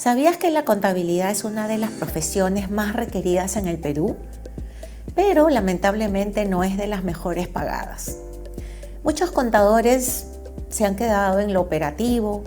[0.00, 4.16] ¿Sabías que la contabilidad es una de las profesiones más requeridas en el Perú?
[5.14, 8.16] Pero lamentablemente no es de las mejores pagadas.
[9.04, 10.24] Muchos contadores
[10.70, 12.44] se han quedado en lo operativo,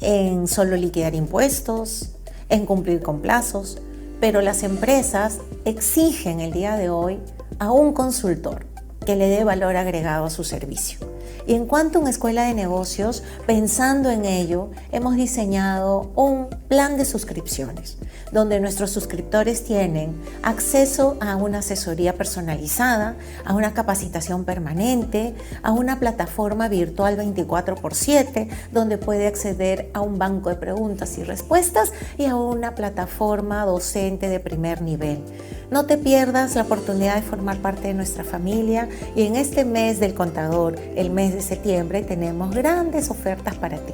[0.00, 2.12] en solo liquidar impuestos,
[2.48, 3.78] en cumplir con plazos,
[4.20, 7.18] pero las empresas exigen el día de hoy
[7.58, 8.66] a un consultor
[9.04, 11.13] que le dé valor agregado a su servicio.
[11.46, 17.98] Y en una escuela de negocios, pensando en ello, hemos diseñado un plan de suscripciones,
[18.32, 26.00] donde nuestros suscriptores tienen acceso a una asesoría personalizada, a una capacitación permanente, a una
[26.00, 31.92] plataforma virtual 24 x 7, donde puede acceder a un banco de preguntas y respuestas
[32.16, 35.22] y a una plataforma docente de primer nivel.
[35.70, 39.98] No te pierdas la oportunidad de formar parte de nuestra familia y en este mes
[40.00, 43.92] del contador, el mes de septiembre, tenemos grandes ofertas para ti.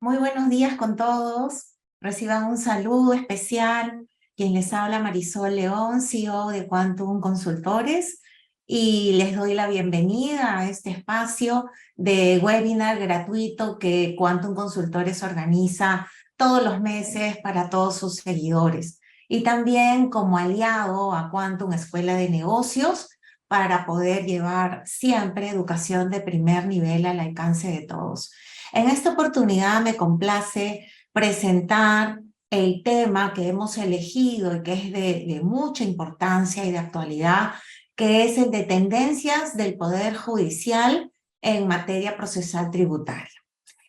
[0.00, 1.76] Muy buenos días con todos.
[2.00, 4.06] Reciban un saludo especial.
[4.36, 8.20] Quien les habla Marisol León, CEO de Quantum Consultores,
[8.66, 16.08] y les doy la bienvenida a este espacio de webinar gratuito que Quantum Consultores organiza
[16.36, 18.98] todos los meses para todos sus seguidores.
[19.28, 23.10] Y también como aliado a Quantum Escuela de Negocios
[23.46, 28.32] para poder llevar siempre educación de primer nivel al alcance de todos.
[28.72, 32.23] En esta oportunidad me complace presentar
[32.54, 37.52] el tema que hemos elegido y que es de, mucha importancia y de actualidad,
[37.96, 41.10] que es el de tendencias del Poder Judicial
[41.42, 43.28] en materia procesal tributaria.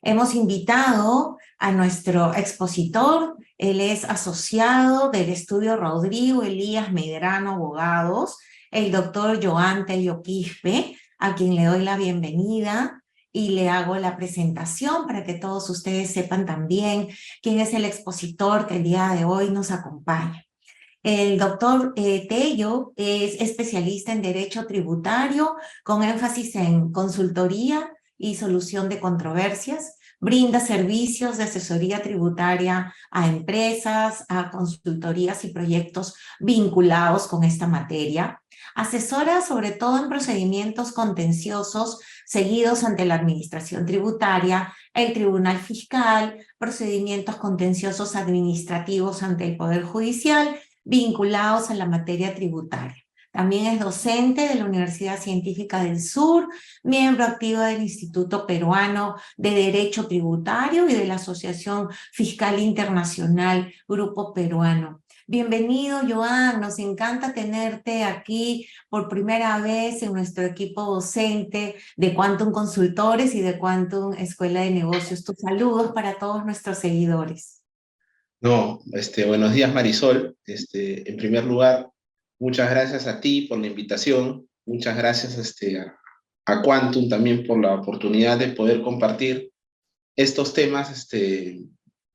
[0.02, 8.38] Hemos invitado a nuestro expositor, él es asociado del estudio Rodrigo Elías Medrano Abogados,
[8.72, 13.02] el doctor Joan Telio Quispe, a quien le doy la bienvenida
[13.36, 17.10] y le hago la presentación para que todos ustedes sepan también
[17.42, 20.46] quién es el expositor que el día de hoy nos acompaña.
[21.04, 28.88] El doctor eh, Tello es especialista en Derecho Tributario con énfasis en consultoría y solución
[28.88, 29.98] de controversias.
[30.22, 38.42] Brinda servicios de asesoría tributaria a empresas, a consultorías y proyectos vinculados con esta materia.
[38.76, 47.36] Asesora sobre todo en procedimientos contenciosos seguidos ante la Administración Tributaria, el Tribunal Fiscal, procedimientos
[47.38, 53.06] contenciosos administrativos ante el Poder Judicial vinculados a la materia tributaria.
[53.32, 56.48] También es docente de la Universidad Científica del Sur,
[56.84, 64.34] miembro activo del Instituto Peruano de Derecho Tributario y de la Asociación Fiscal Internacional Grupo
[64.34, 65.02] Peruano.
[65.28, 66.62] Bienvenido, Joan.
[66.62, 73.42] Nos encanta tenerte aquí por primera vez en nuestro equipo docente de Quantum Consultores y
[73.42, 75.24] de Quantum Escuela de Negocios.
[75.24, 77.64] Tus saludos para todos nuestros seguidores.
[78.40, 80.38] No, este, buenos días, Marisol.
[80.46, 81.90] Este, en primer lugar,
[82.38, 84.48] muchas gracias a ti por la invitación.
[84.68, 86.00] Muchas gracias este, a,
[86.46, 89.52] a Quantum también por la oportunidad de poder compartir
[90.16, 91.64] estos temas este,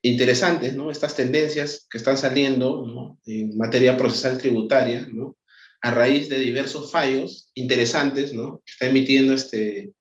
[0.03, 0.91] interesantes, ¿no?
[0.91, 5.37] Estas tendencias que están saliendo en materia procesal tributaria, ¿no?
[5.83, 8.62] A raíz de diversos fallos interesantes, ¿no?
[8.65, 9.93] Que está emitiendo este,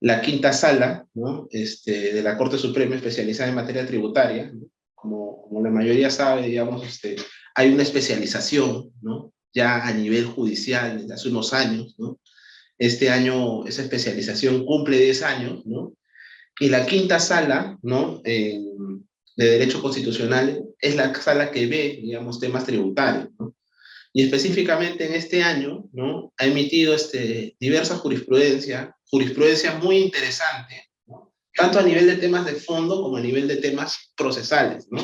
[0.00, 1.48] la quinta sala, ¿no?
[1.50, 4.52] Este, de la Corte Suprema especializada en materia tributaria,
[4.94, 7.16] como, como la mayoría sabe, digamos, este,
[7.54, 9.32] hay una especialización, ¿no?
[9.54, 12.20] Ya a nivel judicial desde hace unos años, ¿no?
[12.76, 15.94] Este año esa especialización cumple 10 años, ¿no?
[16.60, 18.20] Y la quinta sala, ¿no?
[19.38, 23.54] De Derecho Constitucional es la sala que ve, digamos, temas tributarios, ¿no?
[24.12, 26.32] Y específicamente en este año, ¿no?
[26.38, 31.32] Ha emitido este, diversa jurisprudencia, jurisprudencia muy interesante, ¿no?
[31.54, 35.00] tanto a nivel de temas de fondo como a nivel de temas procesales, ¿no?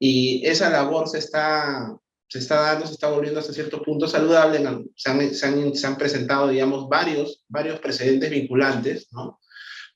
[0.00, 1.96] Y esa labor se está,
[2.28, 4.58] se está dando, se está volviendo hasta cierto punto saludable.
[4.96, 9.38] Se han, se han, se han presentado, digamos, varios, varios precedentes vinculantes, ¿no?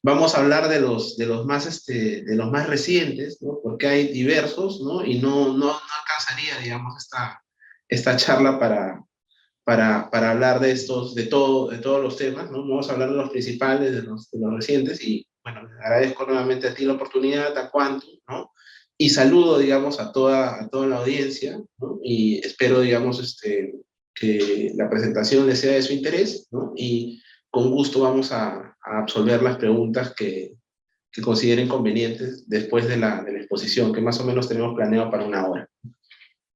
[0.02, 3.58] Vamos a hablar de los, de los, más, este, de los más recientes, ¿no?
[3.62, 5.04] porque hay diversos, ¿no?
[5.04, 7.42] y no, no, no alcanzaría, digamos, esta,
[7.88, 9.02] esta charla para,
[9.64, 12.60] para, para, hablar de estos, de, todo, de todos los temas, ¿no?
[12.60, 16.68] Vamos a hablar de los principales, de los, de los recientes, y bueno, agradezco nuevamente
[16.68, 18.52] a ti la oportunidad, a Quantum, ¿no?
[18.96, 21.98] Y saludo, digamos, a toda, a toda la audiencia, ¿no?
[22.02, 23.74] Y espero, digamos, este,
[24.14, 26.72] que la presentación les sea de su interés, ¿no?
[26.76, 30.58] Y con gusto vamos a, a absolver las preguntas que,
[31.10, 35.46] que consideren convenientes después de la, exposición, que más o menos tenemos planeado para una
[35.46, 35.68] hora.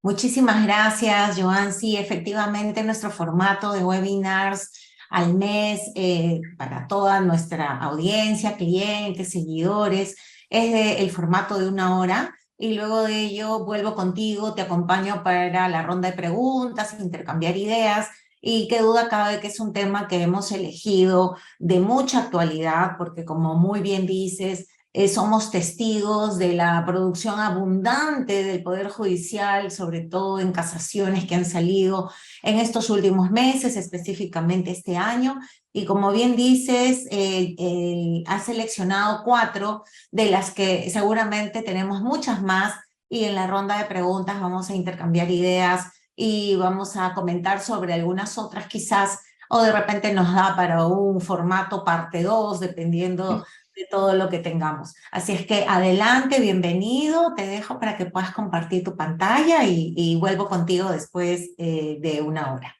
[0.02, 1.72] Muchísimas gracias, Joan.
[1.72, 4.70] Sí, efectivamente, nuestro formato de webinars
[5.10, 10.16] al mes eh, para toda nuestra audiencia, clientes, seguidores,
[10.50, 15.68] es el formato de una hora y luego de ello vuelvo contigo, te acompaño para
[15.68, 18.08] la ronda de preguntas, intercambiar ideas
[18.42, 23.24] y qué duda cabe que es un tema que hemos elegido de mucha actualidad porque
[23.24, 30.02] como muy bien dices, eh, somos testigos de la producción abundante del Poder Judicial, sobre
[30.02, 32.10] todo en casaciones que han salido
[32.42, 35.38] en estos últimos meses, específicamente este año,
[35.72, 42.74] y como bien dices, eh, ha seleccionado cuatro, de las que seguramente tenemos muchas más,
[43.08, 45.86] y en la ronda de preguntas vamos a intercambiar ideas
[46.16, 51.20] y vamos a comentar sobre algunas otras quizás, o de repente nos da para un
[51.20, 53.44] formato parte 2, dependiendo
[53.74, 54.94] de todo lo que tengamos.
[55.10, 60.48] Así es que adelante, bienvenido, te dejo para que puedas compartir tu pantalla y, vuelvo
[60.48, 62.76] contigo después eh, de una hora.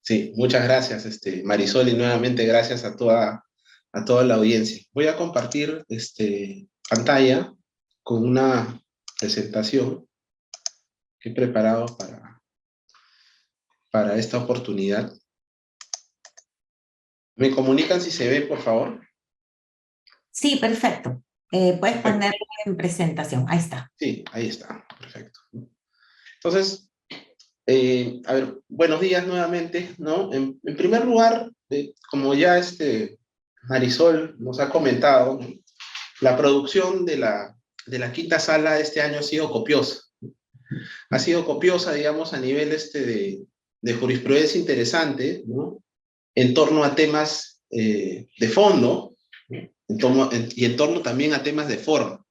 [0.00, 3.44] Sí, muchas gracias, este, Marisol, y nuevamente gracias a toda,
[3.92, 4.82] a toda la audiencia.
[4.92, 7.54] Voy a compartir este, pantalla
[8.02, 8.82] con una
[9.18, 10.06] presentación
[11.20, 12.21] que he preparado para,
[13.92, 15.12] para esta oportunidad.
[17.36, 19.00] ¿Me comunican si se ve, por favor?
[20.30, 21.22] Sí, perfecto.
[21.52, 23.44] Eh, puedes ponerlo en presentación.
[23.48, 23.92] Ahí está.
[23.98, 24.86] Sí, ahí está.
[24.98, 25.40] Perfecto.
[26.36, 26.90] Entonces,
[27.66, 30.32] eh, a ver, buenos días nuevamente, ¿no?
[30.32, 33.18] En, primer lugar, eh, como ya este
[33.64, 35.38] Marisol nos ha comentado,
[36.22, 37.54] la producción de la,
[37.86, 40.00] de la quinta sala este año ha sido copiosa.
[41.10, 43.46] Ha sido copiosa, digamos, a nivel este de,
[43.82, 45.82] de jurisprudencia interesante, ¿no?
[46.34, 49.16] En torno a temas de fondo,
[49.88, 52.24] y en torno también a temas de forma.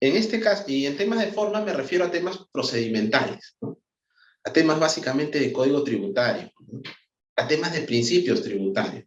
[0.00, 3.56] En este caso, y en temas de forma me refiero a temas procedimentales,
[4.44, 6.52] a temas básicamente de código tributario,
[7.36, 9.06] a temas de principios tributarios,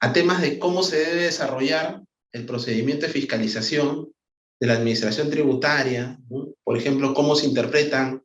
[0.00, 2.02] a temas de cómo se debe desarrollar
[2.32, 4.12] el procedimiento de fiscalización
[4.60, 6.18] de la administración tributaria,
[6.62, 8.22] por ejemplo, cómo se interpretan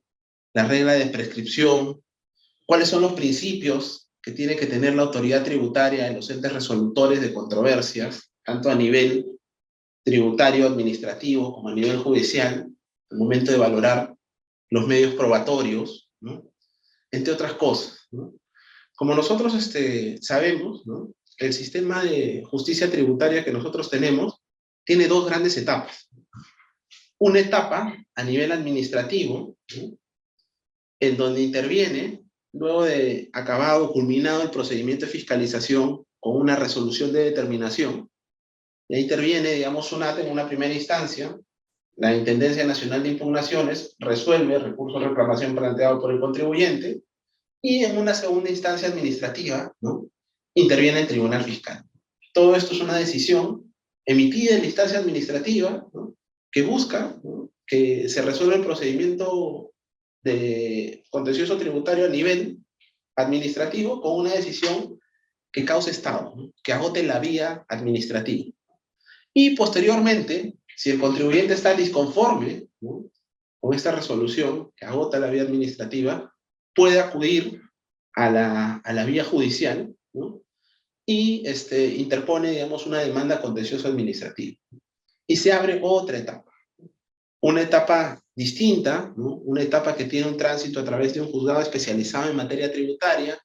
[0.54, 2.02] las reglas de prescripción,
[2.66, 7.22] cuáles son los principios que tiene que tener la autoridad tributaria en los entes resolutores
[7.22, 9.26] de controversias, tanto a nivel
[10.04, 12.68] tributario, administrativo, como a nivel judicial,
[13.12, 14.16] al momento de valorar
[14.70, 16.10] los medios probatorios,
[17.12, 18.08] entre otras cosas.
[18.96, 20.84] Como nosotros este, sabemos,
[21.38, 24.42] el sistema de justicia tributaria que nosotros tenemos
[24.84, 26.10] tiene dos grandes etapas.
[27.18, 29.58] Una etapa a nivel administrativo,
[31.00, 32.22] en donde interviene
[32.54, 38.10] luego de acabado, culminado el procedimiento de fiscalización con una resolución de determinación,
[38.90, 41.38] y interviene, digamos, SUNAT en una primera instancia,
[41.96, 47.02] la Intendencia Nacional de Impugnaciones resuelve el recurso de reclamación planteado por el contribuyente,
[47.62, 50.10] y en una segunda instancia administrativa, ¿no?
[50.56, 51.84] interviene el Tribunal Fiscal.
[52.34, 53.74] Todo esto es una decisión
[54.06, 56.16] emitida en la instancia administrativa, ¿no?
[56.52, 57.16] que busca
[57.68, 59.72] que se resuelva el procedimiento
[60.22, 62.60] de contencioso tributario a nivel
[63.16, 65.00] administrativo con una decisión
[65.52, 68.52] que cause Estado, que agote la vía administrativa.
[69.34, 76.34] Y posteriormente, si el contribuyente está disconforme con esta resolución que agota la vía administrativa,
[76.74, 77.62] puede acudir
[78.16, 79.94] a la, a la vía judicial
[81.06, 84.58] y este, interpone, digamos, una demanda contencioso administrativa.
[85.26, 86.49] Y se abre otra etapa.
[87.42, 92.30] Una etapa distinta, una etapa que tiene un tránsito a través de un juzgado especializado
[92.30, 93.38] en materia tributaria,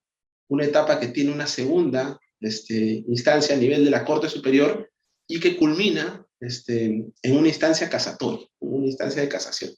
[0.49, 4.91] una etapa que tiene una segunda este, instancia a nivel de la Corte Superior
[5.27, 6.85] y que culmina este,
[7.23, 9.73] en una instancia casatoria, una instancia de casación.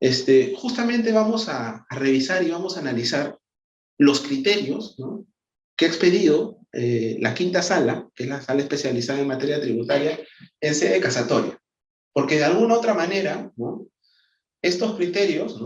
[0.00, 3.38] Este, justamente vamos a, revisar y vamos a analizar
[3.96, 4.96] los criterios
[5.76, 10.18] que ha expedido eh, la quinta sala, que es la sala especializada en materia tributaria,
[10.60, 11.58] en sede casatoria.
[12.14, 13.52] Porque de alguna otra manera.
[14.62, 15.60] Estos criterios,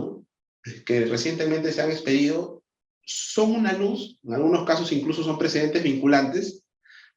[0.84, 2.64] que recientemente se han expedido,
[3.04, 6.64] son una luz, en algunos casos incluso son precedentes vinculantes,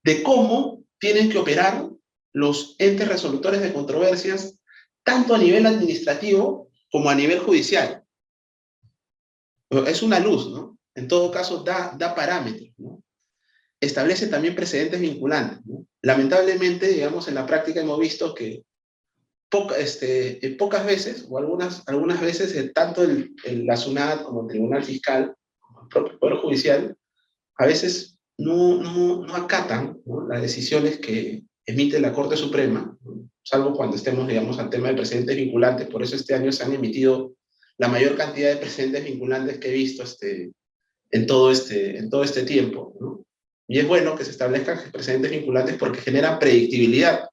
[0.03, 1.89] de cómo tienen que operar
[2.33, 4.59] los entes resolutores de controversias,
[5.03, 8.03] tanto a nivel administrativo como a nivel judicial.
[9.87, 10.77] Es una luz, ¿no?
[10.93, 13.03] En todo caso, da, da parámetros, ¿no?
[13.79, 15.63] Establece también precedentes vinculantes,
[16.03, 18.63] Lamentablemente, digamos, en la práctica hemos visto que
[19.77, 23.33] este, eh, pocas veces, o algunas, algunas veces, eh, tanto el,
[23.65, 26.95] la SUNAT como el Tribunal Fiscal, como el propio Poder Judicial,
[27.57, 32.97] a veces no, no, no acatan las decisiones que, emite la Corte Suprema,
[33.43, 36.73] salvo cuando estemos, digamos, al tema de precedentes vinculantes, por eso este año se han
[36.73, 37.33] emitido
[37.77, 40.51] la mayor cantidad de precedentes vinculantes que he visto este,
[41.11, 43.25] en, todo este, en todo este tiempo.
[43.67, 47.29] Y es bueno que se establezcan precedentes vinculantes porque generan predictibilidad.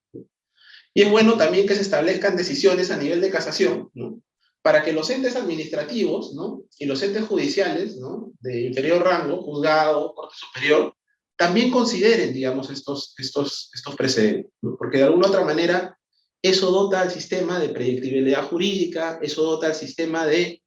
[0.99, 4.21] Y es bueno también que se establezcan decisiones a nivel de casación, ¿no?
[4.63, 6.65] para que los entes administrativos ¿no?
[6.77, 8.33] y los entes judiciales ¿no?
[8.41, 10.93] de inferior rango, juzgado, corte superior,
[11.37, 15.97] también consideren, digamos, estos, estos, estos precedentes, porque de alguna otra manera
[16.43, 20.65] eso dota al sistema de predictibilidad jurídica, eso dota al sistema de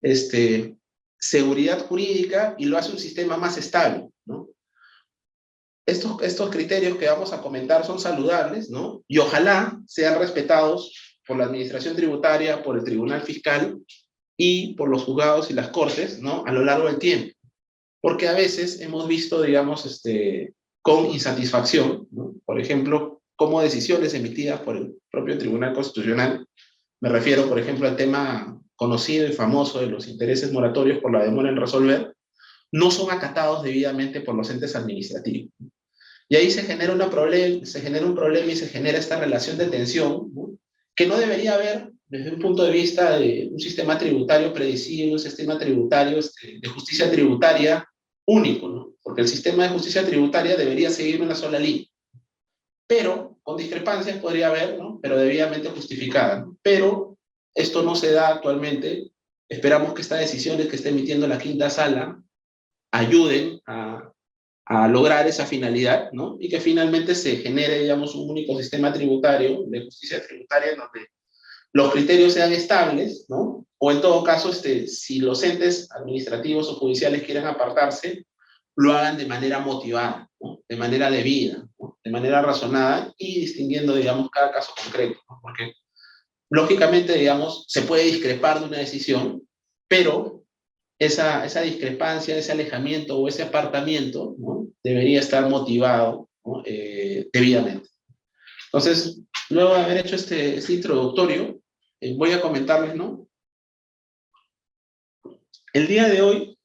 [0.00, 0.78] este,
[1.18, 4.48] seguridad jurídica y lo hace un sistema más estable, ¿no?
[5.86, 9.02] Estos, estos criterios que vamos a comentar son saludables, ¿no?
[9.06, 10.92] Y ojalá sean respetados
[11.26, 13.78] por la Administración Tributaria, por el Tribunal Fiscal
[14.36, 16.44] y por los juzgados y las cortes, ¿no?
[16.46, 17.34] A lo largo del tiempo.
[18.00, 22.34] Porque a veces hemos visto, digamos, este, con insatisfacción, ¿no?
[22.44, 26.46] por ejemplo, como decisiones emitidas por el propio Tribunal Constitucional,
[27.00, 31.24] me refiero, por ejemplo, al tema conocido y famoso de los intereses moratorios por la
[31.24, 32.14] demora en resolver,
[32.72, 35.52] no son acatados debidamente por los entes administrativos.
[36.28, 39.58] Y ahí se genera, una problem se genera un problema y se genera esta relación
[39.58, 40.58] de tensión ¿no?
[40.96, 45.18] que no debería haber desde un punto de vista de un sistema tributario predecible, un
[45.18, 47.86] sistema tributario este, de justicia tributaria
[48.26, 48.94] único, ¿no?
[49.02, 51.86] porque el sistema de justicia tributaria debería seguir una sola línea.
[52.86, 54.98] Pero, con discrepancias podría haber, ¿no?
[55.02, 56.40] pero debidamente justificada.
[56.40, 56.56] ¿no?
[56.62, 57.18] Pero
[57.54, 59.10] esto no se da actualmente.
[59.48, 62.22] Esperamos que estas decisiones que está emitiendo la quinta sala
[62.92, 64.13] ayuden a,
[64.66, 66.36] a lograr esa finalidad, ¿no?
[66.40, 71.08] Y que finalmente se genere, digamos, un único sistema tributario, de justicia tributaria, en donde
[71.72, 73.66] los criterios sean estables, ¿no?
[73.78, 78.24] O en todo caso, este, si los entes administrativos o judiciales quieren apartarse,
[78.76, 80.60] lo hagan de manera motivada, ¿no?
[80.68, 81.98] de manera debida, ¿no?
[82.02, 85.38] de manera razonada y distinguiendo, digamos, cada caso concreto, ¿no?
[85.42, 85.74] Porque,
[86.50, 89.46] lógicamente, digamos, se puede discrepar de una decisión,
[89.88, 90.43] pero
[91.04, 94.68] esa, esa discrepancia, ese alejamiento o ese apartamiento ¿no?
[94.82, 96.62] debería estar motivado ¿no?
[96.64, 97.88] eh, debidamente.
[98.66, 99.20] Entonces,
[99.50, 101.60] luego de haber hecho este, este introductorio,
[102.00, 103.28] eh, voy a comentarles, ¿no?
[105.72, 106.58] El día de hoy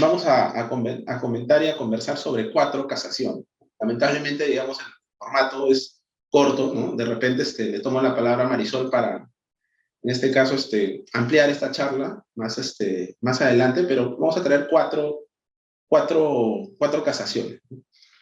[0.00, 0.66] vamos a, a,
[1.06, 3.44] a, comentar y a conversar sobre cuatro casaciones.
[3.80, 4.86] Lamentablemente, digamos, el
[5.18, 6.96] formato es corto, ¿no?
[6.96, 9.28] De repente este, le tomo la palabra a Marisol para,
[10.02, 14.66] en este caso, este, ampliar esta charla más, este, más adelante, pero vamos a traer
[14.70, 15.26] cuatro,
[15.88, 17.60] cuatro, cuatro casaciones.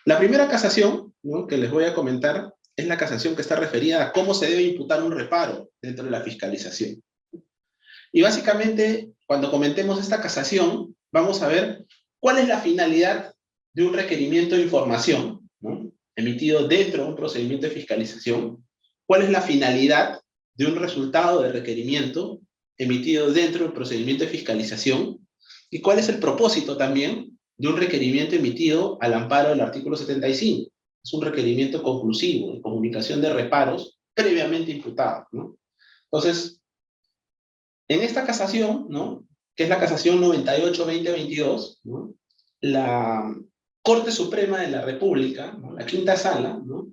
[0.05, 1.15] La primera casación
[1.49, 4.63] que les voy a comentar es la casación que está referida a cómo se debe
[4.63, 7.03] imputar un reparo dentro de la fiscalización.
[8.13, 11.85] Y básicamente, cuando comentemos esta casación, vamos a ver
[12.21, 13.35] cuál es la finalidad
[13.75, 15.49] de un requerimiento de información
[16.17, 18.67] emitido dentro de un procedimiento de fiscalización,
[19.07, 20.21] cuál es la finalidad
[20.59, 22.41] de un resultado de requerimiento
[22.77, 25.27] emitido dentro del procedimiento de fiscalización
[25.71, 30.71] y cuál es el propósito también de un requerimiento emitido al amparo del artículo 75.
[31.03, 35.29] Es un requerimiento conclusivo de comunicación de reparos previamente imputados.
[36.11, 36.61] Entonces,
[37.89, 39.25] en esta casación, ¿no?
[39.55, 42.15] que es la casación 98-2022, ¿no?
[42.61, 43.35] la
[43.83, 45.73] Corte Suprema de la República, ¿no?
[45.73, 46.89] la quinta sala, ¿no?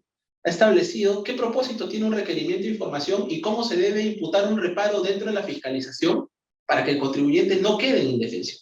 [0.45, 4.59] Ha establecido qué propósito tiene un requerimiento de información y cómo se debe imputar un
[4.59, 6.27] reparo dentro de la fiscalización
[6.67, 8.59] para que el contribuyente no quede en indefensión.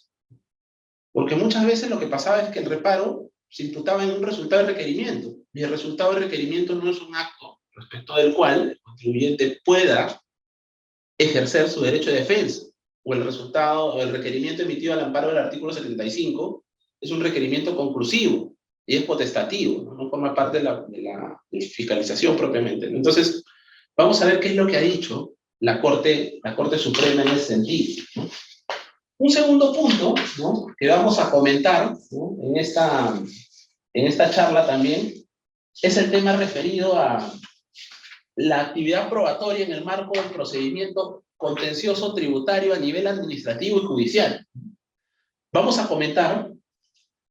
[1.12, 4.62] Porque muchas veces lo que pasaba es que el reparo se imputaba en un resultado
[4.62, 8.80] de requerimiento, y el resultado de requerimiento no es un acto respecto del cual el
[8.80, 10.22] contribuyente pueda
[11.18, 12.62] ejercer su derecho de defensa,
[13.04, 16.64] o el resultado, o el requerimiento emitido al amparo del artículo 75
[17.00, 18.53] es un requerimiento conclusivo,
[18.86, 22.86] y es potestativo, no, forma parte de la, fiscalización propiamente.
[22.86, 23.44] Entonces,
[23.96, 27.28] vamos a ver qué es lo que ha dicho la Corte, la Corte Suprema en
[27.28, 28.04] ese sentido.
[29.18, 30.66] Un segundo punto ¿no?
[30.76, 33.14] que vamos a comentar en, esta,
[33.92, 35.14] en esta charla también
[35.80, 37.32] es el tema referido a
[38.36, 44.46] la actividad probatoria en el marco del procedimiento contencioso tributario a nivel administrativo y judicial.
[45.52, 46.50] Vamos a comentar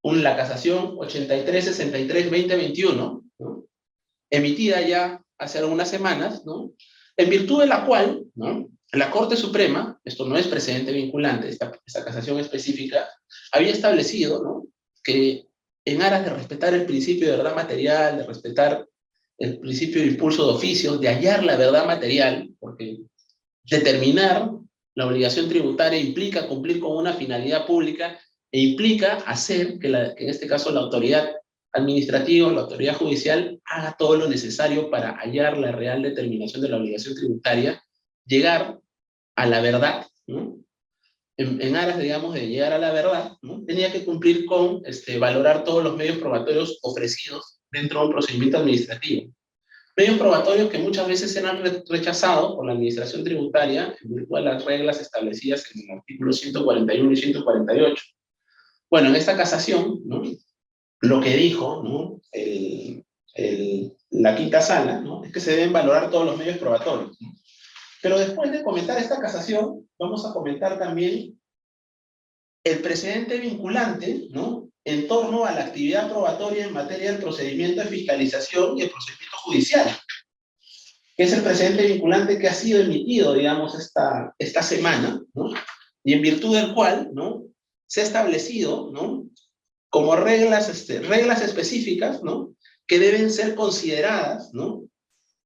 [0.04, 3.66] la casación 83-63-2021, ¿no?
[4.30, 6.44] emitida ya hace algunas semanas,
[7.16, 8.26] en virtud de la cual
[8.92, 11.72] la Corte Suprema, esto no es precedente vinculante, esta,
[12.04, 13.08] casación específica,
[13.52, 14.66] había establecido
[15.04, 15.46] que
[15.86, 18.88] en aras de respetar el principio de verdad material, de respetar
[19.38, 23.02] el principio de impulso de oficio, de hallar la verdad material, porque
[23.64, 24.50] determinar
[24.96, 28.20] la obligación tributaria implica cumplir con una finalidad pública
[28.54, 31.28] e implica hacer que, en este caso la autoridad
[31.72, 36.78] administrativo, la autoridad judicial, haga todo lo necesario para hallar la real determinación de la
[36.78, 37.84] obligación tributaria,
[38.28, 38.80] llegar
[39.36, 40.60] a la verdad, ¿no?
[41.38, 43.66] en, aras, digamos, de llegar a la verdad, ¿no?
[43.66, 48.60] tenía que cumplir con este, valorar todos los medios probatorios ofrecidos dentro de un procedimiento
[48.60, 49.34] administrativo.
[49.98, 54.64] Medios probatorios que muchas veces eran rechazados por la administración tributaria en virtud de las
[54.64, 58.04] reglas establecidas en el artículo 141 y 148.
[58.94, 60.22] Bueno, en esta casación, ¿no?
[61.02, 62.22] lo que dijo ¿no?
[62.32, 65.24] el, el, la quinta sala ¿no?
[65.24, 67.18] es que se deben valorar todos los medios probatorios.
[68.04, 71.42] Pero después de comentar esta casación, vamos a comentar también
[72.64, 74.70] el precedente vinculante, ¿no?
[74.86, 79.38] En torno a la actividad probatoria en materia del procedimiento de fiscalización y el procedimiento
[79.38, 79.88] judicial,
[81.18, 85.50] es el precedente vinculante que ha sido emitido, digamos, esta, esta semana, ¿no?
[86.04, 87.53] Y en virtud del cual, ¿no?
[87.94, 89.28] Se ha establecido, ¿no?
[89.90, 92.56] Como reglas, este, reglas específicas, ¿no?
[92.88, 94.88] Que deben ser consideradas, ¿no?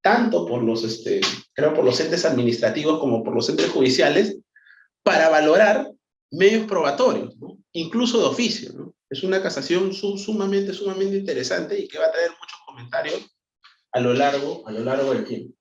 [0.08, 1.20] tanto por los, este,
[1.52, 4.38] creo, por los entes administrativos como por los entes judiciales,
[5.04, 5.92] para valorar
[6.32, 7.36] medios probatorios,
[7.74, 8.72] incluso de oficio.
[8.72, 8.96] ¿no?
[9.10, 13.38] Es una casación sumamente, sumamente interesante y que va a traer muchos comentarios
[13.92, 15.57] a lo largo, a lo largo del tiempo.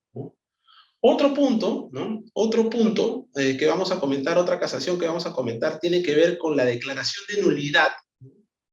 [0.99, 2.23] Otro punto, ¿no?
[2.33, 6.15] Otro punto eh, que vamos a comentar, otra casación que vamos a comentar, tiene que
[6.15, 7.89] ver con la declaración de nulidad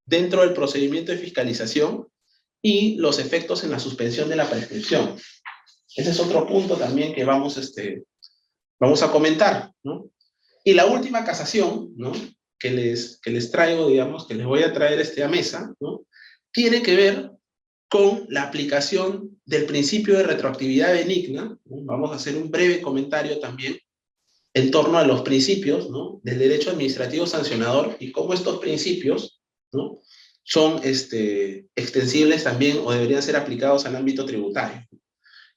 [0.06, 2.06] dentro del procedimiento de fiscalización
[2.62, 5.16] y los efectos en la suspensión de la prescripción.
[5.94, 8.04] Ese es otro punto también que vamos, este,
[8.80, 10.10] vamos a comentar, ¿no?
[10.64, 12.12] Y la última casación, ¿no?
[12.58, 16.06] Que les, que les traigo, digamos, que les voy a traer este a mesa, ¿no?
[16.50, 17.30] Tiene que ver
[17.94, 21.56] con la aplicación del principio de retroactividad benigna.
[21.64, 23.78] Vamos a hacer un breve comentario también
[24.52, 26.20] en torno a los principios ¿no?
[26.24, 30.00] del derecho administrativo sancionador y cómo estos principios ¿no?
[30.42, 34.84] son este, extensibles también o deberían ser aplicados al ámbito tributario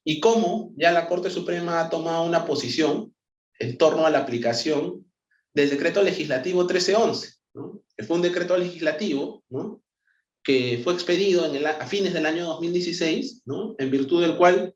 [0.03, 3.15] y cómo ya la Corte Suprema ha tomado una posición
[3.57, 5.11] en torno a la aplicación
[5.55, 7.81] del decreto legislativo 1311, ¿no?
[8.05, 9.81] fue un decreto legislativo ¿no?
[10.47, 13.75] Que fue expedido en el, a fines del año 2016, ¿no?
[13.77, 14.73] en virtud del cual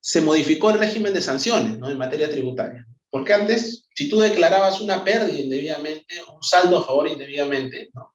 [0.00, 1.90] se modificó el régimen de sanciones ¿no?
[1.90, 2.86] en materia tributaria.
[3.10, 8.14] Porque antes, si tú declarabas una pérdida indebidamente, un saldo a favor indebidamente, ¿no?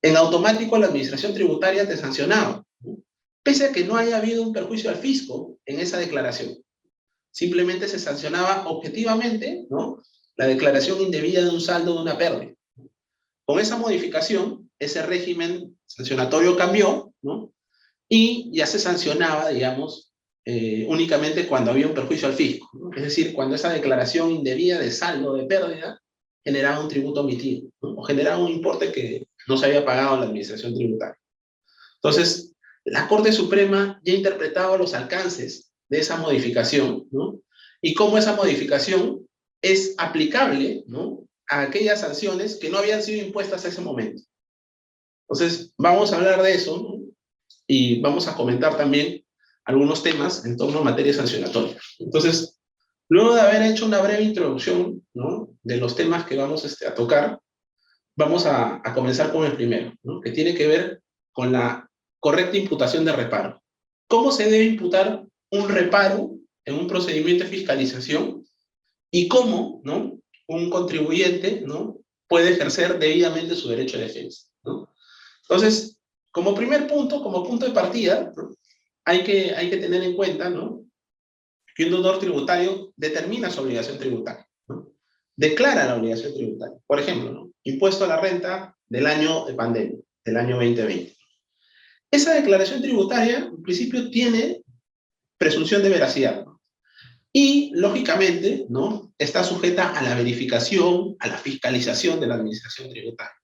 [0.00, 2.64] en automático la administración tributaria te sancionaba
[3.42, 6.56] pese a que no haya habido un perjuicio al fisco en esa declaración.
[7.32, 10.00] Simplemente se sancionaba objetivamente ¿no?
[10.36, 12.54] la declaración indebida de un saldo de una pérdida.
[13.44, 17.52] Con esa modificación, ese régimen sancionatorio cambió, ¿no?
[18.08, 20.12] y ya se sancionaba, digamos,
[20.44, 22.68] eh, únicamente cuando había un perjuicio al fisco.
[22.96, 26.00] Es decir, cuando esa declaración indebida de saldo de pérdida
[26.44, 30.26] generaba un tributo omitido, o generaba un importe que no se había pagado en la
[30.26, 31.18] administración tributaria.
[31.96, 37.40] Entonces, la Corte Suprema ya ha interpretado los alcances de esa modificación, ¿no?
[37.82, 39.26] Y cómo esa modificación
[39.60, 41.26] es aplicable, ¿no?
[41.48, 44.22] A aquellas sanciones que no habían sido impuestas a ese momento.
[45.28, 47.00] Entonces, vamos a hablar de eso.
[47.66, 49.24] Y vamos a comentar también
[49.64, 51.76] algunos temas en torno a materia sancionatoria.
[51.98, 52.60] Entonces,
[53.08, 55.02] luego de haber hecho una breve introducción.
[55.62, 57.40] De los temas que vamos este, a tocar,
[58.16, 59.92] vamos a, comenzar con el primero.
[60.22, 61.88] Que tiene que ver con la
[62.20, 63.60] correcta imputación de reparo.
[64.08, 68.46] ¿Cómo se debe imputar un reparo en un procedimiento de fiscalización?
[69.10, 69.82] Y cómo
[70.46, 71.64] un contribuyente
[72.28, 74.46] puede ejercer debidamente su derecho de defensa.
[75.48, 75.98] Entonces,
[76.32, 78.32] como primer punto, como punto de partida,
[79.04, 80.52] hay, que, tener en cuenta
[81.74, 84.46] que un deudor tributario determina su obligación tributaria.
[84.68, 84.92] ¿no?
[85.36, 86.76] Declara la obligación tributaria.
[86.86, 91.16] Por ejemplo, impuesto a la renta del año de pandemia, del año 2020.
[92.10, 94.62] Esa declaración tributaria, en principio, tiene
[95.38, 96.44] presunción de veracidad.
[97.32, 98.66] Y, lógicamente,
[99.18, 103.36] está sujeta a la verificación, a la fiscalización de la administración tributaria.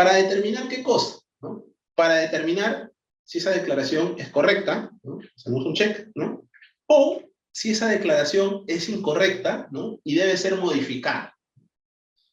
[0.00, 1.62] Para determinar qué cosa, ¿no?
[1.94, 2.90] Para determinar
[3.22, 5.18] si esa declaración es correcta, ¿no?
[5.36, 6.48] hacemos un check, ¿no?
[6.86, 10.00] o si esa declaración es incorrecta ¿no?
[10.02, 11.36] y debe ser modificada.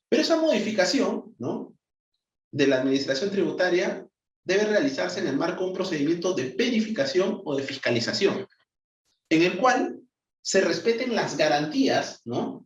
[0.07, 1.73] Pero esa modificación ¿no?
[2.53, 4.07] de la administración tributaria
[4.45, 8.47] debe realizarse en el marco de un procedimiento de verificación o de fiscalización,
[9.29, 9.99] en el cual
[10.41, 12.65] se respeten las garantías, ¿no?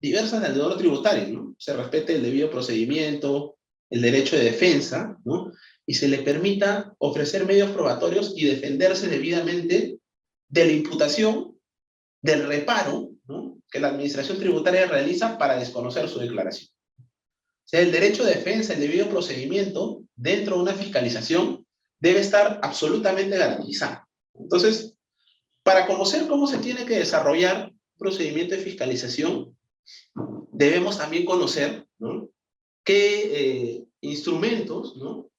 [0.00, 1.54] Diversas del deudor tributario, ¿no?
[1.56, 3.58] Se respete el debido procedimiento,
[3.90, 5.52] el derecho de defensa, ¿no?
[5.84, 9.98] Y se le permita ofrecer medios probatorios y defenderse debidamente
[10.48, 11.58] de la imputación,
[12.22, 13.58] del reparo, ¿no?
[13.70, 16.68] Que la administración tributaria realiza para desconocer su declaración.
[17.64, 21.66] sea, el derecho de defensa, el debido procedimiento dentro de una fiscalización
[21.98, 24.06] debe estar absolutamente garantizado.
[24.34, 24.94] Entonces,
[25.62, 29.56] para conocer cómo se tiene que desarrollar un procedimiento de fiscalización,
[30.52, 32.30] debemos también conocer ¿no?
[32.90, 35.30] Qué eh, instrumentos ¿no?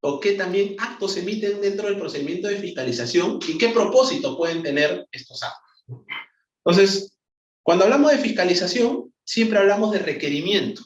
[0.00, 5.06] o qué también actos emiten dentro del procedimiento de fiscalización y qué propósito pueden tener
[5.12, 5.84] estos actos.
[6.64, 7.16] Entonces,
[7.62, 10.82] cuando hablamos de fiscalización, siempre hablamos de requerimiento.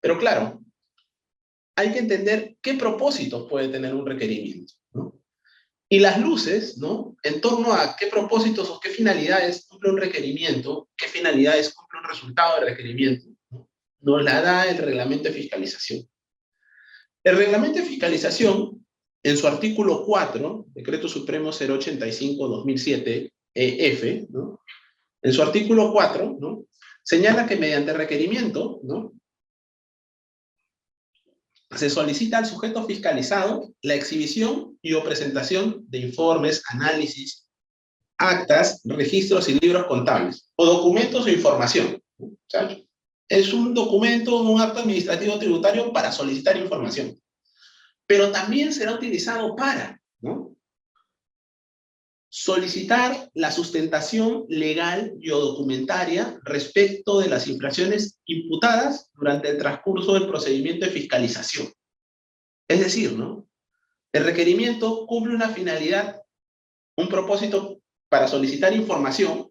[0.00, 0.60] Pero claro,
[1.76, 4.74] hay que entender qué propósito puede tener un requerimiento.
[5.88, 7.16] Y las luces, ¿no?
[7.22, 12.08] En torno a qué propósitos o qué finalidades cumple un requerimiento, qué finalidades cumple un
[12.08, 13.29] resultado de requerimiento, ¿no?
[14.00, 16.08] Nos la da el reglamento de fiscalización.
[17.22, 18.86] El reglamento de fiscalización,
[19.22, 24.60] en su artículo 4, Decreto Supremo 085-2007, EF, ¿no?
[25.22, 26.64] en su artículo 4, ¿no?
[27.02, 29.12] señala que mediante requerimiento, ¿no?
[31.76, 37.46] se solicita al sujeto fiscalizado la exhibición y o presentación de informes, análisis,
[38.18, 42.02] actas, registros y libros contables, o documentos o información.
[43.30, 47.16] Es un documento, un acto administrativo tributario para solicitar información.
[48.04, 50.00] Pero también será utilizado para
[52.28, 60.14] solicitar la sustentación legal y o documentaria respecto de las infracciones imputadas durante el transcurso
[60.14, 61.72] del procedimiento de fiscalización.
[62.68, 63.16] Es decir.
[64.12, 66.20] El requerimiento cumple una finalidad,
[66.96, 69.49] un propósito para solicitar información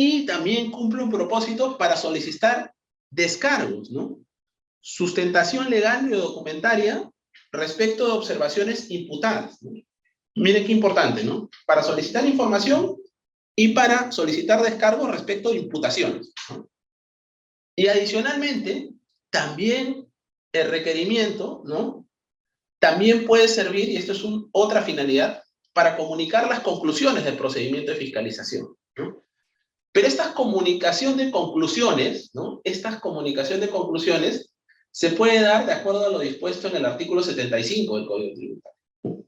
[0.00, 2.72] y también cumple un propósito para solicitar
[3.10, 4.20] descargos, ¿no?
[4.80, 7.10] Sustentación legal y documentaria
[7.50, 9.58] respecto de observaciones imputadas.
[10.36, 11.50] Miren qué importante, ¿no?
[11.66, 12.96] Para solicitar información
[13.56, 16.32] y para solicitar descargo respecto de imputaciones.
[17.76, 18.90] Y adicionalmente,
[19.30, 20.06] también
[20.52, 22.06] el requerimiento, ¿no?
[22.78, 27.98] También puede servir, y esto es otra finalidad, para comunicar las conclusiones del procedimiento de
[27.98, 28.76] fiscalización.
[28.96, 29.27] ¿no?
[29.98, 32.60] Pero esta comunicación de conclusiones, ¿no?
[32.62, 34.54] Esta comunicación de conclusiones
[34.92, 39.24] se puede dar de acuerdo a lo dispuesto en el artículo 75 del Código Tributario.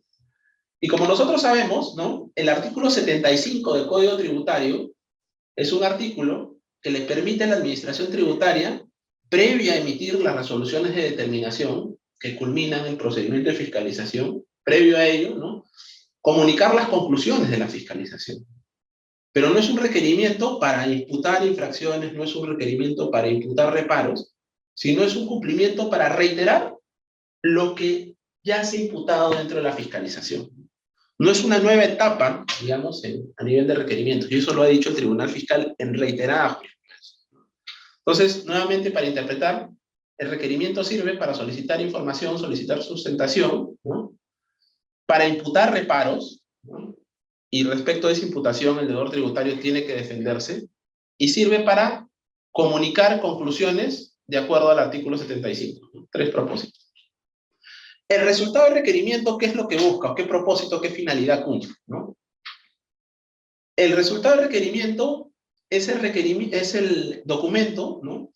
[0.81, 2.31] Y como nosotros sabemos, ¿no?
[2.37, 4.93] El artículo 75 del Código Tributario
[5.57, 8.87] es un artículo que le permite a la Administración Tributaria,
[9.29, 15.05] previa a emitir las resoluciones de determinación que culminan el procedimiento de fiscalización, previo a
[15.05, 15.65] ello, ¿no?
[16.21, 18.47] Comunicar las conclusiones de la fiscalización.
[19.33, 24.35] Pero no es un requerimiento para imputar infracciones, no es un requerimiento para imputar reparos,
[24.75, 26.75] sino es un cumplimiento para reiterar
[27.43, 30.51] lo que ya se ha imputado dentro de la fiscalización.
[31.19, 33.03] No es una nueva etapa, digamos,
[33.37, 36.59] a nivel de requerimientos, y eso lo ha dicho el Tribunal Fiscal en reiteradas
[37.99, 39.69] Entonces, nuevamente, para interpretar,
[40.17, 43.79] el requerimiento sirve para solicitar información, solicitar sustentación,
[45.07, 46.40] para imputar reparos,
[47.51, 50.69] y respecto a esa imputación, el deudor tributario tiene que defenderse,
[51.19, 52.09] y sirve para
[52.51, 56.09] comunicar conclusiones de acuerdo al artículo 75.
[56.11, 56.93] Tres propósitos.
[58.09, 60.15] El resultado del requerimiento, ¿qué es lo que busca?
[60.17, 61.75] ¿Qué propósito, qué finalidad cumple?
[61.87, 62.17] ¿no?
[63.77, 65.31] El resultado del requerimiento
[65.69, 66.05] es el,
[66.53, 68.33] es el documento ¿no?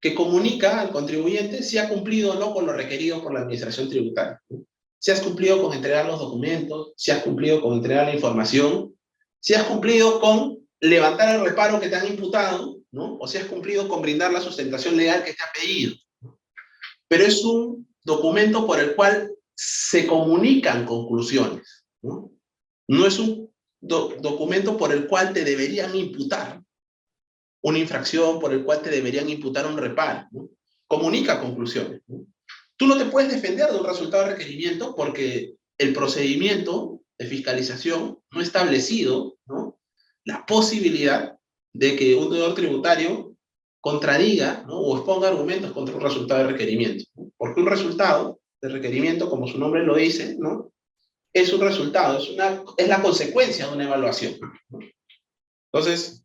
[0.00, 3.88] que comunica al contribuyente si ha cumplido o no con lo requerido por la administración
[3.88, 4.42] tributaria.
[4.98, 8.94] Si has cumplido con entregar los documentos, si has cumplido con entregar la información,
[9.40, 13.16] si has cumplido con levantar el reparo que te han imputado, ¿no?
[13.18, 15.94] o si has cumplido con brindar la sustentación legal que te ha pedido.
[17.08, 21.84] Pero es un documento por el cual se comunican conclusiones.
[22.02, 22.30] No,
[22.88, 26.62] no es un documento por el cual te deberían imputar
[27.62, 30.28] una infracción, por el cual te deberían imputar un reparo.
[30.86, 32.02] Comunica conclusiones.
[32.78, 38.18] Tú no te puedes defender de un resultado de requerimiento porque el procedimiento de fiscalización
[38.30, 39.80] no ha establecido ¿no?
[40.24, 41.36] la posibilidad
[41.74, 43.36] de que un deudor tributario
[43.80, 44.78] contradiga ¿no?
[44.78, 47.04] o exponga argumentos contra un resultado de requerimiento.
[47.36, 50.72] Porque un resultado de requerimiento, como su nombre lo dice, ¿no?
[51.32, 54.38] es un resultado, es, una, es la consecuencia de una evaluación.
[55.72, 56.24] Entonces,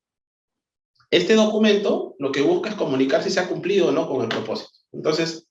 [1.09, 4.29] este documento lo que busca es comunicar si se ha cumplido o no con el
[4.29, 4.71] propósito.
[4.91, 5.47] Entonces,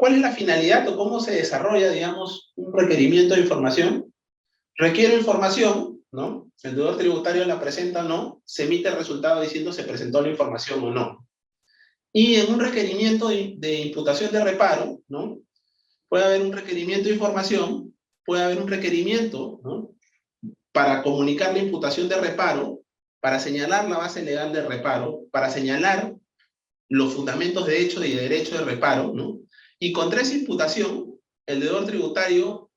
[0.00, 4.10] ¿cuál es la finalidad o cómo se desarrolla, digamos, un requerimiento de información?
[4.74, 6.50] Requiere información, ¿no?
[6.62, 10.30] El deudor tributario la presenta o no, se emite el resultado diciendo se presentó la
[10.30, 11.28] información o no.
[12.14, 15.38] Y en un requerimiento de, imputación de reparo, ¿no?
[16.08, 19.90] Puede haber un requerimiento de información, puede haber un requerimiento, ¿no?
[20.72, 22.80] Para comunicar la imputación de reparo,
[23.20, 26.14] para señalar la base legal de reparo, para señalar
[26.88, 29.40] los fundamentos de hecho y de derecho de reparo, ¿no?
[29.80, 32.70] Y contra esa imputación, el deudor tributario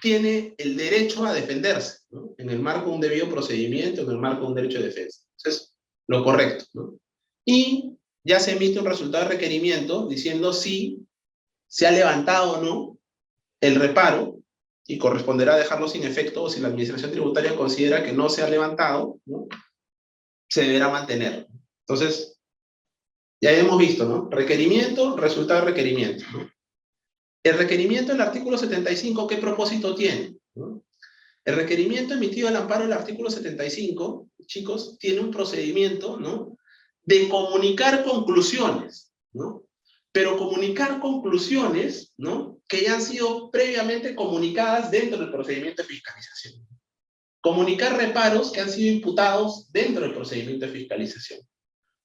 [0.00, 2.34] tiene el derecho a defenderse, ¿no?
[2.38, 5.22] En el marco de un debido procedimiento, en el marco de un derecho de defensa.
[5.36, 5.74] Entonces,
[6.06, 6.98] lo correcto, ¿no?
[7.44, 11.06] Y ya se emite un resultado de requerimiento diciendo si
[11.66, 12.98] se ha levantado o no
[13.60, 14.38] el reparo
[14.86, 18.48] y corresponderá dejarlo sin efecto o si la administración tributaria considera que no se ha
[18.48, 19.48] levantado, ¿no?
[20.48, 21.48] se deberá mantener.
[21.80, 22.33] Entonces,
[23.40, 24.28] ya hemos visto, ¿no?
[24.30, 26.24] Requerimiento, resultado requerimiento.
[26.32, 26.50] ¿no?
[27.44, 30.34] El requerimiento del artículo 75, ¿qué propósito tiene?
[31.44, 36.56] El requerimiento emitido al amparo del artículo 75, chicos, tiene un procedimiento, ¿no?
[37.02, 39.64] De comunicar conclusiones, ¿no?
[40.10, 42.62] Pero comunicar conclusiones, ¿no?
[42.66, 46.66] Que ya han sido previamente comunicadas dentro del procedimiento de fiscalización.
[47.42, 51.40] Comunicar reparos que han sido imputados dentro del procedimiento de fiscalización.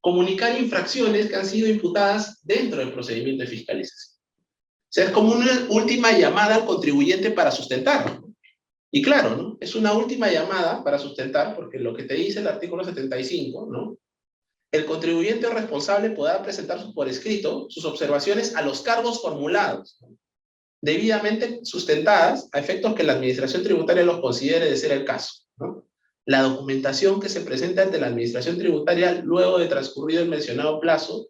[0.01, 4.19] Comunicar infracciones que han sido imputadas dentro del procedimiento de fiscalización.
[4.89, 8.21] O sea, es como una última llamada al contribuyente para sustentar.
[8.91, 9.57] Y claro, ¿no?
[9.59, 13.97] Es una última llamada para sustentar, porque lo que te dice el artículo 75, ¿no?
[14.71, 19.99] El contribuyente responsable podrá presentar por escrito sus observaciones a los cargos formulados,
[20.81, 25.43] debidamente sustentadas a efectos que la administración tributaria los considere de ser el caso.
[25.57, 25.88] ¿no?
[26.29, 31.29] La documentación que se presenta ante la administración tributaria luego de transcurrido el mencionado plazo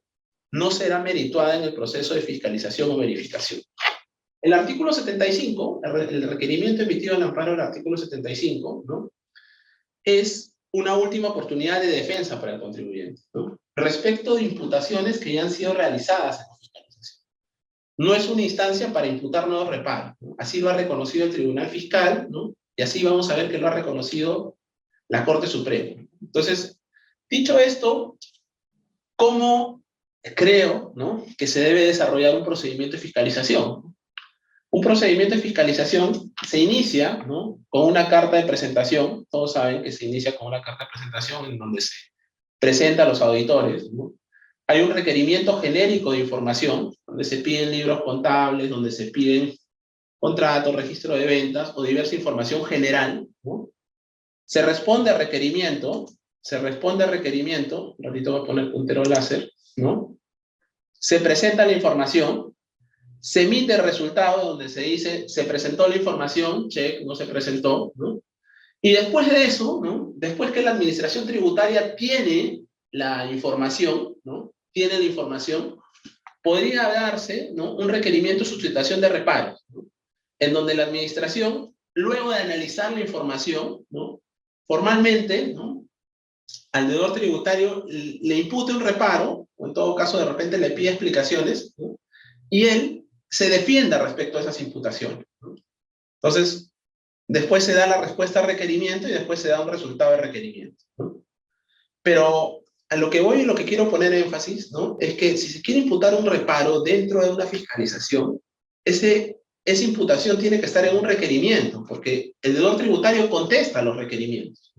[0.52, 3.62] no será merituada en el proceso de fiscalización o verificación.
[4.42, 9.10] El artículo 75, el requerimiento emitido en amparo del artículo 75, ¿no?
[10.04, 13.58] es una última oportunidad de defensa para el contribuyente, ¿no?
[13.78, 17.24] respecto de imputaciones que ya han sido realizadas en la fiscalización.
[18.00, 20.18] No es una instancia para imputar nuevos reparos.
[20.38, 22.54] Así lo ha reconocido el Tribunal Fiscal, ¿no?
[22.76, 24.59] y así vamos a ver que lo ha reconocido
[25.10, 26.02] la Corte Suprema.
[26.22, 26.80] Entonces,
[27.30, 28.18] dicho esto,
[29.16, 29.84] ¿cómo
[30.36, 31.26] creo ¿no?
[31.38, 33.96] que se debe desarrollar un procedimiento de fiscalización?
[34.72, 37.60] Un procedimiento de fiscalización se inicia ¿no?
[37.70, 41.46] con una carta de presentación, todos saben que se inicia con una carta de presentación
[41.46, 41.96] en donde se
[42.60, 43.90] presenta a los auditores.
[44.68, 49.56] Hay un requerimiento genérico de información, donde se piden libros contables, donde se piden
[50.20, 53.28] contratos, registro de ventas o diversa información general.
[53.42, 53.70] ¿no?
[54.50, 56.08] Se responde a requerimiento,
[56.42, 60.18] se responde a requerimiento, ratito voy a poner puntero láser, ¿no?
[60.92, 62.56] Se presenta la información,
[63.20, 67.92] se emite el resultado donde se dice, se presentó la información, check, no se presentó,
[67.94, 68.24] ¿no?
[68.82, 70.14] Y después de eso, ¿no?
[70.16, 74.52] Después que la administración tributaria tiene la información, ¿no?
[74.72, 75.78] Tiene la información,
[76.42, 77.76] podría darse, ¿no?
[77.76, 79.86] Un requerimiento de sustitución de reparos, ¿no?
[80.40, 84.20] En donde la administración, luego de analizar la información, ¿no?
[84.70, 85.84] Formalmente, ¿no?
[86.74, 90.90] Al deudor tributario le impute un reparo, o en todo caso de repente le pide
[90.90, 91.74] explicaciones,
[92.52, 95.26] y él se defienda respecto a esas imputaciones.
[96.22, 96.72] Entonces,
[97.28, 100.86] después se da la respuesta al requerimiento y después se da un resultado de requerimiento.
[102.04, 104.98] Pero a lo que voy y lo que quiero poner énfasis, ¿no?
[105.00, 108.40] Es que si se quiere imputar un reparo dentro de una fiscalización,
[108.86, 113.96] ese, esa imputación tiene que estar en un requerimiento, porque el deudor tributario contesta los
[113.96, 114.74] requerimientos.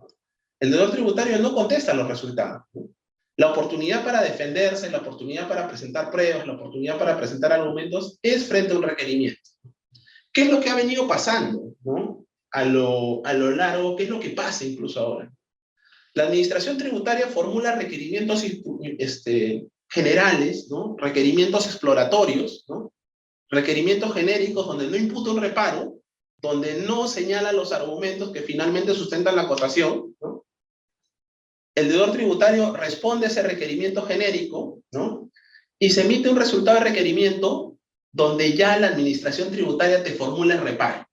[0.58, 2.62] El deudor tributario no contesta los resultados.
[3.36, 8.44] La oportunidad para defenderse, la oportunidad para presentar pruebas, la oportunidad para presentar argumentos es
[8.46, 9.40] frente a un requerimiento.
[10.32, 12.26] ¿Qué es lo que ha venido pasando ¿no?
[12.52, 13.96] a, lo, a lo largo?
[13.96, 15.32] ¿Qué es lo que pasa incluso ahora?
[16.14, 18.44] La administración tributaria formula requerimientos
[18.98, 20.96] este, generales, ¿no?
[20.98, 22.92] requerimientos exploratorios, ¿no?
[23.50, 25.96] Requerimientos genéricos donde no imputa un reparo,
[26.38, 30.46] donde no señala los argumentos que finalmente sustentan la acotación, ¿no?
[31.74, 35.30] el deudor tributario responde a ese requerimiento genérico, ¿no?
[35.78, 37.76] Y se emite un resultado de requerimiento
[38.12, 41.06] donde ya la administración tributaria te formula el reparo.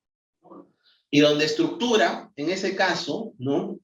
[1.09, 3.79] Y donde estructura, en ese caso, ¿no?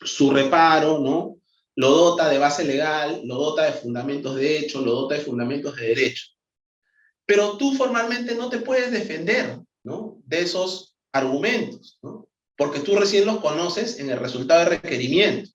[0.00, 1.36] Su reparo, ¿no?
[1.76, 5.76] Lo dota de base legal, lo dota de fundamentos de hecho, lo dota de fundamentos
[5.76, 6.26] de derecho.
[7.28, 10.16] Pero tú formalmente no te puedes defender, ¿no?
[10.24, 12.26] De esos argumentos, ¿no?
[12.56, 15.50] Porque tú recién los conoces en el resultado de requerimiento.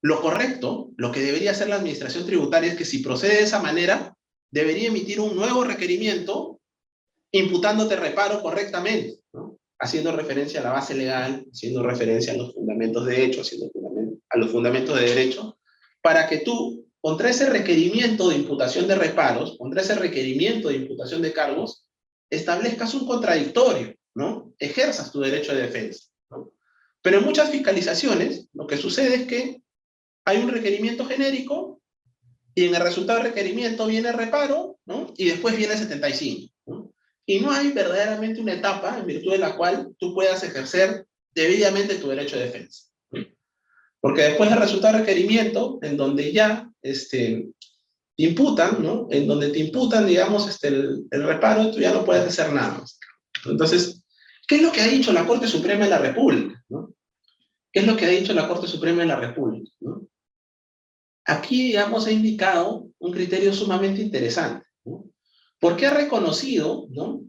[0.00, 3.60] Lo correcto, lo que debería hacer la administración tributaria es que si procede de esa
[3.60, 4.16] manera,
[4.50, 6.58] debería emitir un nuevo requerimiento
[7.30, 9.20] imputándote reparo correctamente,
[9.78, 13.70] haciendo referencia a la base legal, haciendo referencia a los fundamentos de hecho, haciendo
[14.30, 15.58] a los fundamentos de derecho,
[16.00, 21.22] para que tú, contra ese requerimiento de imputación de reparos, contra ese requerimiento de imputación
[21.22, 21.86] de cargos,
[22.28, 24.52] establezcas un contradictorio, ¿no?
[24.58, 26.52] Ejerzas tu derecho de defensa, ¿no?
[27.02, 29.62] Pero en muchas fiscalizaciones, lo que sucede es que
[30.24, 31.80] hay un requerimiento genérico
[32.54, 35.12] y en el resultado de requerimiento viene reparo, ¿no?
[35.16, 36.92] Y después viene el 75, ¿no?
[37.24, 41.94] Y no hay verdaderamente una etapa en virtud de la cual tú puedas ejercer debidamente
[41.94, 42.89] tu derecho de defensa.
[44.00, 47.48] Porque después del resultado de requerimiento, en donde ya este,
[48.16, 49.08] te imputan, ¿no?
[49.10, 52.82] En donde te imputan, digamos, este, el, reparo, tú ya no puedes hacer nada.
[53.44, 54.02] Entonces,
[54.46, 56.62] ¿qué es lo que ha dicho la Corte Suprema de la República?
[56.68, 56.94] ¿no?
[57.72, 59.70] ¿Qué es lo que ha dicho la Corte Suprema de la República?
[59.80, 60.06] ¿no?
[61.24, 65.04] Aquí, digamos, ha indicado un criterio sumamente interesante, ¿no?
[65.58, 67.22] porque ha reconocido ¿no?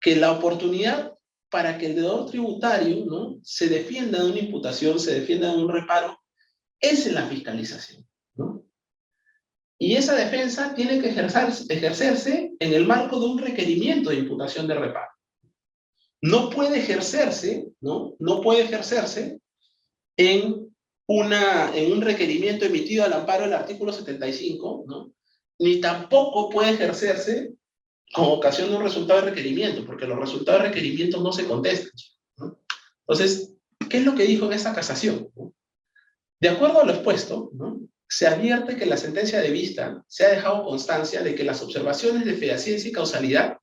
[0.00, 1.14] que la oportunidad
[1.50, 3.38] para que el deudor tributario ¿no?
[3.42, 6.18] se defienda de una imputación, se defienda de un reparo,
[6.78, 8.06] es en la fiscalización.
[8.36, 8.64] ¿no?
[9.78, 14.66] Y esa defensa tiene que ejercerse, ejercerse en el marco de un requerimiento de imputación
[14.66, 15.10] de reparo.
[16.22, 18.14] No puede ejercerse, ¿no?
[18.18, 19.40] No puede ejercerse
[20.18, 20.70] en
[21.06, 25.12] una, en un requerimiento emitido al amparo del artículo 75, ¿no?
[25.60, 27.52] ni tampoco puede ejercerse
[28.12, 31.92] con ocasión de un resultado de requerimiento, porque los resultados de requerimiento no se contestan.
[33.06, 33.54] Entonces,
[33.88, 35.28] ¿qué es lo que dijo en esta casación?
[36.40, 37.50] De acuerdo a lo expuesto,
[38.08, 42.24] se advierte que la sentencia de vista se ha dejado constancia de que las observaciones
[42.24, 43.58] de fehaciencia y causalidad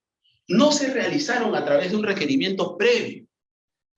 [0.47, 3.25] no se realizaron a través de un requerimiento previo,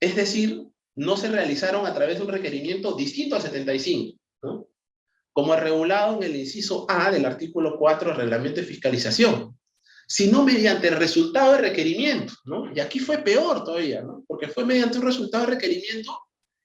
[0.00, 4.66] es decir, no se realizaron a través de un requerimiento distinto al 75, ¿no?
[5.32, 9.56] como regulado en el inciso A del artículo 4 del reglamento de fiscalización,
[10.10, 12.68] sino mediante el resultado de requerimiento, ¿no?
[12.74, 14.24] Y aquí fue peor todavía, ¿no?
[14.26, 16.18] Porque fue mediante un resultado de requerimiento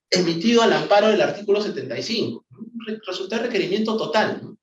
[0.09, 2.59] emitido al amparo del artículo 75, ¿no?
[2.59, 4.57] un resultado de requerimiento total, ¿no?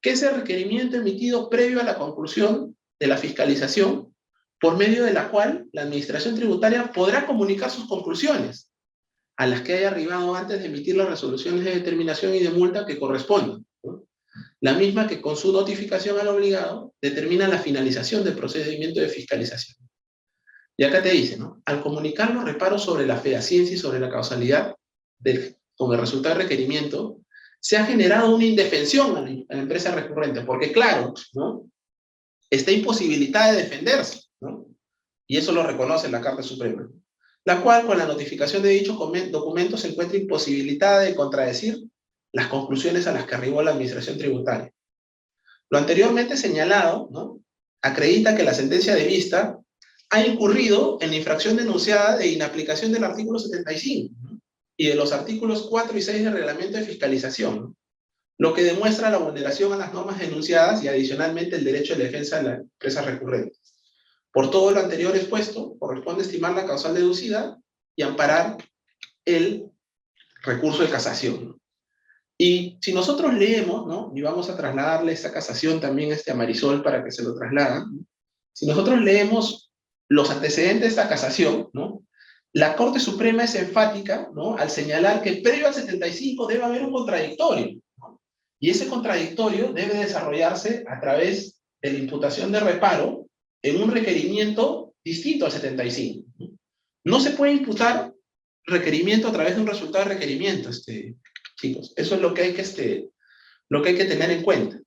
[0.00, 4.14] Que es el requerimiento emitido previo a la conclusión de la fiscalización,
[4.60, 8.70] por medio de la cual la administración tributaria podrá comunicar sus conclusiones,
[9.36, 12.86] a las que haya arribado antes de emitir las resoluciones de determinación y de multa
[12.86, 13.66] que correspondan.
[14.60, 19.76] La misma que con su notificación al obligado determina la finalización del procedimiento de fiscalización.
[20.76, 21.62] Y acá te dice, ¿no?
[21.64, 24.74] Al comunicar los reparos sobre la fehaciencia y sobre la causalidad
[25.18, 27.20] del, con el resultado de requerimiento,
[27.60, 31.68] se ha generado una indefensión a la, a la empresa recurrente, porque claro, ¿no?
[32.50, 34.66] Está imposibilitada de defenderse, ¿no?
[35.26, 36.88] Y eso lo reconoce la Carta Suprema
[37.48, 41.82] la cual con la notificación de dicho documento se encuentra imposibilitada de contradecir
[42.32, 44.72] las conclusiones a las que arribó la Administración Tributaria.
[45.70, 47.40] Lo anteriormente señalado
[47.82, 49.58] acredita que la sentencia de vista
[50.10, 54.40] ha incurrido en la infracción denunciada de inaplicación del artículo 75 ¿no?
[54.76, 57.76] y de los artículos 4 y 6 del reglamento de fiscalización,
[58.38, 62.38] lo que demuestra la vulneración a las normas denunciadas y adicionalmente el derecho de defensa
[62.38, 63.58] de la empresa recurrente.
[64.32, 67.58] Por todo lo anterior expuesto, corresponde estimar la causal deducida
[67.96, 68.56] y amparar
[69.24, 69.70] el
[70.42, 71.57] recurso de casación.
[72.40, 74.12] Y si nosotros leemos, ¿no?
[74.14, 78.06] y vamos a trasladarle esta casación también este a Marisol para que se lo trasladan,
[78.52, 79.72] si nosotros leemos
[80.08, 82.04] los antecedentes de esta casación, ¿no?
[82.52, 84.56] la Corte Suprema es enfática ¿no?
[84.56, 88.20] al señalar que previo al 75 debe haber un contradictorio, ¿no?
[88.60, 93.26] y ese contradictorio debe desarrollarse a través de la imputación de reparo
[93.62, 96.24] en un requerimiento distinto al 75.
[97.04, 98.12] No se puede imputar
[98.64, 101.16] requerimiento a través de un resultado de requerimiento, este,
[101.58, 101.92] chicos.
[101.96, 103.10] Eso es lo que hay que, este,
[103.68, 104.80] lo que, hay que tener en cuenta.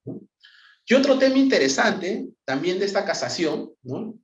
[0.86, 4.18] Y otro tema interesante también de esta casación, ¿no?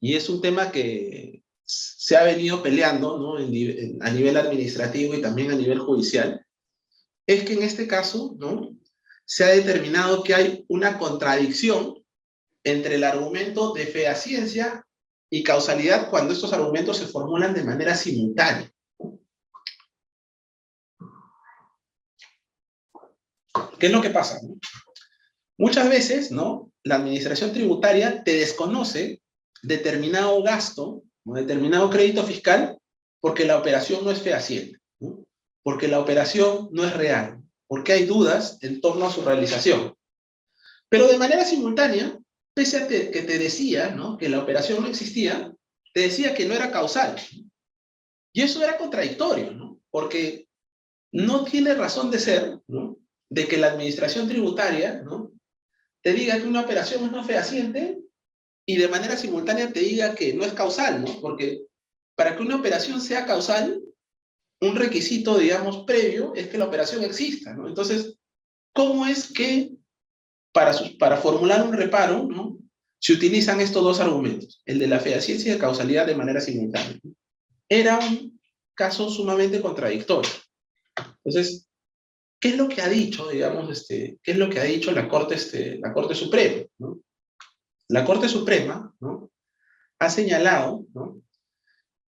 [0.00, 3.36] y es un tema que se ha venido peleando ¿no?
[3.36, 6.44] a nivel administrativo y también a nivel judicial,
[7.26, 8.76] es que en este caso ¿no?
[9.24, 12.02] se ha determinado que hay una contradicción
[12.64, 14.84] entre el argumento de fehaciencia
[15.30, 18.71] y causalidad cuando estos argumentos se formulan de manera simultánea.
[23.82, 24.40] ¿Qué es lo que pasa?
[25.58, 26.70] Muchas veces, ¿no?
[26.84, 29.20] La administración tributaria te desconoce
[29.60, 32.78] determinado gasto o determinado crédito fiscal
[33.18, 35.24] porque la operación no es fehaciente, ¿no?
[35.64, 39.96] porque la operación no es real, porque hay dudas en torno a su realización.
[40.88, 42.16] Pero de manera simultánea,
[42.54, 44.16] pese a que te decía ¿no?
[44.16, 45.52] que la operación no existía,
[45.92, 47.16] te decía que no era causal.
[48.32, 49.80] Y eso era contradictorio, ¿no?
[49.90, 50.46] porque
[51.10, 53.01] no tiene razón de ser ¿no?
[53.32, 55.32] De que la administración tributaria ¿no?
[56.02, 57.98] te diga que una operación es no fehaciente
[58.66, 61.18] y de manera simultánea te diga que no es causal, ¿no?
[61.20, 61.62] porque
[62.14, 63.80] para que una operación sea causal,
[64.60, 67.54] un requisito, digamos, previo es que la operación exista.
[67.54, 67.68] ¿no?
[67.68, 68.18] Entonces,
[68.74, 69.70] ¿cómo es que
[70.52, 72.58] para, para formular un reparo, ¿no?
[72.98, 77.00] se utilizan estos dos argumentos, el de la fehaciencia y de causalidad de manera simultánea.
[77.66, 78.38] Era un
[78.74, 80.30] caso sumamente contradictorio.
[81.24, 81.71] Entonces,
[82.42, 85.08] ¿qué es lo que ha dicho, digamos, este, qué es lo que ha dicho la
[85.08, 86.66] Corte, este, la Corte Suprema?
[86.78, 87.00] ¿no?
[87.88, 89.30] La Corte Suprema ¿no?
[90.00, 91.22] ha señalado ¿no?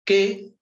[0.03, 0.55] que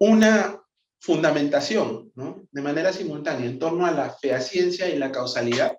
[0.00, 0.60] una
[1.00, 2.48] fundamentación ¿no?
[2.50, 5.78] de manera simultánea en torno a la fehaciencia y la causalidad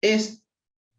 [0.00, 0.42] es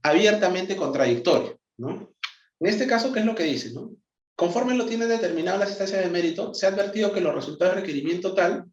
[0.04, 1.60] abiertamente contradictorio.
[1.78, 2.14] ¿no?
[2.60, 3.74] En este caso, ¿qué es lo que dice?
[3.74, 3.96] ¿no?
[4.36, 7.82] Conforme lo tienen determinado las instancias de mérito, se ha advertido que los resultados de
[7.82, 8.72] requerimiento tal,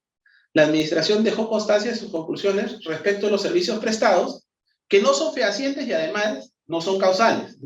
[0.57, 4.49] la administración dejó constancia de sus conclusiones respecto a los servicios prestados,
[4.89, 7.59] que no son fehacientes y además no son causales,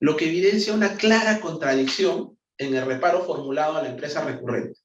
[0.00, 4.80] lo que evidencia una clara contradicción en el reparo formulado a la empresa recurrente.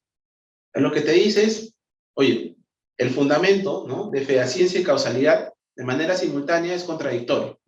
[0.74, 1.74] Lo que te dice es,
[2.16, 2.58] oye,
[2.98, 7.62] el fundamento de fehaciencia y causalidad de manera simultánea es contradictorio.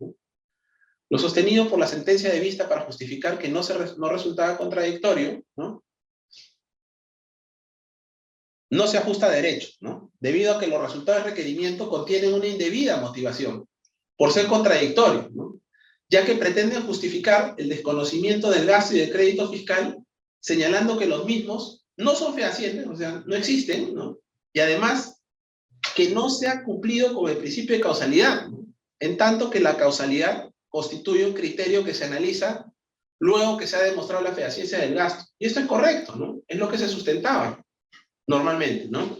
[1.08, 5.42] Lo sostenido por la sentencia de vista para justificar que no, se, no resultaba contradictorio,
[5.56, 5.82] ¿no?
[8.70, 10.12] No se ajusta a derecho, ¿no?
[10.20, 13.68] debido a que los resultados de requerimiento contienen una indebida motivación,
[14.16, 15.60] por ser contradictorio, ¿no?
[16.08, 19.98] ya que pretenden justificar el desconocimiento del gasto y del crédito fiscal,
[20.40, 24.18] señalando que los mismos no son fehacientes, o sea, no existen, ¿no?
[24.52, 25.20] y además
[25.96, 28.64] que no se ha cumplido con el principio de causalidad, ¿no?
[29.00, 32.66] en tanto que la causalidad constituye un criterio que se analiza
[33.18, 35.24] luego que se ha demostrado la fehaciencia del gasto.
[35.38, 36.40] Y esto es correcto, ¿no?
[36.46, 37.62] Es lo que se sustentaba
[38.30, 39.18] normalmente, ¿no?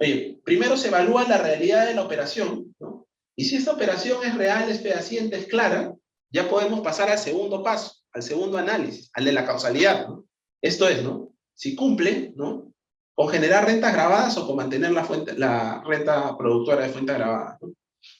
[0.00, 3.06] Oye, primero se evalúa la realidad de la operación, ¿no?
[3.36, 5.92] Y si esta operación es real, es fehaciente, es clara,
[6.30, 10.24] ya podemos pasar al segundo paso, al segundo análisis, al de la causalidad, ¿no?
[10.62, 11.32] Esto es, ¿no?
[11.54, 12.72] Si cumple, ¿no?
[13.14, 17.58] Con generar rentas grabadas o con mantener la, fuente, la renta productora de fuente grabada,
[17.60, 17.72] ¿no?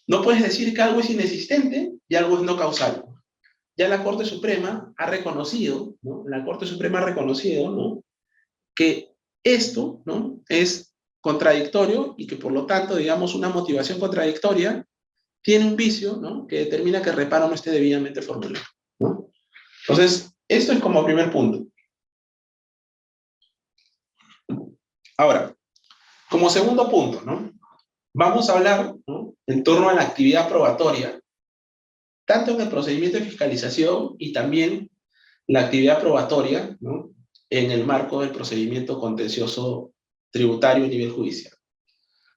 [0.07, 3.05] No puedes decir que algo es inexistente y algo es no causal.
[3.77, 6.25] Ya la Corte Suprema ha reconocido, ¿no?
[6.27, 8.03] La Corte Suprema ha reconocido, ¿no?
[8.75, 9.14] Que
[9.45, 10.41] esto, ¿no?
[10.49, 14.85] Es contradictorio y que por lo tanto, digamos, una motivación contradictoria
[15.43, 16.47] tiene un vicio, ¿no?
[16.47, 18.65] Que determina que el reparo no esté debidamente formulado.
[19.87, 21.67] Entonces, esto es como primer punto.
[25.17, 25.55] Ahora,
[26.31, 27.53] como segundo punto, ¿no?
[28.15, 28.95] Vamos a hablar
[29.47, 31.21] en torno a la actividad probatoria,
[32.27, 34.91] tanto en el procedimiento de fiscalización y también
[35.47, 37.11] la actividad probatoria ¿no?
[37.59, 39.93] En el marco del procedimiento contencioso
[40.31, 41.55] tributario a nivel judicial.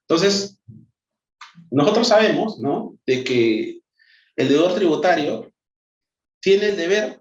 [0.02, 0.60] Entonces,
[1.70, 2.96] nosotros sabemos ¿no?
[3.04, 3.80] de que
[4.36, 5.52] el deudor tributario
[6.40, 7.20] tiene el deber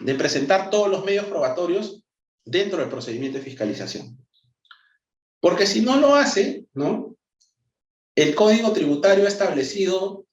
[0.00, 2.04] de presentar todos los medios probatorios
[2.44, 4.18] dentro del procedimiento de fiscalización.
[5.38, 7.16] Porque si no lo hace, ¿no?
[8.16, 10.26] El Código Tributario ha establecido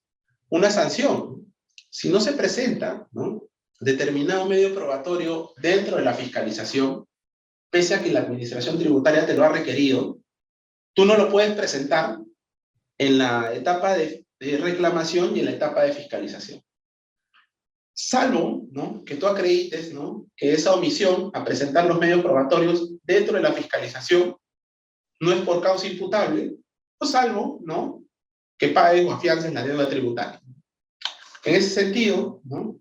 [0.50, 1.54] una sanción.
[1.90, 3.44] Si no se presenta, ¿no?
[3.82, 7.06] Determinado medio probatorio dentro de la fiscalización,
[7.70, 10.20] pese a que la Administración Tributaria te lo ha requerido,
[10.94, 12.20] tú no lo puedes presentar
[12.98, 16.62] en la etapa de, de reclamación y en la etapa de fiscalización.
[17.94, 19.04] Salvo ¿no?
[19.04, 20.28] que tú acredites ¿no?
[20.36, 24.36] que esa omisión a presentar los medios probatorios dentro de la fiscalización
[25.20, 26.56] no es por causa imputable,
[27.00, 28.04] o salvo, ¿no?
[28.58, 30.42] Que pague o en la deuda tributaria.
[31.44, 32.81] En ese sentido, ¿no?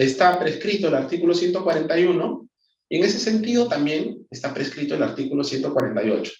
[0.00, 2.48] Está prescrito el artículo 141,
[2.88, 6.32] y en ese sentido también está prescrito el artículo 148,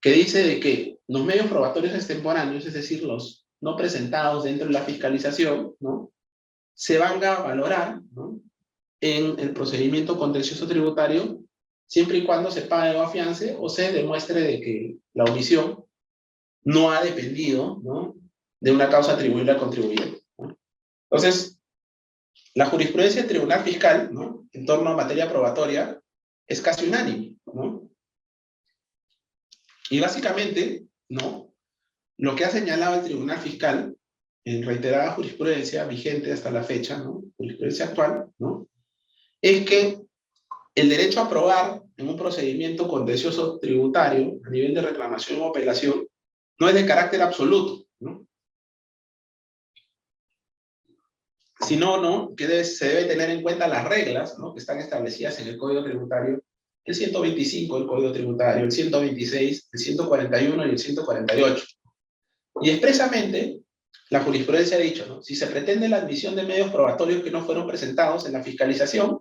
[0.00, 4.74] que dice de que los medios probatorios extemporáneos, es decir, los no presentados dentro de
[4.74, 6.12] la fiscalización, ¿no?
[6.72, 8.40] Se van a valorar, ¿no?
[9.00, 11.40] En el procedimiento contencioso tributario
[11.88, 15.84] siempre y cuando se pague o afiance o se demuestre de que la omisión
[16.62, 18.14] no ha dependido ¿no?
[18.60, 20.22] de una causa atribuible al contribuyente.
[21.10, 21.57] Entonces,
[22.54, 24.46] la jurisprudencia del Tribunal Fiscal ¿no?
[24.52, 26.00] en torno a materia probatoria
[26.46, 27.36] es casi unánime.
[27.46, 27.90] ¿no?
[29.90, 31.54] Y básicamente, ¿no?
[32.16, 33.96] lo que ha señalado el Tribunal Fiscal
[34.44, 37.22] en reiterada jurisprudencia vigente hasta la fecha, ¿no?
[37.36, 38.68] jurisprudencia actual, ¿no?
[39.40, 40.00] es que
[40.74, 46.06] el derecho a probar en un procedimiento contencioso tributario a nivel de reclamación o apelación
[46.58, 48.27] no es de carácter absoluto, ¿no?
[51.60, 52.34] Sino, ¿no?
[52.36, 54.54] Que se debe tener en cuenta las reglas, ¿no?
[54.54, 56.42] Que están establecidas en el Código Tributario,
[56.84, 61.64] el 125 del Código Tributario, el 126, el 141 y el 148.
[62.62, 63.60] Y expresamente,
[64.10, 65.22] la jurisprudencia ha dicho, ¿no?
[65.22, 69.20] Si se pretende la admisión de medios probatorios que no fueron presentados en la fiscalización,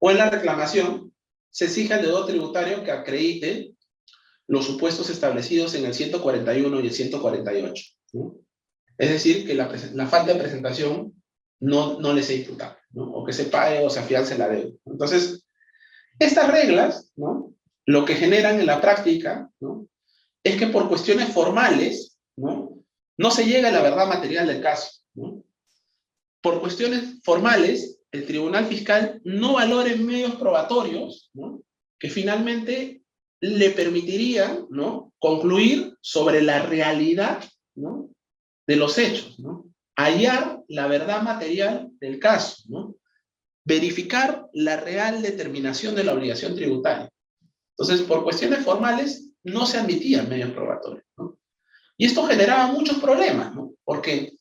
[0.00, 1.12] o en la reclamación
[1.50, 3.72] se exige al deudor tributario que acredite
[4.46, 7.84] los supuestos establecidos en el 141 y el 148.
[8.96, 9.68] Es decir, que la,
[10.06, 11.17] falta de presentación
[11.60, 13.04] no, no le sea imputable, ¿no?
[13.04, 14.76] o que se pague o se afiance la deuda.
[14.86, 15.46] Entonces,
[16.18, 17.54] estas reglas, ¿no?
[17.86, 19.88] lo que generan en la práctica, ¿no?
[20.44, 22.78] es que por cuestiones formales, ¿no?
[23.16, 25.44] No se llega a la verdad material del caso, ¿no?
[26.40, 31.62] Por cuestiones formales, el Tribunal Fiscal no valora medios probatorios, ¿no?
[31.98, 33.02] Que finalmente
[33.40, 35.12] le permitirían, ¿no?
[35.18, 37.42] Concluir sobre la realidad,
[37.74, 38.10] ¿no?
[38.66, 39.67] De los hechos, ¿no?
[39.98, 42.94] Hallar la verdad material del caso, ¿no?
[43.64, 47.10] Verificar la real determinación de la obligación tributaria.
[47.76, 51.36] Entonces, por cuestiones formales, no se admitían medios probatorios, ¿no?
[51.96, 53.72] Y esto generaba muchos problemas, ¿no?
[53.82, 54.34] Porque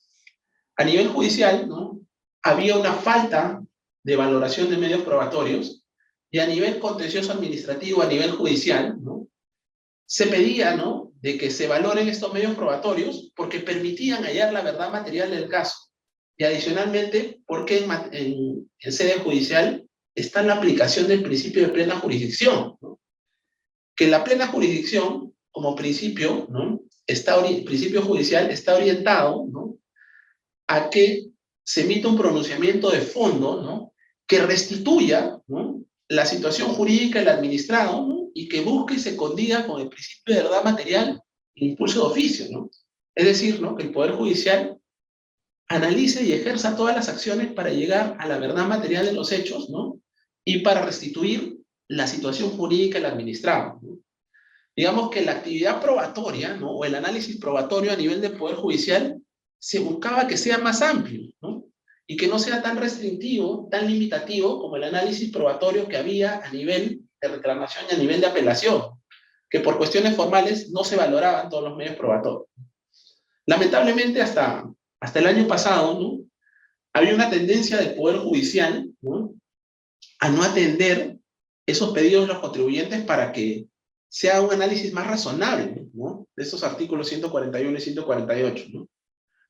[0.76, 2.01] a nivel judicial, ¿no?
[2.43, 3.60] Había una falta
[4.03, 5.84] de valoración de medios probatorios
[6.30, 9.28] y a nivel contencioso administrativo, a nivel judicial, ¿no?
[10.08, 11.12] Se pedía, ¿no?
[11.22, 15.91] De que se valoren estos medios probatorios porque permitían hallar la verdad material del caso.
[16.38, 19.86] Y adicionalmente, porque en, sede judicial
[20.16, 22.99] está la aplicación del principio de plena jurisdicción, ¿no?
[23.95, 26.82] Que la plena jurisdicción, como principio, ¿no?
[27.05, 29.78] Está, principio judicial está orientado, ¿no?
[30.68, 31.28] A que
[31.64, 33.93] se emita un pronunciamiento de fondo, ¿no?
[34.26, 35.76] Que restituya, ¿no?
[36.10, 38.30] La situación jurídica del administrado ¿no?
[38.34, 41.22] y que busque y se condiga con el principio de verdad material
[41.55, 42.45] impulso de oficio.
[42.51, 42.70] ¿no?
[43.16, 43.76] Es decir, ¿no?
[43.76, 44.78] que el Poder Judicial
[45.68, 49.70] analice y ejerza todas las acciones para llegar a la verdad material de los hechos
[49.70, 49.99] ¿no?
[50.45, 51.58] y para restituir
[51.89, 53.80] la situación jurídica del administrado.
[53.82, 53.99] ¿no?
[54.76, 56.72] Digamos que la actividad probatoria ¿no?
[56.72, 59.20] o el análisis probatorio a nivel del Poder Judicial
[59.60, 61.66] se buscaba que sea más amplio, ¿no?
[62.08, 66.49] Y que no sea tan restrictivo, tan limitativo como el análisis probatorio que había a
[66.51, 68.82] nivel de reclamación y a nivel de apelación,
[69.49, 72.47] que por cuestiones formales no se valoraban todos los medios probatorios.
[73.45, 74.70] Lamentablemente hasta,
[75.01, 76.20] hasta el año pasado, ¿no?
[76.93, 78.89] había una tendencia del Poder Judicial
[80.20, 81.18] a no atender
[81.66, 83.68] esos pedidos de los contribuyentes para que
[84.10, 86.26] sea un análisis más razonable ¿no?
[86.36, 88.66] de estos artículos 141 y 148.
[88.74, 88.88] ¿no?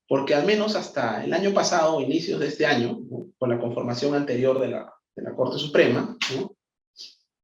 [0.08, 3.00] Porque al menos hasta el año pasado, inicios de este año,
[3.38, 6.18] con la conformación anterior de la, de la Corte Suprema,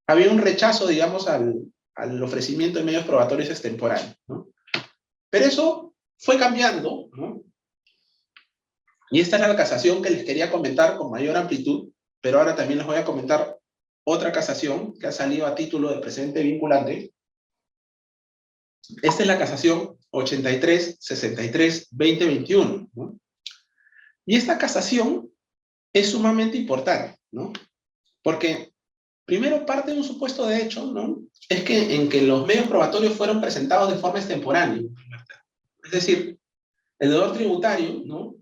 [0.07, 1.55] había un rechazo, digamos, al,
[1.95, 4.17] al, ofrecimiento de medios probatorios extemporáneos.
[5.29, 7.09] Pero eso fue cambiando,
[9.13, 11.89] y esta era la casación que les quería comentar con mayor amplitud,
[12.21, 13.59] pero ahora también les voy a comentar
[14.05, 17.13] otra casación que ha salido a título de presente vinculante.
[19.01, 22.89] Esta es la casación 83, 63, 20, 21.
[22.93, 23.19] ¿no?
[24.25, 25.29] Y esta casación
[25.91, 27.51] es sumamente importante, ¿no?
[28.21, 28.73] Porque
[29.25, 31.21] primero parte de un supuesto de hecho, ¿no?
[31.49, 34.83] Es que en que los medios probatorios fueron presentados de forma extemporánea.
[35.83, 36.37] Es decir,
[36.99, 38.35] el deudor tributario, ¿no?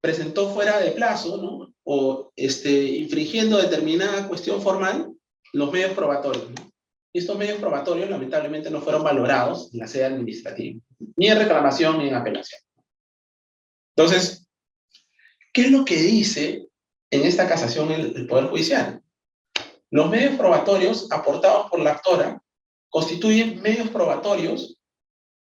[0.00, 1.74] Presentó fuera de plazo, ¿no?
[1.84, 5.12] O este, infringiendo determinada cuestión formal
[5.52, 6.71] los medios probatorios, ¿no?
[7.12, 10.80] Estos medios probatorios lamentablemente no fueron valorados en la sede administrativa,
[11.16, 12.62] ni en reclamación ni en apelación.
[13.94, 14.48] Entonces,
[15.52, 16.68] ¿qué es lo que dice
[17.10, 19.02] en esta casación el, Poder Judicial?
[19.90, 22.42] Los medios probatorios aportados por la actora
[22.88, 24.78] constituyen medios probatorios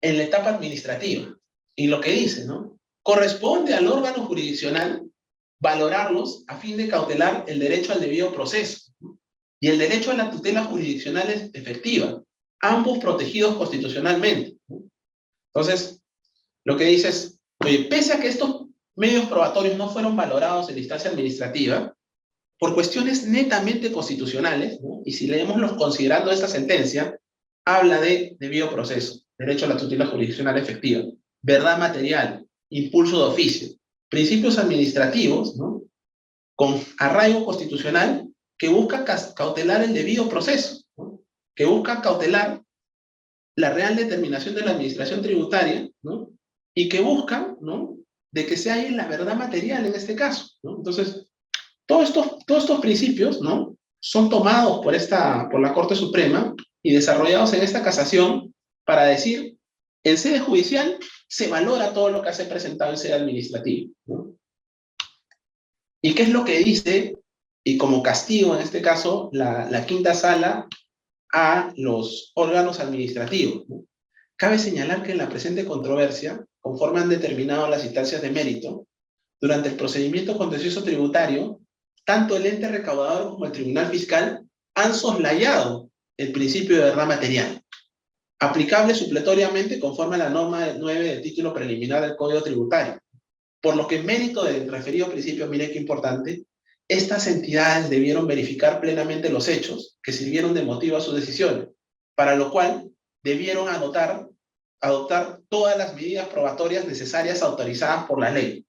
[0.02, 1.34] en la etapa administrativa.
[1.74, 2.78] Y lo que dice, ¿no?
[3.02, 5.02] Corresponde al órgano jurisdiccional
[5.60, 8.83] valorarlos a fin de cautelar el derecho al debido proceso
[9.64, 12.22] y el derecho a la tutela jurisdiccional efectiva,
[12.60, 14.58] ambos protegidos constitucionalmente.
[15.54, 16.02] Entonces,
[16.64, 20.76] lo que dice es, oye, pese a que estos medios probatorios no fueron valorados en
[20.76, 21.96] instancia administrativa,
[22.58, 27.18] por cuestiones netamente constitucionales, y si leemos los considerando esta sentencia,
[27.64, 31.04] habla de debido proceso, derecho a la tutela jurisdiccional efectiva,
[31.40, 33.68] verdad material, impulso de oficio,
[34.10, 35.84] principios administrativos, ¿no?
[36.54, 38.23] con arraigo constitucional
[38.58, 40.84] que busca cautelar el debido proceso,
[41.54, 42.62] que busca cautelar
[43.56, 46.30] la real determinación de la administración tributaria, ¿no?
[46.74, 47.96] y que busca ¿no?
[48.32, 50.50] de que sea ahí la verdad material en este caso.
[50.62, 51.26] Entonces,
[51.86, 53.76] todos estos, todos estos principios ¿no?
[54.00, 59.56] son tomados por, esta, por la Corte Suprema y desarrollados en esta casación para decir,
[60.02, 60.98] en sede judicial
[61.28, 63.90] se valora todo lo que hace presentado en sede administrativa.
[64.06, 64.36] ¿no?
[66.02, 67.16] ¿Y qué es lo que dice
[67.64, 70.68] y como castigo, en este caso, la, quinta sala
[71.32, 73.64] a los órganos administrativos.
[74.36, 78.86] Cabe señalar que en la presente controversia, conforme han determinado las instancias de mérito,
[79.40, 81.60] durante el procedimiento contencioso tributario,
[82.04, 85.88] tanto el ente recaudador como el tribunal fiscal han soslayado
[86.18, 87.62] el principio de verdad material,
[88.40, 93.00] aplicable supletoriamente conforme a la norma 9 del título preliminar del Código Tributario.
[93.60, 96.44] Por lo que en mérito del referido principio, mire qué importante,
[96.88, 101.68] estas entidades debieron verificar plenamente los hechos que sirvieron de motivo a sus decisiones,
[102.14, 102.90] para lo cual
[103.22, 104.28] debieron adoptar
[105.48, 108.66] todas las medidas probatorias necesarias autorizadas por la ley.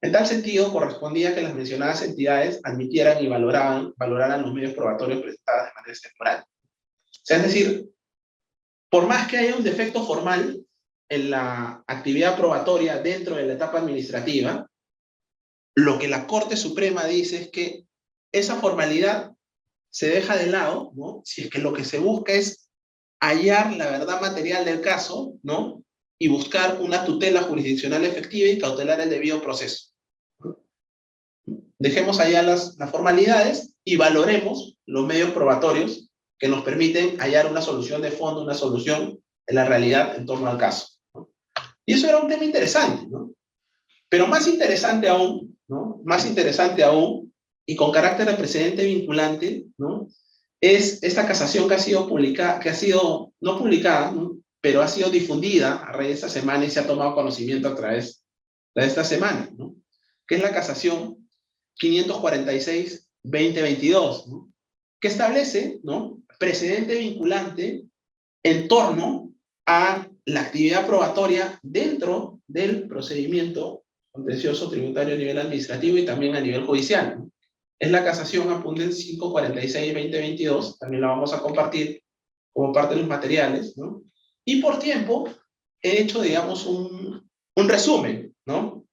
[0.00, 3.94] En tal sentido, correspondía que las mencionadas entidades admitieran y valoraran,
[4.42, 6.44] los medios probatorios presentados de manera temporal.
[6.44, 7.88] O es decir,
[8.90, 10.60] por más que haya un defecto formal
[11.08, 14.68] en la actividad probatoria dentro de la etapa administrativa,
[15.74, 17.84] lo que la Corte Suprema dice es que
[18.32, 19.32] esa formalidad
[19.90, 21.22] se deja de lado, ¿no?
[21.24, 22.70] Si es que lo que se busca es
[23.20, 25.84] hallar la verdad material del caso, ¿no?
[26.18, 29.90] Y buscar una tutela jurisdiccional efectiva y cautelar el debido proceso.
[31.78, 37.60] Dejemos allá las, las formalidades y valoremos los medios probatorios que nos permiten hallar una
[37.60, 40.88] solución de fondo, una solución en la realidad en torno al caso.
[41.84, 43.32] Y eso era un tema interesante, ¿no?
[44.08, 45.58] Pero más interesante aún,
[46.04, 47.32] Más interesante aún,
[47.66, 50.08] y con carácter de precedente vinculante, ¿no?
[50.60, 54.14] Es esta casación que ha sido publicada, que ha sido, no publicada,
[54.60, 57.74] pero ha sido difundida a raíz de esta semana y se ha tomado conocimiento a
[57.74, 58.24] través
[58.74, 59.76] de esta semana, ¿no?
[60.26, 61.28] Que es la casación
[61.80, 64.52] 546-2022, ¿no?
[65.00, 65.80] Que establece.
[66.38, 67.84] Precedente vinculante
[68.42, 69.32] en torno
[69.66, 76.40] a la actividad probatoria dentro del procedimiento contencioso tributario a nivel administrativo y también a
[76.40, 77.24] nivel judicial.
[77.78, 82.02] Es la casación apunte 546-2022, también la vamos a compartir
[82.52, 84.02] como parte de los materiales, ¿no?
[84.44, 85.28] Y por tiempo
[85.80, 88.84] he hecho, digamos, un, un resumen, ¿no?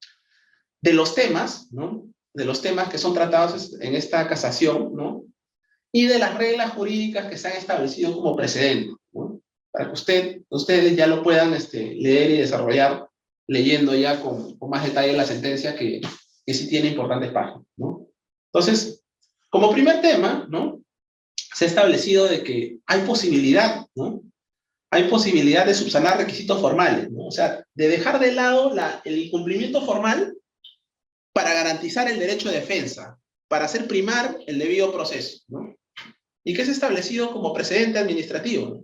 [0.81, 2.05] De los temas, ¿no?
[2.33, 5.25] De los temas que son tratados en esta casación, ¿no?
[5.91, 9.41] Y de las reglas jurídicas que se han establecido como precedente, ¿no?
[9.71, 13.08] para que usted, ustedes ya lo puedan este, leer y desarrollar
[13.49, 16.01] leyendo ya con, más detalle la sentencia que,
[16.47, 18.07] sí tiene importantes páginas, ¿no?
[18.51, 19.03] Entonces,
[19.49, 20.81] como primer tema, ¿no?
[21.35, 24.21] Se ha establecido de que hay posibilidad, ¿no?
[24.91, 27.25] Hay posibilidad de subsanar requisitos formales, ¿no?
[27.25, 30.35] O sea, de dejar de lado la, el incumplimiento formal
[31.33, 35.75] para garantizar el derecho de defensa, para hacer primar el debido proceso, ¿no?
[36.43, 38.83] Y que es establecido como precedente administrativo, ¿no?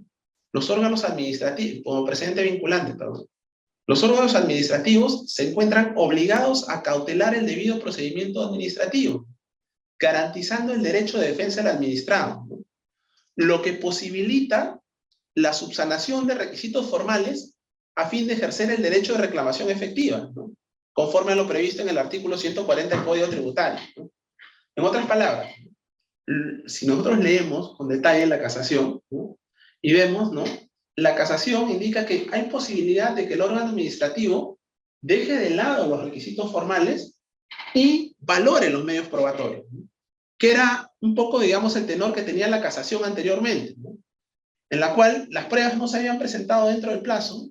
[0.53, 3.26] Los órganos administrativos, como precedente vinculante, perdón.
[3.88, 9.27] Los órganos administrativos se encuentran obligados a cautelar el debido procedimiento administrativo,
[9.99, 12.45] garantizando el derecho de defensa del administrado,
[13.36, 14.79] lo que posibilita
[15.36, 17.55] la subsanación de requisitos formales
[17.95, 20.31] a fin de ejercer el derecho de reclamación efectiva,
[20.93, 23.79] conforme a lo previsto en el artículo 140 del Código Tributario.
[24.75, 25.53] En otras palabras,
[26.65, 29.01] si nosotros leemos con detalle la casación.
[29.81, 30.43] Y vemos, ¿no?
[30.96, 34.60] La casación indica que hay posibilidad de que el órgano administrativo
[35.02, 37.20] deje de lado los requisitos formales
[37.74, 39.66] y valore los medios probatorios,
[40.39, 43.76] que era un poco, digamos, el tenor que tenía la casación anteriormente,
[44.70, 47.50] en la cual las pruebas no se habían presentado dentro del plazo,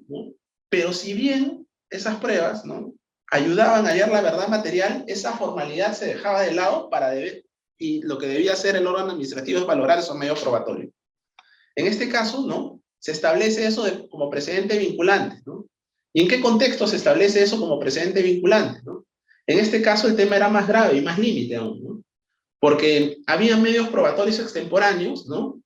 [0.69, 2.95] pero si bien esas pruebas ¿no?
[3.31, 7.45] ayudaban a hallar la verdad material, esa formalidad se dejaba de lado para deber,
[7.79, 10.93] y lo que debía hacer el órgano administrativo es valorar esos medios probatorios.
[11.77, 12.81] En este caso, ¿no?
[13.05, 15.67] Se establece eso como precedente vinculante, ¿no?
[16.15, 19.05] ¿Y en qué contexto se establece eso como precedente vinculante, ¿no?
[19.47, 22.03] En este caso el tema era más grave y más límite aún, ¿no?
[22.59, 25.61] Porque había medios probatorios extemporáneos, ¿no?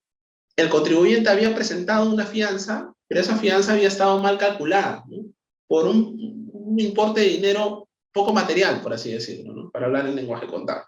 [0.56, 5.26] El contribuyente había presentado una fianza, pero esa fianza había estado mal calculada, ¿no?
[5.68, 9.70] Por un, un importe de dinero poco material, por así decirlo, ¿no?
[9.70, 10.86] Para hablar en lenguaje contable.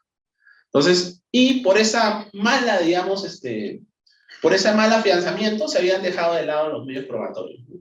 [0.64, 3.82] Entonces, y por esa mala, digamos, este,
[4.40, 7.60] por ese mal afianzamiento se habían dejado de lado los medios probatorios.
[7.68, 7.80] ¿no?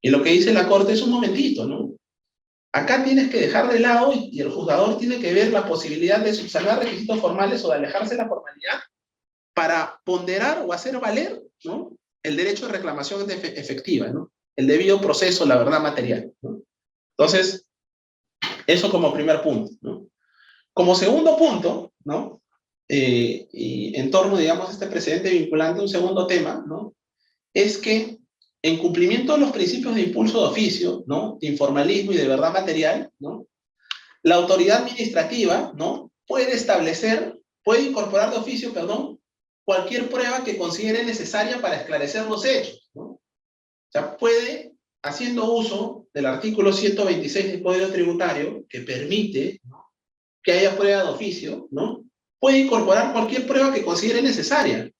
[0.00, 1.94] Y lo que dice la Corte es un momentito, ¿no?
[2.72, 6.34] Acá tienes que dejar de lado y, el juzgador tiene que ver la posibilidad de
[6.34, 8.80] subsanar requisitos formales o de alejarse de la formalidad
[9.54, 11.96] para ponderar o hacer valer, ¿no?
[12.22, 14.30] El derecho de reclamación efectiva, ¿no?
[14.54, 16.60] El debido proceso, la verdad material, ¿no?
[17.16, 17.66] Entonces,
[18.66, 20.06] eso como primer punto, ¿no?
[20.72, 22.37] Como segundo punto, ¿no?
[22.88, 26.94] Eh, en torno, digamos, a este precedente vinculante, un segundo tema, ¿no?
[27.52, 28.18] Es que
[28.62, 31.36] en cumplimiento de los principios de impulso de oficio, ¿no?
[31.40, 33.46] De informalismo y de verdad material, ¿no?
[34.22, 36.10] La autoridad administrativa, ¿no?
[36.26, 39.20] Puede establecer, puede incorporar de oficio, perdón,
[39.64, 43.02] cualquier prueba que considere necesaria para esclarecer los hechos, ¿no?
[43.02, 44.72] O sea, puede,
[45.02, 49.60] haciendo uso del artículo 126 del Código Tributario, que permite
[50.42, 52.07] que haya prueba de oficio, ¿no?
[52.40, 54.90] Puede incorporar cualquier prueba que considere necesaria.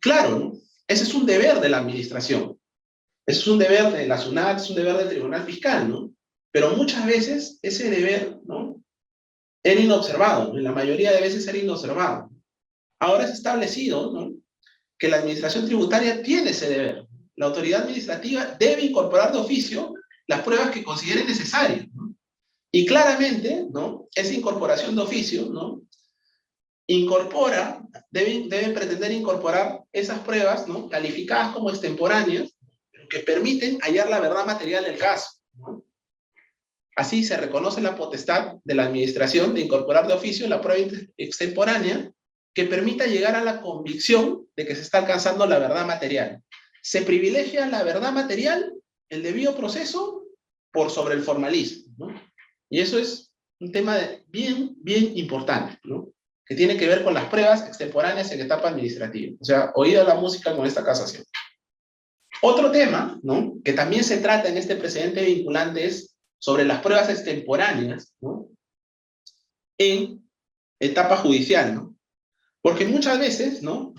[0.00, 0.52] Claro, ¿no?
[0.88, 2.58] ese es un deber de la administración.
[3.26, 6.12] Ese es un deber de la SUNAT, es un deber del Tribunal Fiscal, ¿no?
[6.50, 8.82] Pero muchas veces ese deber, ¿no?
[9.62, 12.30] Era inobservado, en la mayoría de veces era inobservado.
[12.98, 14.34] Ahora es establecido, ¿no?
[14.98, 17.06] Que la administración tributaria tiene ese deber.
[17.36, 19.94] la autoridad administrativa debe incorporar de oficio
[20.26, 21.86] las pruebas que considere necesarias.
[22.72, 24.08] Y claramente, ¿no?
[24.14, 25.82] Esa incorporación de oficio, ¿no?
[26.92, 27.80] Incorpora,
[28.10, 30.88] debe, debe pretender incorporar esas pruebas, ¿no?
[30.88, 32.52] Calificadas como extemporáneas,
[33.08, 35.38] que permiten hallar la verdad material del caso.
[36.96, 42.10] Así se reconoce la potestad de la administración de incorporar de oficio la prueba extemporánea
[42.52, 46.42] que permita llegar a la convicción de que se está alcanzando la verdad material.
[46.82, 48.74] Se privilegia la verdad material,
[49.08, 50.24] el debido proceso,
[50.72, 52.12] por sobre el formalismo.
[52.68, 53.30] Y eso es
[53.60, 56.12] un tema bien, bien importante, ¿no?
[56.50, 59.36] Que tiene que ver con las pruebas extemporáneas en etapa administrativa.
[59.40, 61.24] O sea, oída la música con esta casación.
[62.42, 63.54] Otro tema, ¿no?
[63.64, 68.48] que también se trata en este precedente vinculante es sobre las pruebas extemporáneas ¿no?
[69.78, 70.28] en
[70.80, 71.94] etapa judicial, ¿no?
[72.60, 73.94] Porque muchas veces, ¿no?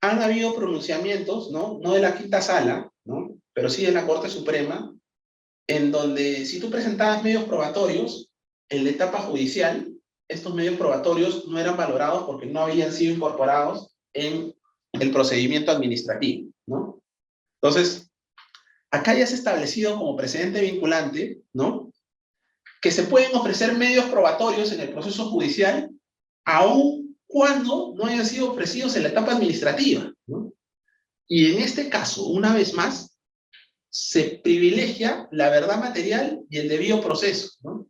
[0.00, 1.78] Han habido pronunciamientos, ¿no?
[1.80, 3.36] No de la quinta sala, ¿no?
[3.52, 4.92] Pero sí de la Corte Suprema,
[5.68, 8.32] en donde si tú presentabas medios probatorios
[8.68, 9.93] en la etapa judicial,
[10.28, 14.54] estos medios probatorios no eran valorados porque no habían sido incorporados en
[14.92, 17.02] el procedimiento administrativo, ¿no?
[17.60, 18.10] Entonces,
[18.90, 21.92] acá ya se ha establecido como precedente vinculante, ¿no?
[22.80, 25.90] Que se pueden ofrecer medios probatorios en el proceso judicial,
[26.44, 30.52] aun cuando no hayan sido ofrecidos en la etapa administrativa, ¿no?
[31.26, 33.18] Y en este caso, una vez más,
[33.90, 37.88] se privilegia la verdad material y el debido proceso, ¿no?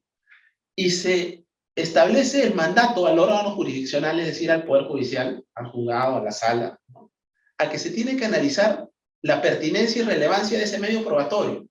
[0.76, 1.43] Y se
[1.76, 6.30] establece el mandato al órgano jurisdiccional, es decir, al Poder Judicial, al juzgado, a la
[6.30, 6.78] sala,
[7.58, 8.88] a que se tiene que analizar
[9.22, 11.66] la pertinencia y relevancia de ese medio probatorio.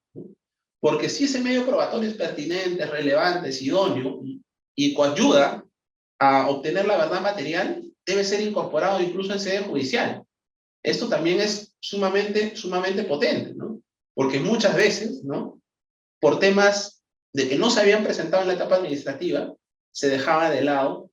[0.81, 4.21] Porque si ese medio probatorio es pertinente, relevante, es idóneo
[4.75, 5.63] y coayuda
[6.19, 10.23] a obtener la verdad material, debe ser incorporado incluso en sede judicial.
[10.83, 13.81] Esto también es sumamente, sumamente potente, ¿no?
[14.13, 15.61] Porque muchas veces, ¿no?
[16.19, 19.53] Por temas de que no se habían presentado en la etapa administrativa,
[19.93, 21.09] se dejaba de lado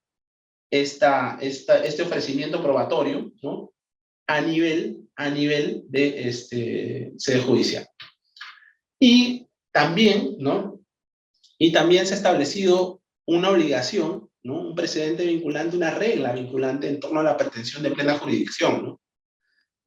[0.70, 3.72] este ofrecimiento probatorio, ¿no?
[4.26, 7.86] A nivel a nivel de este, sede judicial.
[8.98, 10.80] Y también, ¿no?
[11.58, 14.68] Y también se ha establecido una obligación, ¿no?
[14.68, 19.00] Un precedente vinculante, una regla vinculante en torno a la pretensión de plena jurisdicción, ¿no?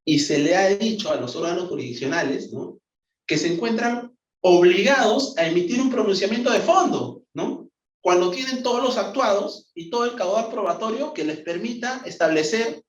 [0.05, 2.79] Y se le ha dicho a los órganos jurisdiccionales, ¿no?
[3.25, 7.62] Que se encuentran obligados a emitir un pronunciamiento de fondo, ¿no?
[8.03, 12.83] Cuando tienen todos los actuados y todo el caudal probatorio que les permita establecer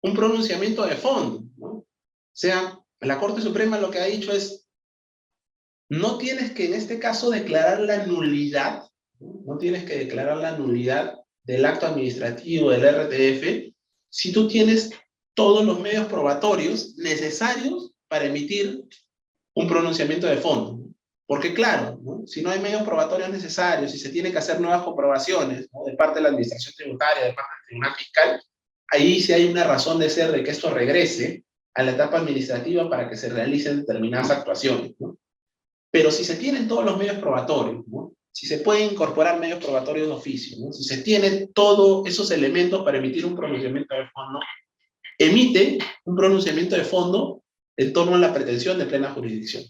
[0.00, 1.42] un pronunciamiento de fondo.
[1.58, 1.84] O
[2.32, 4.68] sea, la Corte Suprema lo que ha dicho es,
[5.88, 11.18] no tienes que en este caso declarar la nulidad, no tienes que declarar la nulidad
[11.42, 13.74] del acto administrativo del RTF
[14.08, 14.90] si tú tienes
[15.34, 18.84] todos los medios probatorios necesarios para emitir
[19.56, 20.79] un pronunciamiento de fondo.
[21.30, 25.68] Porque claro, si no hay medios probatorios necesarios, si se tiene que hacer nuevas comprobaciones
[25.86, 28.42] de parte de la administración tributaria, de parte del tribunal fiscal,
[28.88, 32.90] ahí sí hay una razón de ser de que esto regrese a la etapa administrativa
[32.90, 34.94] para que se realicen determinadas actuaciones.
[34.98, 35.18] ¿no?
[35.92, 38.12] Pero si se tienen todos los medios probatorios, ¿no?
[38.32, 40.72] si se pueden incorporar medios probatorios de oficio, ¿no?
[40.72, 44.40] si se tienen todos esos elementos para emitir un pronunciamiento de fondo,
[45.16, 47.44] emite un pronunciamiento de fondo
[47.76, 49.62] en torno a la pretensión de plena jurisdicción.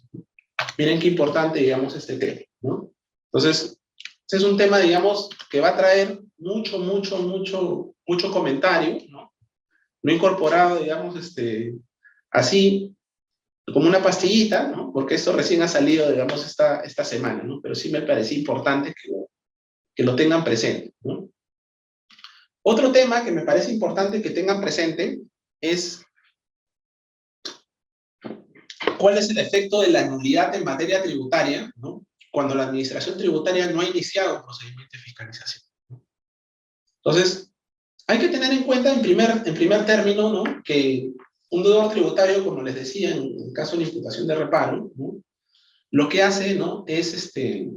[0.78, 2.40] Miren qué importante, digamos, este tema.
[2.62, 2.90] ¿no?
[3.32, 8.98] Entonces, este es un tema, digamos, que va a traer mucho, mucho, mucho, mucho comentario,
[9.08, 9.32] ¿no?
[10.02, 11.74] No incorporado, digamos, este,
[12.30, 12.94] así
[13.72, 14.92] como una pastillita, ¿no?
[14.92, 17.60] porque esto recién ha salido, digamos, esta, esta semana, ¿no?
[17.60, 19.10] pero sí me parece importante que
[19.94, 20.94] que lo tengan presente.
[21.02, 21.28] ¿no?
[22.62, 25.20] Otro tema que me parece importante que tengan presente
[25.60, 26.02] es
[28.98, 32.06] cuál es el efecto de la nulidad en materia tributaria ¿no?
[32.30, 35.64] cuando la administración tributaria no ha iniciado un procedimiento de fiscalización.
[35.88, 36.02] ¿no?
[37.02, 37.52] Entonces,
[38.06, 40.62] hay que tener en cuenta en primer, en primer término ¿no?
[40.64, 41.10] que
[41.50, 44.92] un deudor tributario, como les decía, en el caso de la imputación de reparo,
[45.90, 46.84] lo que hace ¿no?
[46.86, 47.70] es este,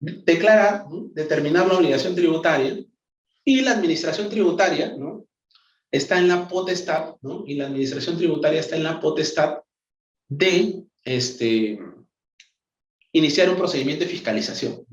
[0.00, 2.84] declarar, determinar la obligación tributaria,
[3.44, 5.24] y la administración tributaria ¿no?
[5.92, 7.44] Está en la potestad, ¿no?
[7.46, 9.58] y la administración tributaria está en la potestad
[10.28, 11.78] de este,
[13.12, 14.86] iniciar un procedimiento de fiscalización.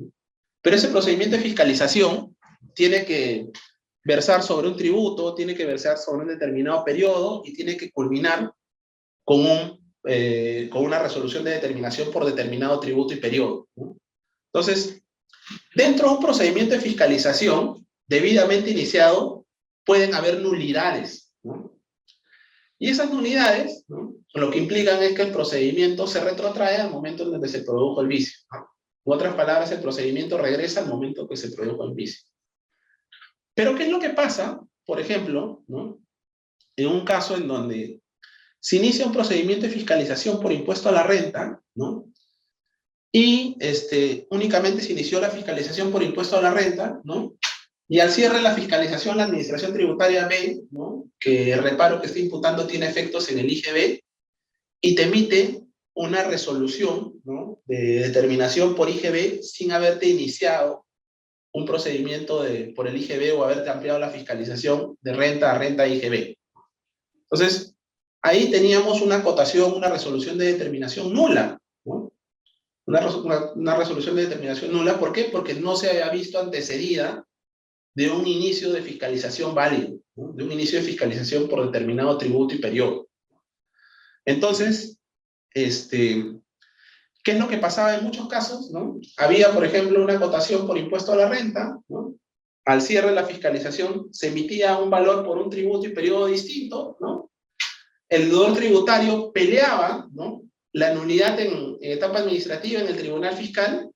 [0.61, 2.35] Pero ese procedimiento de fiscalización
[2.75, 3.47] tiene que
[4.03, 8.51] versar sobre un tributo, tiene que versar sobre un determinado periodo y tiene que culminar
[9.23, 13.69] con, un, eh, con una resolución de determinación por determinado tributo y periodo.
[14.51, 15.01] Entonces,
[15.75, 19.38] dentro de un procedimiento de fiscalización debidamente iniciado,
[19.85, 21.33] pueden haber nulidades.
[22.77, 24.15] Y esas nulidades, ¿no?
[24.33, 28.01] lo que implican es que el procedimiento se retrotrae al momento en donde se produjo
[28.01, 28.39] el vicio.
[28.53, 32.27] En otras palabras, el procedimiento regresa al momento que se produjo el vicio.
[33.53, 35.99] Pero, ¿qué es lo que pasa, por ejemplo, ¿no?
[36.75, 38.01] en un caso en donde
[38.59, 42.09] se inicia un procedimiento de fiscalización por impuesto a la renta, ¿no?
[43.11, 47.35] y este, únicamente se inició la fiscalización por impuesto a la renta, ¿no?
[47.91, 51.09] Y al cierre la fiscalización, la Administración Tributaria ve ¿no?
[51.19, 53.99] que el reparo que está imputando tiene efectos en el IGB
[54.79, 55.63] y te emite
[55.95, 57.19] una resolución
[57.65, 60.85] de determinación por IGB sin haberte iniciado
[61.51, 65.87] un procedimiento de, por el IGB o haberte ampliado la fiscalización de renta a renta
[65.87, 66.37] IGB.
[67.23, 67.75] Entonces,
[68.21, 72.13] ahí teníamos una acotación, una resolución de determinación nula, ¿no?
[72.85, 75.25] Una, una, resolución de determinación nula, ¿por qué?
[75.25, 77.23] Porque no se había visto antecedida
[77.99, 82.59] de un inicio de fiscalización válido, de un inicio de fiscalización por determinado tributo y
[82.59, 83.09] periodo.
[84.23, 84.97] Entonces,
[85.53, 86.33] este,
[87.21, 88.71] ¿qué es lo que pasaba en muchos casos?
[88.71, 89.01] ¿no?
[89.17, 92.15] Había, por ejemplo, una cotación por impuesto a la renta, ¿no?
[92.63, 96.95] al cierre de la fiscalización se emitía un valor por un tributo y periodo distinto,
[97.01, 97.29] ¿no?
[98.07, 100.43] el deudor tributario peleaba ¿no?
[100.71, 103.91] la nulidad en, etapa administrativa en el tribunal fiscal,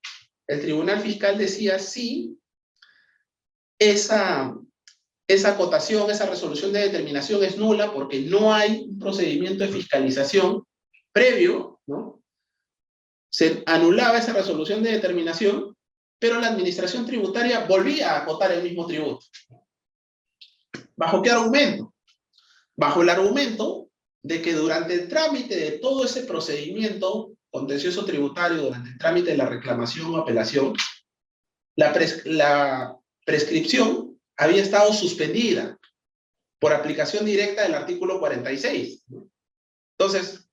[0.45, 2.37] el tribunal fiscal decía sí,
[3.91, 4.55] esa,
[5.27, 10.63] esa acotación, esa resolución de determinación es nula porque no hay un procedimiento de fiscalización
[11.11, 12.21] previo, ¿no?
[13.29, 15.75] Se anulaba esa resolución de determinación,
[16.19, 19.25] pero la administración tributaria volvía a acotar el mismo tributo.
[20.95, 21.93] ¿Bajo qué argumento?
[22.75, 23.89] Bajo el argumento
[24.21, 29.37] de que durante el trámite de todo ese procedimiento contencioso tributario, durante el trámite de
[29.37, 30.73] la reclamación o apelación,
[31.75, 31.93] la,
[32.25, 35.77] la prescripción había estado suspendida
[36.59, 39.03] por aplicación directa del artículo 46.
[39.97, 40.49] Entonces,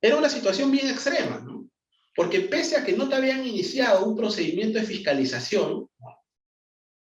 [0.00, 1.68] era una situación bien extrema, ¿no?
[2.14, 5.88] Porque pese a que no te habían iniciado un procedimiento de fiscalización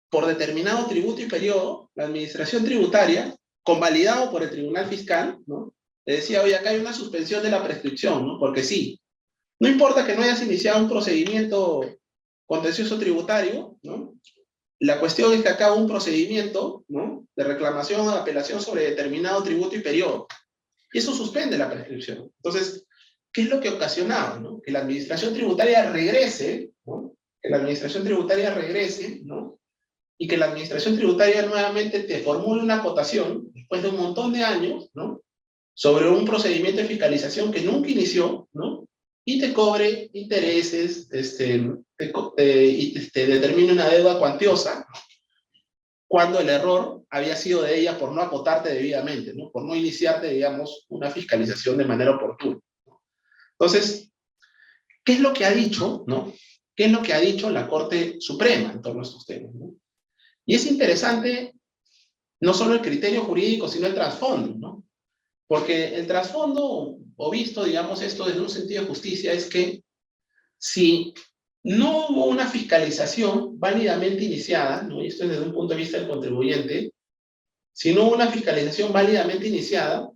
[0.09, 5.73] por determinado tributo y periodo, la administración tributaria, convalidado por el tribunal fiscal, ¿no?
[6.05, 8.39] le decía, oye, acá hay una suspensión de la prescripción, ¿no?
[8.39, 8.97] Porque sí,
[9.59, 11.81] no importa que no hayas iniciado un procedimiento
[12.45, 14.13] contencioso tributario, ¿no?
[14.79, 17.27] La cuestión es que acá un procedimiento, ¿no?
[17.35, 20.27] De reclamación o apelación sobre determinado tributo y periodo.
[20.93, 22.31] Y eso suspende la prescripción.
[22.37, 22.85] Entonces,
[23.31, 24.61] ¿qué es lo que ocasionaba, ¿no?
[24.61, 27.15] Que la administración tributaria regrese, ¿no?
[27.41, 29.59] Que la administración tributaria regrese, ¿no?
[30.17, 34.43] Y que la administración tributaria nuevamente te formule una acotación, después de un montón de
[34.43, 35.21] años, ¿no?
[35.77, 38.87] sobre un procedimiento de fiscalización que nunca inició, ¿no?
[39.23, 44.87] Y te cobre intereses, este, te, y te determine una deuda cuantiosa,
[46.07, 49.51] cuando el error había sido de ella por no acotarte debidamente, ¿no?
[49.51, 52.59] Por no iniciarte, digamos, una fiscalización de manera oportuna.
[53.51, 54.09] Entonces,
[55.03, 56.33] ¿qué es lo que ha dicho, no?
[56.75, 59.51] ¿Qué es lo que ha dicho la Corte Suprema en torno a estos temas.
[60.45, 61.55] Y es interesante
[62.39, 64.83] no solo el criterio jurídico, sino el trasfondo, ¿no?
[65.47, 69.83] Porque el trasfondo, o visto, digamos, esto desde un sentido de justicia, es que
[70.57, 71.13] si
[71.67, 75.03] no hubo una fiscalización válidamente iniciada, ¿no?
[75.03, 76.93] y esto es desde un punto de vista del contribuyente,
[77.73, 80.09] si no hubo una fiscalización válidamente iniciada,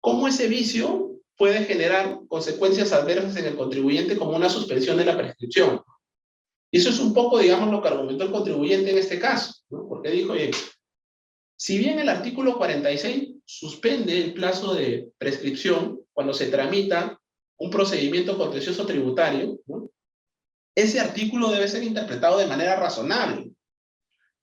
[0.00, 5.16] ¿cómo ese vicio puede generar consecuencias adversas en el contribuyente como una suspensión de la
[5.16, 5.80] prescripción?
[6.72, 9.86] Y eso es un poco, digamos, lo que argumentó el contribuyente en este caso, ¿no?
[9.88, 10.34] porque dijo,
[11.54, 17.20] si bien el artículo 46 suspende el plazo de prescripción cuando se tramita
[17.58, 19.60] un procedimiento contencioso tributario,
[20.74, 23.50] ese artículo debe ser interpretado de manera razonable.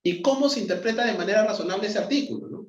[0.02, 2.66] ¿Y cómo se interpreta de manera razonable ese artículo?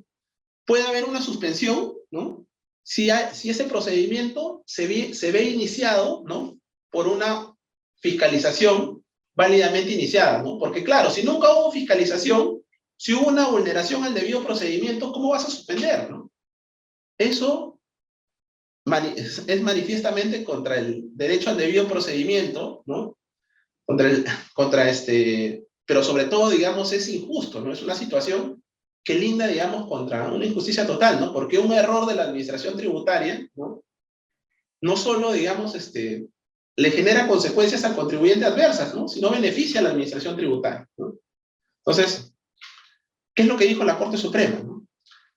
[0.65, 2.45] Puede haber una suspensión, ¿no?
[2.83, 6.59] Si, si ese procedimiento se ve, se ve iniciado, ¿no?
[6.89, 7.53] Por una
[8.01, 10.57] fiscalización válidamente iniciada, ¿no?
[10.57, 12.61] Porque claro, si nunca hubo fiscalización,
[12.97, 16.09] si hubo una vulneración al debido procedimiento, ¿cómo vas a suspender?
[16.11, 16.31] ¿no?
[17.17, 17.79] Eso
[18.85, 23.17] es manifiestamente contra el derecho al debido procedimiento, ¿no?
[23.85, 27.73] Contra, el, contra este, pero sobre todo, digamos, es injusto, ¿no?
[27.73, 28.63] Es una situación
[29.03, 31.33] que linda, digamos, contra una injusticia total, ¿no?
[31.33, 33.83] Porque un error de la administración tributaria, ¿no?
[34.81, 36.27] No solo, digamos, este,
[36.75, 39.07] le genera consecuencias al contribuyente adversas, ¿no?
[39.07, 41.15] Sino beneficia a la administración tributaria, ¿no?
[41.83, 42.31] Entonces,
[43.33, 44.61] ¿Qué es lo que dijo la Corte Suprema?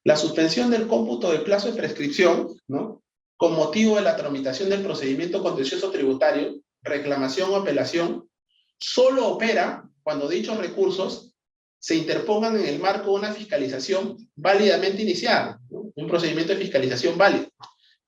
[0.02, 3.02] La suspensión del cómputo del plazo de prescripción, ¿no?
[3.36, 8.28] con motivo de la tramitación del procedimiento contencioso tributario, reclamación o apelación,
[8.78, 11.34] solo opera cuando dichos recursos
[11.78, 17.48] se interpongan en el marco de una fiscalización válidamente iniciada, un procedimiento de fiscalización válido.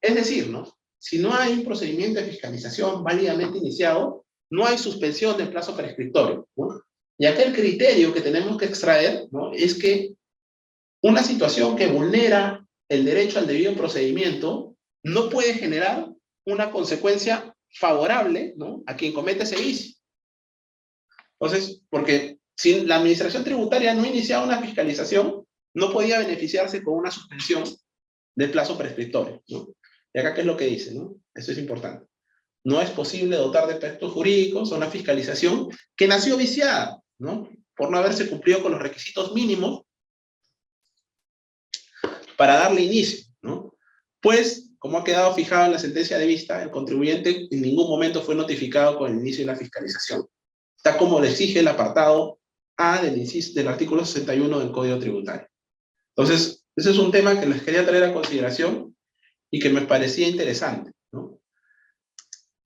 [0.00, 0.78] Es decir, ¿no?
[0.98, 6.48] si no hay un procedimiento de fiscalización válidamente iniciado, no hay suspensión del plazo prescriptorio.
[6.56, 6.82] ¿no?
[7.18, 9.52] Y aquel criterio que tenemos que extraer ¿no?
[9.52, 10.14] es que
[11.02, 16.08] una situación que vulnera el derecho al debido procedimiento no puede generar
[16.46, 18.82] una consecuencia favorable ¿no?
[18.86, 19.95] a quien comete ese vicio.
[21.41, 27.11] Entonces, porque si la administración tributaria no iniciaba una fiscalización, no podía beneficiarse con una
[27.11, 27.64] suspensión
[28.34, 29.43] del plazo prescriptorio.
[29.47, 30.95] Y acá, ¿qué es lo que dice?
[30.95, 31.16] ¿no?
[31.34, 32.07] Eso es importante.
[32.64, 37.49] No es posible dotar de efectos jurídicos a una fiscalización que nació viciada, ¿no?
[37.76, 39.82] Por no haberse cumplido con los requisitos mínimos
[42.37, 43.74] para darle inicio, ¿no?
[44.20, 48.22] Pues, como ha quedado fijado en la sentencia de vista, el contribuyente en ningún momento
[48.22, 50.26] fue notificado con el inicio de la fiscalización.
[50.77, 52.39] Está como le exige el apartado
[52.77, 55.49] A del, del artículo 61 del Código Tributario.
[56.14, 58.95] Entonces, ese es un tema que les quería traer a consideración
[59.51, 60.93] y que me parecía interesante.
[61.12, 61.39] ¿no?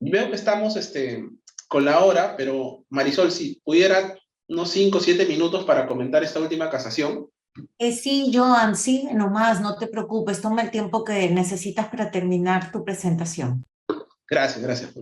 [0.01, 1.29] Veo que estamos este,
[1.69, 6.41] con la hora, pero Marisol, si pudiera unos 5 o 7 minutos para comentar esta
[6.41, 7.29] última casación.
[7.79, 12.73] Eh, sí, Joan, sí, nomás, no te preocupes, toma el tiempo que necesitas para terminar
[12.73, 13.65] tu presentación.
[14.29, 14.93] Gracias, gracias.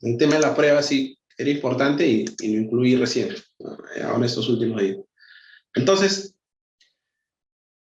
[0.00, 3.34] El tema de la prueba sí era importante y, y lo incluí recién,
[4.04, 4.98] ahora estos últimos días.
[5.74, 6.34] Entonces,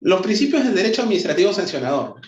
[0.01, 2.21] los principios del derecho administrativo sancionador.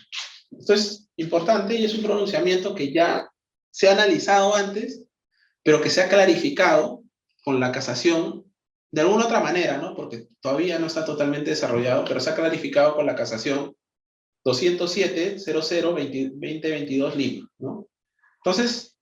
[0.51, 3.31] Esto es importante y es un pronunciamiento que ya
[3.71, 5.05] se ha analizado antes,
[5.62, 7.05] pero que se ha clarificado
[7.45, 8.45] con la casación
[8.91, 9.95] de alguna otra manera, ¿no?
[9.95, 13.77] Porque todavía no está totalmente desarrollado, pero se ha clarificado con la casación
[14.45, 17.87] 207-00-2022 Lima, ¿no?
[18.43, 18.97] Entonces,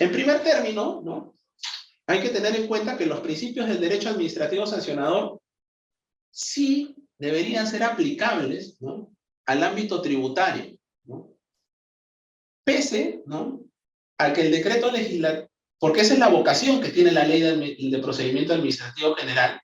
[0.00, 1.34] en primer término, ¿no?
[2.06, 5.40] Hay que tener en cuenta que los principios del derecho administrativo sancionador
[6.32, 9.14] sí deberían ser aplicables, ¿no?
[9.46, 11.36] al ámbito tributario, ¿no?
[12.64, 13.60] pese ¿no?
[14.18, 15.48] a que el decreto legislativo,
[15.78, 19.60] porque esa es la vocación que tiene la ley de, procedimiento administrativo general,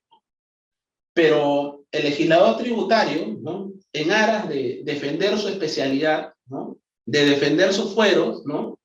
[1.13, 3.73] pero el legislador tributario, ¿no?
[3.91, 6.77] en aras de defender su especialidad, ¿no?
[7.05, 8.76] de defender sus fueros, ¿no?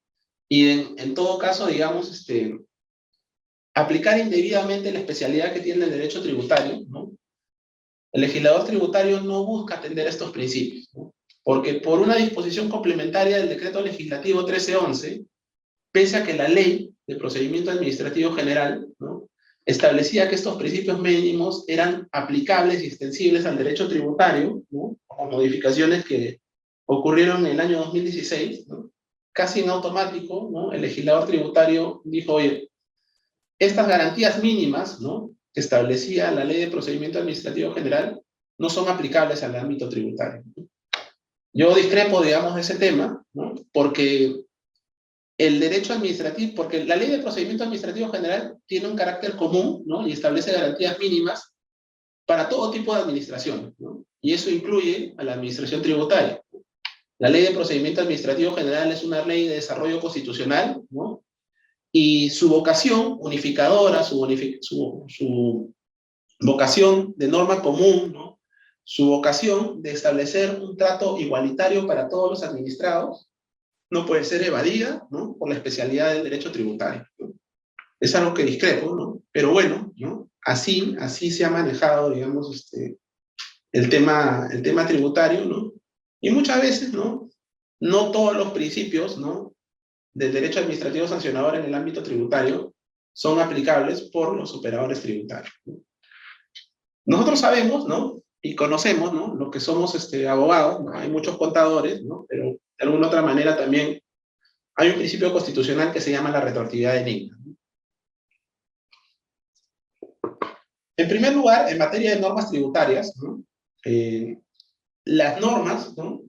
[0.55, 2.59] Y en, todo caso, digamos, este,
[3.73, 7.11] aplicar indebidamente la especialidad que tiene el derecho tributario, ¿no?
[8.13, 10.91] El legislador tributario no busca atender estos principios,
[11.43, 15.25] porque por una disposición complementaria del decreto legislativo 1311,
[15.91, 19.31] pese a que la ley de procedimiento administrativo general ¿no?
[19.65, 24.99] establecía que estos principios mínimos eran aplicables y extensibles al derecho tributario, ¿no?
[25.07, 26.43] con modificaciones que
[26.85, 28.92] ocurrieron en el año 2016, ¿no?
[29.33, 30.73] Casi en automático, ¿no?
[30.73, 32.71] el legislador tributario dijo, oye,
[33.59, 35.31] estas garantías mínimas, ¿no?
[35.53, 38.21] que establecía la Ley de Procedimiento Administrativo General
[38.59, 40.43] no son aplicables al ámbito tributario.
[41.55, 43.55] Yo discrepo, digamos, de ese tema, ¿no?
[43.73, 44.45] porque
[45.39, 50.07] el derecho administrativo, porque la Ley de Procedimiento Administrativo General tiene un carácter común ¿no?
[50.07, 51.53] y establece garantías mínimas
[52.27, 54.05] para todo tipo de administración, ¿no?
[54.21, 56.42] y eso incluye a la administración tributaria.
[57.23, 61.23] La Ley de Procedimiento Administrativo General es una ley de desarrollo constitucional, ¿no?
[61.93, 64.19] Y su vocación unificadora, su,
[66.41, 68.41] vocación de norma común, ¿no?
[68.83, 73.31] su vocación de establecer un trato igualitario para todos los administrados,
[73.89, 75.37] no puede ser evadida ¿no?
[75.39, 77.07] por la especialidad del derecho tributario.
[78.01, 79.23] Es algo que discrepo, ¿no?
[79.31, 80.29] pero bueno, ¿no?
[80.45, 82.99] así, así se ha manejado, digamos, este,
[83.71, 85.73] el, tema, el tema tributario, ¿no?
[86.23, 87.29] Y muchas veces ¿no?
[87.81, 89.53] no todos los principios ¿no?
[90.15, 92.73] del derecho administrativo sancionador en el ámbito tributario
[93.13, 95.53] son aplicables por los operadores tributarios.
[97.05, 98.23] Nosotros sabemos, ¿no?
[98.41, 99.35] Y conocemos, ¿no?
[99.35, 100.95] Lo que somos este, abogados, ¿no?
[100.95, 102.25] Hay muchos contadores, ¿no?
[102.29, 104.01] Pero de alguna otra manera también
[104.77, 107.37] hay un principio constitucional que se llama la retroactividad enigma.
[110.97, 113.43] En primer lugar, en materia de normas tributarias, ¿no?
[113.85, 114.39] Eh,
[115.05, 116.23] las normas, ¿no?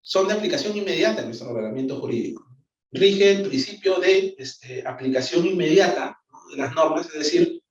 [0.00, 2.46] Son de aplicación inmediata en nuestro ordenamiento jurídico
[2.92, 6.18] rige el principio de este, aplicación inmediata
[6.50, 7.62] de las normas, es decir,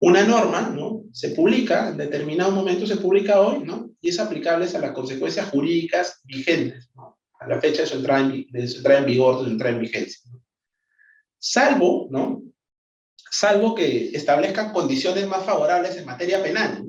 [0.00, 1.04] una norma ¿no?
[1.12, 3.90] se publica, en determinado momento se publica hoy, ¿no?
[4.00, 7.18] y es aplicable a las consecuencias jurídicas vigentes, ¿no?
[7.40, 9.80] a la fecha de su entrada en, de su en vigor, de su entrada en
[9.80, 10.30] vigencia.
[11.38, 12.42] Salvo, ¿no?
[13.30, 16.84] salvo que establezcan condiciones más favorables en materia penal.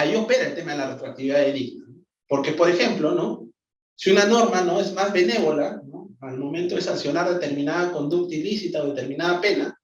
[0.00, 1.86] Ahí opera el tema de la retroactividad de digna.
[2.26, 3.50] Porque, por ejemplo, ¿no?
[3.94, 4.80] si una norma ¿no?
[4.80, 6.08] es más benévola, ¿no?
[6.22, 9.78] al momento de sancionar determinada conducta ilícita o determinada pena,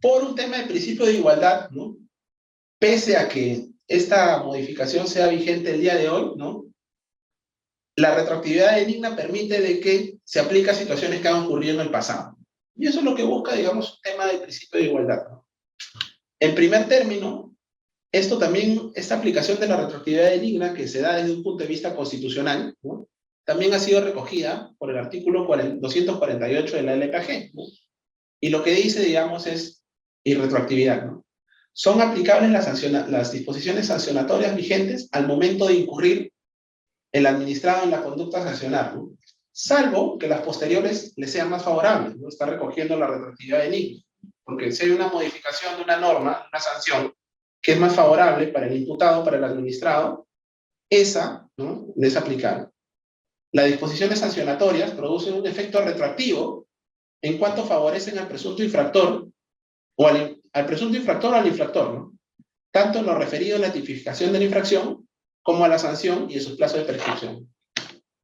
[0.00, 1.96] por un tema de principio de igualdad, ¿no?
[2.78, 6.66] pese a que esta modificación sea vigente el día de hoy, ¿no?
[7.96, 11.80] La retroactividad de NIGNA permite de que se aplique a situaciones que han ocurrido en
[11.80, 12.36] el pasado.
[12.76, 15.28] Y eso es lo que busca, digamos, un tema del principio de igualdad.
[15.28, 15.46] ¿no?
[16.38, 17.53] En primer término,
[18.14, 21.64] esto también, esta aplicación de la retroactividad de NIGNA, que se da desde un punto
[21.64, 22.76] de vista constitucional,
[23.44, 26.94] también ha sido recogida por el artículo 248 de la.
[26.94, 27.64] ¿no?
[28.40, 29.82] Y lo que dice, digamos, es
[30.22, 31.06] irretroactividad.
[31.06, 31.24] ¿no?
[31.72, 36.32] Son aplicables las, las disposiciones sancionatorias vigentes al momento de incurrir
[37.10, 39.10] el administrado en la conducta sancionar, ¿no?
[39.50, 42.16] salvo que las posteriores le sean más favorables.
[42.16, 42.28] ¿no?
[42.28, 44.02] Está recogiendo la retroactividad de NIGNA.
[44.44, 47.12] Porque si hay una modificación de una norma, una sanción,
[47.64, 50.28] que es más favorable para el imputado, para el administrado,
[50.90, 51.86] esa ¿no?
[51.96, 52.68] es aplicable.
[53.52, 56.66] Las disposiciones sancionatorias producen un efecto retroactivo
[57.22, 59.28] en cuanto favorecen al presunto infractor
[59.96, 62.12] o al, presunto infractor o al infractor, ¿no?
[62.70, 65.08] tanto en lo referido a la tipificación de la infracción
[65.42, 67.50] como a la sanción y en sus plazos de prescripción.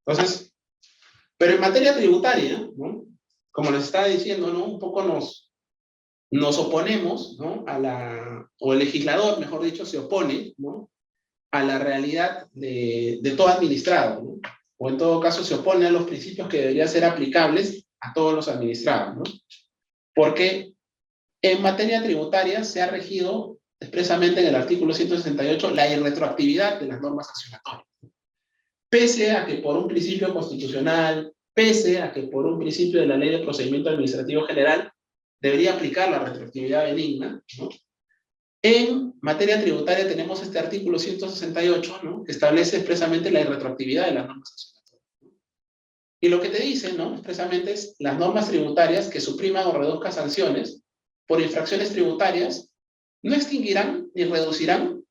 [0.05, 0.53] Entonces,
[1.39, 3.07] pero en materia tributaria, ¿no?
[3.51, 4.67] como les estaba diciendo, ¿no?
[4.67, 5.50] un poco nos,
[6.31, 7.65] nos oponemos, ¿no?
[7.67, 10.91] A la, o el legislador, mejor dicho, se opone, ¿no?
[11.51, 14.41] A la realidad de, de todo administrado, ¿no?
[14.79, 18.35] O en todo caso se opone a los principios que deberían ser aplicables a todos
[18.35, 19.23] los administrados, ¿no?
[20.15, 20.73] Porque
[21.43, 27.01] en materia tributaria se ha regido expresamente en el artículo 168 la irretroactividad de las
[27.01, 27.87] normas sancionatorias.
[28.89, 33.17] Pese a que por un principio constitucional, pese a que por un principio de la
[33.17, 34.93] ley de procedimiento administrativo general,
[35.41, 37.69] debería aplicar la retroactividad benigna, ¿no?
[38.63, 42.25] En materia tributaria tenemos este artículo 168, ¿no?
[42.25, 45.01] Que establece expresamente la irretroactividad de las normas sancionatorias.
[46.21, 47.15] Y lo que te dice, ¿no?
[47.15, 50.83] Expresamente es las normas tributarias que supriman o reduzcan sanciones
[51.27, 52.71] por infracciones tributarias
[53.23, 55.05] no extinguirán ni reducirán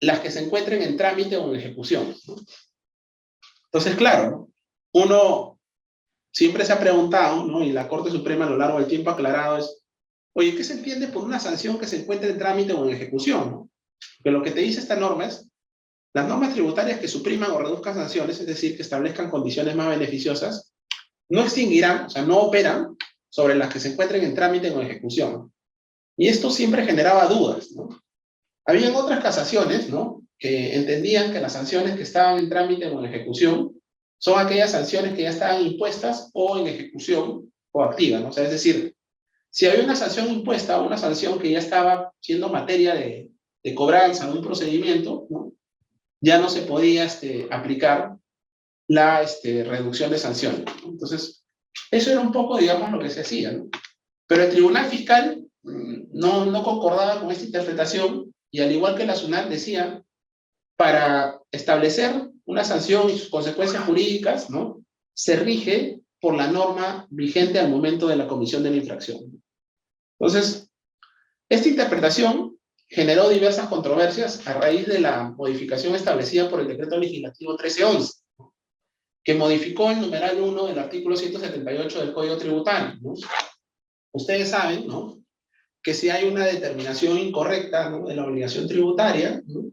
[0.00, 2.16] las que se encuentren en trámite o en ejecución.
[3.66, 4.48] Entonces, claro,
[4.92, 5.51] uno
[6.32, 7.62] siempre se ha preguntado, ¿no?
[7.62, 9.82] y la Corte Suprema a lo largo del tiempo ha aclarado es,
[10.34, 13.50] oye, ¿qué se entiende por una sanción que se encuentre en trámite o en ejecución?
[13.50, 13.70] ¿no?
[14.24, 15.48] Que lo que te dice esta norma es,
[16.14, 20.72] las normas tributarias que supriman o reduzcan sanciones, es decir, que establezcan condiciones más beneficiosas,
[21.30, 22.96] no extinguirán, o sea, no operan
[23.30, 25.52] sobre las que se encuentren en trámite o en ejecución.
[26.18, 27.88] Y esto siempre generaba dudas, ¿no?
[28.66, 30.22] Habían otras casaciones, ¿no?
[30.38, 33.81] Que entendían que las sanciones que estaban en trámite o en ejecución
[34.22, 38.28] son aquellas sanciones que ya estaban impuestas o en ejecución o activa, ¿no?
[38.28, 38.94] O sea, es decir,
[39.50, 43.32] si había una sanción impuesta o una sanción que ya estaba siendo materia de,
[43.64, 45.52] de cobranza de un procedimiento, ¿no?
[46.20, 48.16] ya no se podía este, aplicar
[48.86, 50.66] la este, reducción de sanciones.
[50.84, 51.44] Entonces,
[51.90, 53.50] eso era un poco, digamos, lo que se hacía.
[53.50, 53.70] ¿no?
[54.28, 59.04] Pero el Tribunal Fiscal mm, no, no concordaba con esta interpretación y al igual que
[59.04, 60.00] la SUNAT decía,
[60.76, 64.84] para establecer una sanción y sus consecuencias jurídicas, ¿no?
[65.14, 69.42] Se rige por la norma vigente al momento de la comisión de la infracción.
[70.18, 70.70] Entonces,
[71.48, 72.56] esta interpretación
[72.88, 78.12] generó diversas controversias a raíz de la modificación establecida por el decreto legislativo 1311,
[79.24, 82.98] que modificó el numeral 1 del artículo 178 del Código Tributario.
[83.00, 83.14] ¿no?
[84.12, 85.18] Ustedes saben, ¿no?
[85.82, 88.06] Que si hay una determinación incorrecta ¿no?
[88.06, 89.72] de la obligación tributaria, ¿no?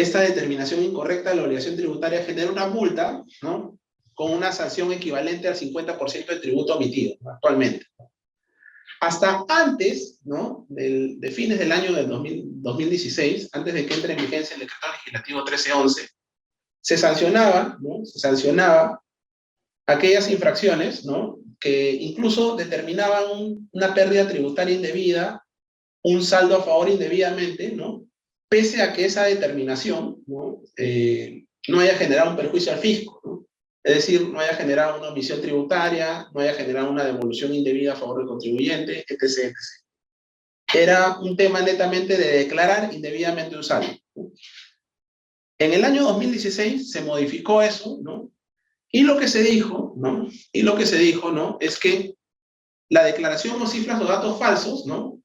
[0.00, 3.78] Esta determinación incorrecta de la obligación tributaria genera una multa, ¿no?
[4.14, 7.86] Con una sanción equivalente al 50% del tributo omitido, actualmente.
[9.00, 10.66] Hasta antes, ¿no?
[10.68, 15.38] De fines del año del 2016, antes de que entre en vigencia el decreto legislativo
[15.40, 16.08] 1311,
[16.80, 18.04] se sancionaba, ¿no?
[18.04, 19.02] Se sancionaba
[19.86, 21.38] aquellas infracciones, ¿no?
[21.58, 25.44] Que incluso determinaban una pérdida tributaria indebida,
[26.02, 27.97] un saldo a favor indebidamente, ¿no?
[28.48, 30.62] Pese a que esa determinación ¿no?
[30.76, 33.46] Eh, no haya generado un perjuicio al fisco,
[33.84, 37.96] es decir, no haya generado una omisión tributaria, no haya generado una devolución indebida a
[37.96, 39.22] favor del contribuyente, etc.
[39.22, 39.54] etc.
[40.74, 43.96] Era un tema netamente de declarar indebidamente un saldo.
[45.58, 48.30] En el año 2016 se modificó eso, ¿no?
[48.90, 50.28] Y lo que se dijo, ¿no?
[50.52, 51.56] Y lo que se dijo, ¿no?
[51.60, 52.14] Es que
[52.90, 55.20] la declaración o cifras o datos falsos, ¿no?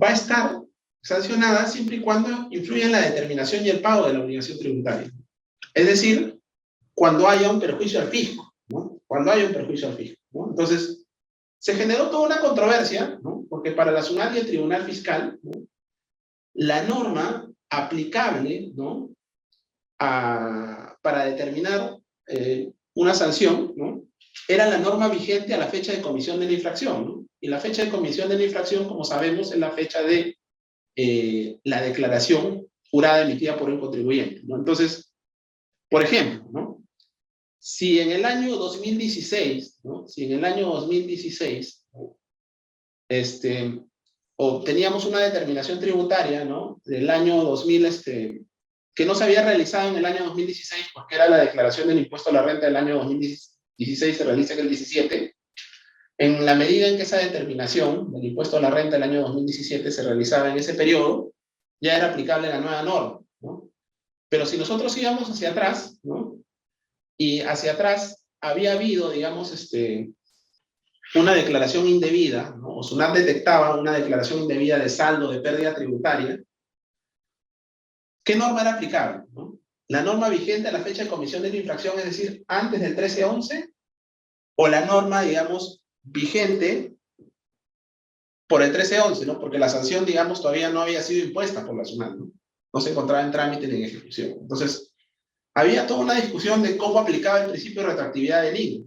[0.00, 0.60] Va a estar
[1.06, 5.08] sancionada siempre y cuando influya en la determinación y el pago de la obligación tributaria.
[5.72, 6.40] Es decir,
[6.94, 9.00] cuando haya un perjuicio al fisco, ¿no?
[9.06, 10.50] Cuando haya un perjuicio al fisco, ¿no?
[10.50, 11.06] Entonces,
[11.58, 13.44] se generó toda una controversia, ¿no?
[13.48, 15.52] Porque para la SUNAT y el Tribunal Fiscal, ¿no?
[16.54, 19.10] la norma aplicable, ¿no?
[20.00, 24.02] A, para determinar eh, una sanción, ¿no?
[24.48, 27.26] Era la norma vigente a la fecha de comisión de la infracción, ¿no?
[27.40, 30.36] Y la fecha de comisión de la infracción, como sabemos, es la fecha de
[30.96, 34.40] eh, la declaración jurada emitida por el contribuyente.
[34.44, 34.56] ¿no?
[34.56, 35.12] Entonces,
[35.90, 36.82] por ejemplo, ¿no?
[37.58, 40.06] si en el año 2016, ¿no?
[40.08, 41.86] si en el año 2016,
[43.08, 43.80] este,
[44.36, 46.80] obteníamos una determinación tributaria ¿no?
[46.84, 48.42] del año 2000, este,
[48.94, 52.30] que no se había realizado en el año 2016 porque era la declaración del impuesto
[52.30, 55.35] a la renta del año 2016, se realiza en el 17,
[56.18, 59.90] en la medida en que esa determinación del impuesto a la renta del año 2017
[59.90, 61.32] se realizaba en ese periodo,
[61.80, 63.20] ya era aplicable la nueva norma.
[63.40, 63.68] ¿no?
[64.28, 66.38] Pero si nosotros íbamos hacia atrás, ¿no?
[67.18, 70.10] y hacia atrás había habido, digamos, este,
[71.14, 72.76] una declaración indebida, ¿no?
[72.76, 76.42] o SUNAT detectaba una declaración indebida de saldo de pérdida tributaria,
[78.24, 79.24] ¿qué norma era aplicable?
[79.32, 79.58] ¿no?
[79.88, 82.96] La norma vigente a la fecha de comisión de la infracción, es decir, antes del
[82.96, 83.72] 13-11,
[84.58, 86.96] o la norma, digamos, vigente
[88.48, 89.40] por el 13-11, ¿no?
[89.40, 92.30] Porque la sanción, digamos, todavía no había sido impuesta por la SUNAT, ¿no?
[92.72, 94.38] No se encontraba en trámite ni en ejecución.
[94.40, 94.94] Entonces,
[95.54, 98.86] había toda una discusión de cómo aplicaba el principio de retroactividad de enigma.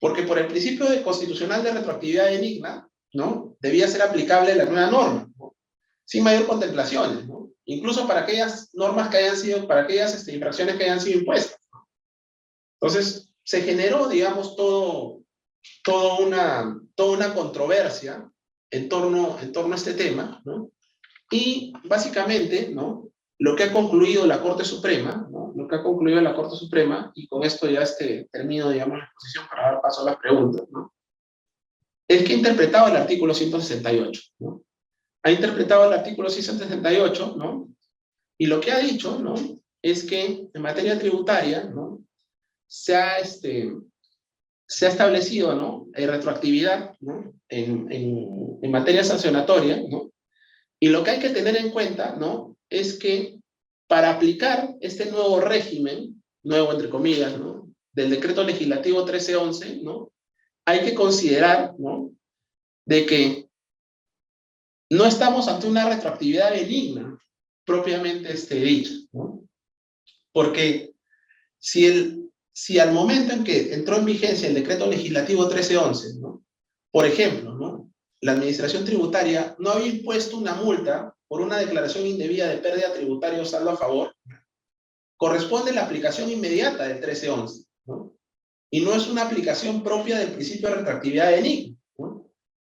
[0.00, 3.56] Porque por el principio de constitucional de retroactividad de enigma, ¿no?
[3.60, 5.54] Debía ser aplicable la nueva norma, ¿no?
[6.04, 7.52] Sin mayor contemplaciones, ¿no?
[7.66, 11.60] Incluso para aquellas normas que hayan sido, para aquellas este, infracciones que hayan sido impuestas.
[12.80, 15.21] Entonces, se generó, digamos, todo,
[15.82, 18.30] toda una, toda una controversia
[18.70, 20.70] en torno, en torno a este tema, ¿no?
[21.30, 23.08] Y básicamente, ¿no?
[23.38, 25.52] Lo que ha concluido la Corte Suprema, ¿no?
[25.56, 29.04] Lo que ha concluido la Corte Suprema, y con esto ya este, termino, digamos, la
[29.04, 30.94] exposición para dar paso a las preguntas, ¿no?
[32.08, 34.62] Es que ha interpretado el artículo 168, ¿no?
[35.22, 37.68] Ha interpretado el artículo 168, ¿no?
[38.38, 39.34] Y lo que ha dicho, ¿no?
[39.82, 42.04] Es que en materia tributaria, ¿no?
[42.66, 43.72] Se ha, este,
[44.72, 45.86] se ha establecido ¿no?
[45.94, 47.34] Hay retroactividad ¿no?
[47.48, 50.10] En, en, en, materia sancionatoria, ¿no?
[50.80, 52.56] y lo que hay que tener en cuenta ¿no?
[52.70, 53.38] es que
[53.86, 57.68] para aplicar este nuevo régimen, nuevo entre comillas, ¿no?
[57.92, 60.10] del decreto legislativo 1311, ¿no?
[60.64, 62.10] hay que considerar ¿no?
[62.86, 63.48] de que
[64.88, 67.22] no estamos ante una retroactividad benigna,
[67.66, 69.44] propiamente este, dicha, ¿no?
[70.32, 70.94] porque
[71.58, 72.21] si el
[72.52, 76.44] si al momento en que entró en vigencia el decreto legislativo 1311, ¿no?
[76.90, 77.88] por ejemplo,
[78.20, 83.40] la administración tributaria no había impuesto una multa por una declaración indebida de pérdida tributaria
[83.40, 84.14] o saldo a favor,
[85.16, 88.16] corresponde la aplicación inmediata del 1311, ¿no?
[88.70, 91.76] y no es una aplicación propia del principio de retroactividad de NIC,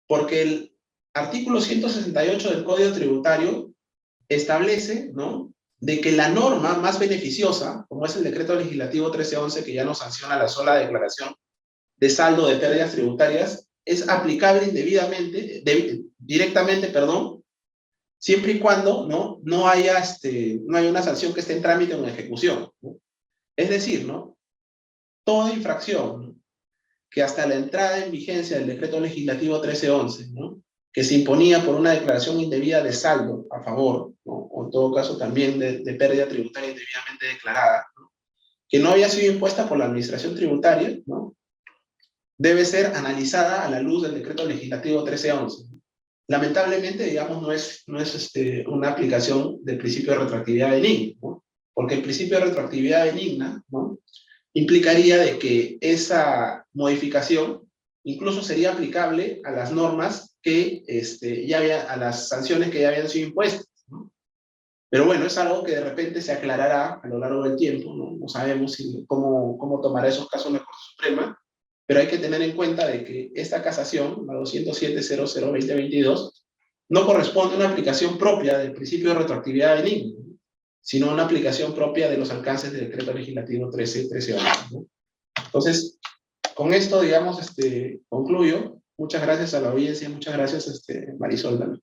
[0.07, 0.77] porque el
[1.15, 3.73] artículo 168 del Código Tributario
[4.29, 5.53] establece ¿no?
[5.83, 9.99] De que la norma más beneficiosa, como es el decreto legislativo 1311, que ya nos
[9.99, 11.35] sanciona la sola declaración
[11.97, 17.43] de saldo de pérdidas tributarias, es aplicable indebidamente, de, directamente, perdón,
[18.17, 21.95] siempre y cuando no, no, haya, este, no haya una sanción que esté en trámite
[21.95, 22.71] o en ejecución.
[23.57, 24.37] Es decir, ¿no?
[25.25, 26.41] toda infracción
[27.11, 30.63] que hasta la entrada en vigencia del decreto legislativo 1311, ¿no?
[30.93, 34.49] que se imponía por una declaración indebida de saldo a favor, ¿no?
[34.73, 37.87] Todo caso también de, pérdida tributaria indebidamente declarada,
[38.69, 41.37] que no había sido impuesta por la administración tributaria, ¿no?
[42.39, 45.65] debe ser analizada a la luz del decreto legislativo 1311.
[46.29, 51.45] Lamentablemente, digamos, no es, no es este, una aplicación del principio de retroactividad benigna, ¿no?
[51.75, 53.99] porque el principio de retroactividad benigna ¿no?
[54.55, 57.63] implicaría de que esa modificación
[58.05, 62.89] incluso sería aplicable a las normas que este, ya había, a las sanciones que ya
[62.89, 63.69] habían sido impuestas.
[64.93, 64.99] ¿No?
[64.99, 68.11] Pero bueno, es algo que de repente se aclarará a lo largo del tiempo, no,
[68.19, 71.39] no sabemos cómo, cómo tomará esos casos la Corte Suprema,
[71.87, 76.31] pero hay que tener en cuenta de que esta casación, la 207.00.2022,
[76.91, 80.39] no corresponde a una aplicación propia del principio de retroactividad de NIM,
[80.83, 84.37] sino a una aplicación propia de los alcances del decreto legislativo 13, 13
[84.73, 84.87] ¿no?
[85.43, 85.99] Entonces,
[86.55, 88.79] con esto, digamos, este, concluyo.
[88.99, 91.59] Muchas gracias a la audiencia, muchas gracias, este, Marisol.
[91.59, 91.83] También.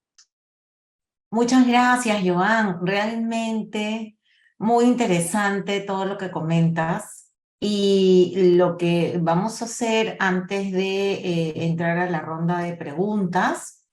[1.30, 2.84] Muchas gracias, Joan.
[2.84, 4.18] Realmente
[4.58, 7.32] muy interesante todo lo que comentas.
[7.62, 13.86] Y lo que vamos a hacer antes de eh, entrar a la ronda de preguntas,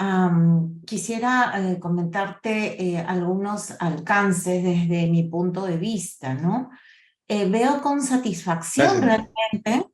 [0.00, 6.70] um, quisiera eh, comentarte eh, algunos alcances desde mi punto de vista, ¿no?
[7.28, 9.30] veo con satisfacción gracias.
[9.52, 9.89] realmente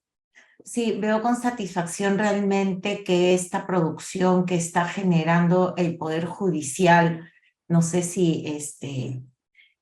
[0.66, 7.30] sí, veo con satisfacción realmente que esta producción que está generando el Poder Judicial,
[7.68, 9.22] no sé si este,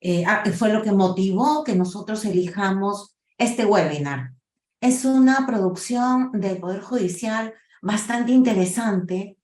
[0.00, 0.24] eh,
[0.56, 4.34] fue lo que motivó que nosotros elijamos este webinar.
[4.80, 9.38] Es una producción del Poder Judicial bastante interesante,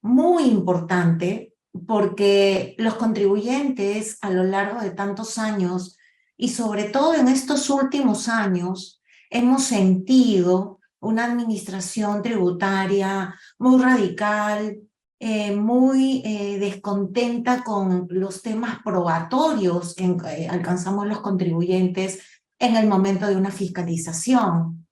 [0.00, 1.54] muy importante,
[1.86, 5.98] porque los contribuyentes a lo largo de tantos años
[6.38, 8.99] y sobre todo en estos últimos años
[9.30, 14.76] hemos sentido una administración tributaria muy radical,
[15.18, 22.20] eh, muy eh, descontenta con los temas probatorios que eh, alcanzamos los contribuyentes
[22.58, 24.86] en el momento de una fiscalización.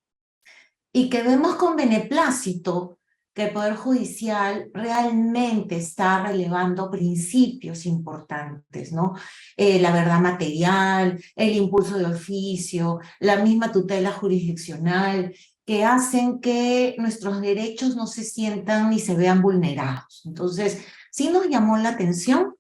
[0.93, 2.98] Y que vemos con beneplácito
[3.39, 9.15] que el Poder Judicial realmente está relevando principios importantes, ¿no?
[9.57, 15.33] la verdad material, el impulso de oficio, la misma tutela jurisdiccional
[15.65, 20.23] que hacen que nuestros derechos no se sientan ni se vean vulnerados.
[20.25, 20.81] Entonces,
[21.13, 22.57] sí nos llamó la atención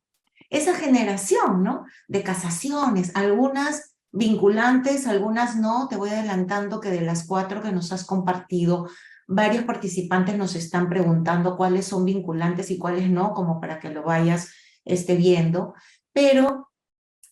[0.48, 1.86] esa generación, ¿no?
[2.06, 5.88] De casaciones, algunas vinculantes, algunas no.
[5.88, 8.86] Te voy adelantando que de las cuatro que nos has compartido,
[9.28, 14.02] varios participantes nos están preguntando cuáles son vinculantes y cuáles no, como para que lo
[14.02, 14.50] vayas
[14.84, 15.74] este, viendo.
[16.12, 16.70] Pero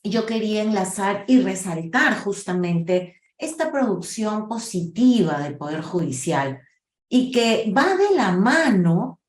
[0.04, 6.60] yo quería enlazar y resaltar justamente esta producción positiva del Poder Judicial
[7.08, 9.20] y que va de la mano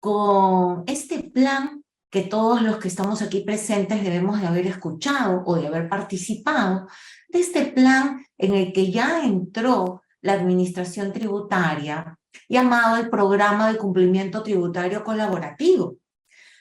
[0.00, 5.56] con este plan que todos los que estamos aquí presentes debemos de haber escuchado o
[5.56, 6.88] de haber participado,
[7.28, 12.18] de este plan en el que ya entró la administración tributaria
[12.50, 15.96] llamado el Programa de Cumplimiento Tributario Colaborativo,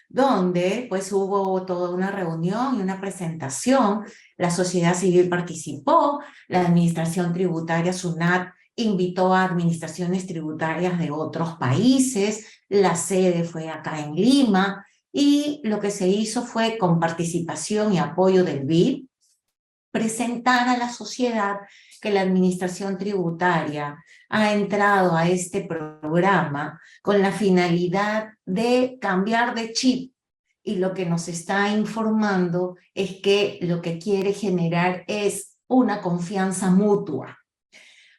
[0.07, 4.06] donde pues hubo toda una reunión y una presentación,
[4.38, 12.45] la sociedad civil participó, la administración tributaria SUNAT invitó a administraciones tributarias de otros países,
[12.69, 17.98] la sede fue acá en Lima, y lo que se hizo fue, con participación y
[17.98, 19.07] apoyo del BID,
[19.91, 21.57] presentar a la sociedad
[21.99, 23.97] que la administración tributaria
[24.29, 30.13] ha entrado a este programa con la finalidad de cambiar de chip
[30.67, 36.69] y lo que nos está informando es que lo que quiere generar es una confianza
[36.71, 37.37] mutua.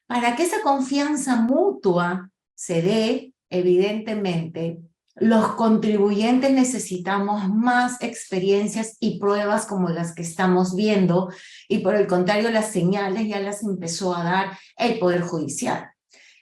[0.06, 4.78] Para que esa confianza mutua se dé, evidentemente,
[5.20, 11.32] los contribuyentes necesitamos más experiencias y pruebas como las que estamos viendo
[11.68, 15.90] y por el contrario las señales ya las empezó a dar el Poder Judicial.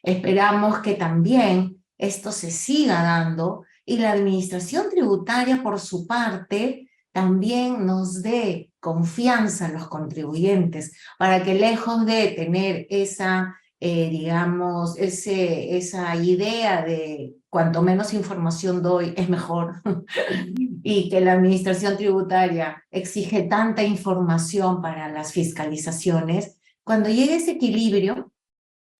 [0.03, 7.87] Esperamos que también esto se siga dando y la administración tributaria por su parte también
[7.87, 15.77] nos dé confianza a los contribuyentes para que lejos de tener esa eh, digamos, ese,
[15.77, 19.83] esa idea de cuanto menos información doy es mejor.
[20.83, 28.33] Y que la administración tributaria exige tanta información para las fiscalizaciones, cuando llegue ese equilibrio,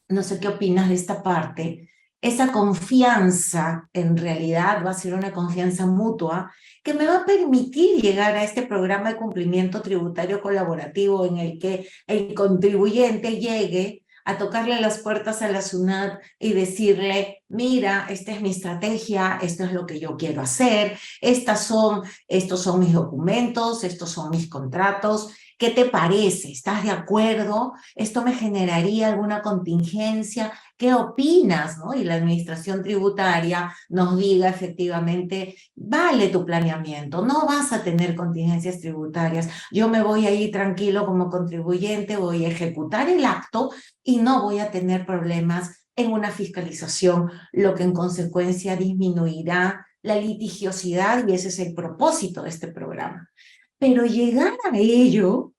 [0.09, 1.89] no sé qué opinas de esta parte,
[2.21, 6.51] esa confianza en realidad va a ser una confianza mutua
[6.83, 11.59] que me va a permitir llegar a este programa de cumplimiento tributario colaborativo en el
[11.59, 18.33] que el contribuyente llegue a tocarle las puertas a la SUNAT y decirle, mira, esta
[18.33, 22.93] es mi estrategia, esto es lo que yo quiero hacer, estas son, estos son mis
[22.93, 25.29] documentos, estos son mis contratos,
[25.59, 26.51] ¿Qué te parece?
[26.53, 27.73] ¿Estás de acuerdo?
[27.95, 30.53] ¿Esto me generaría alguna contingencia?
[30.77, 31.79] ¿Qué opinas?
[31.79, 31.95] ¿no?
[31.95, 38.81] Y la administración tributaria nos diga efectivamente, vale tu planeamiento, no vas a tener contingencias
[38.81, 43.71] tributarias, yo me voy a ir tranquilo como contribuyente, voy a ejecutar el acto
[44.03, 50.17] y no voy a tener problemas en una fiscalización, lo que en consecuencia disminuirá la
[50.17, 53.31] litigiosidad y ese es el propósito de este programa.
[53.79, 55.53] Pero llegar a ello,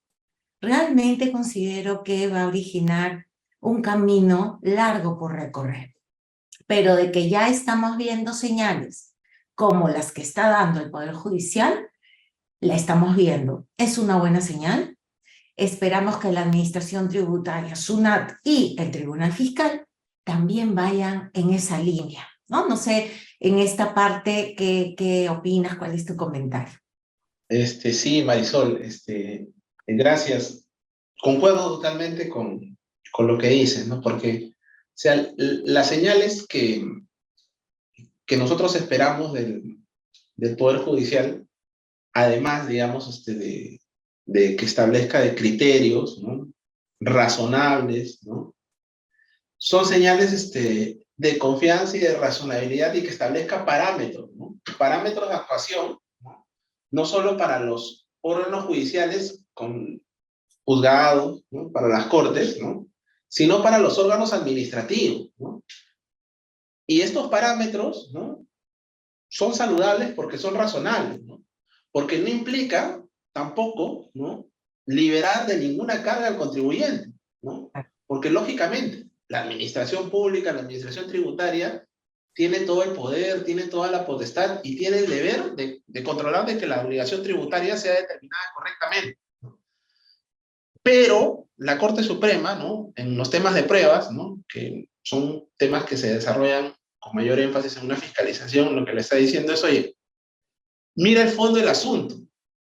[0.62, 3.28] realmente considero que va a originar
[3.60, 5.96] un camino largo por recorrer.
[6.66, 9.16] Pero de que ya estamos viendo señales
[9.56, 11.90] como las que está dando el Poder Judicial,
[12.60, 13.68] la estamos viendo.
[13.78, 14.98] Es una buena señal.
[15.56, 19.88] Esperamos que la Administración Tributaria, SUNAT y el Tribunal Fiscal
[20.24, 22.28] también vayan en esa línea.
[22.48, 25.76] No, no sé, en esta parte, ¿qué, qué opinas?
[25.76, 26.78] ¿Cuál es tu comentario?
[27.50, 29.48] Este, sí, Marisol, este,
[29.86, 30.68] gracias.
[31.22, 32.78] Concuerdo totalmente con,
[33.12, 34.02] con lo que dices, ¿no?
[34.02, 36.86] Porque, o las señales que,
[38.26, 39.78] que nosotros esperamos del,
[40.36, 41.48] del Poder Judicial,
[42.14, 43.82] además, digamos, este, de,
[44.26, 46.22] de que establezca de criterios.
[47.00, 48.56] Razonables, ¿no?
[49.58, 54.60] Son señales este, de confianza y de razonabilidad y que establezca parámetros, ¿no?
[54.78, 56.00] Parámetros de actuación
[56.92, 60.02] no solo para los órganos judiciales con
[60.66, 61.44] juzgados,
[61.74, 62.88] para las cortes, ¿no?
[63.30, 65.30] sino para los órganos administrativos.
[65.38, 65.64] ¿no?
[66.86, 68.46] Y estos parámetros ¿no?
[69.30, 71.44] son saludables porque son razonables, ¿no?
[71.92, 73.04] Porque no implica
[73.34, 74.48] tampoco, ¿no?
[74.86, 77.12] Liberar de ninguna carga al contribuyente,
[77.42, 77.72] ¿no?
[78.06, 81.87] Porque lógicamente, la administración pública, la administración tributaria,
[82.38, 86.46] tiene todo el poder, tiene toda la potestad y tiene el deber de, de controlar
[86.46, 89.18] de que la obligación tributaria sea determinada correctamente.
[90.84, 92.94] Pero la Corte Suprema, ¿no?
[92.96, 94.44] En los temas de pruebas, ¿no?
[94.48, 99.02] Que son temas que se desarrollan con mayor énfasis en una fiscalización, lo que le
[99.02, 99.98] está diciendo es, oye,
[100.96, 102.18] mira el fondo del asunto,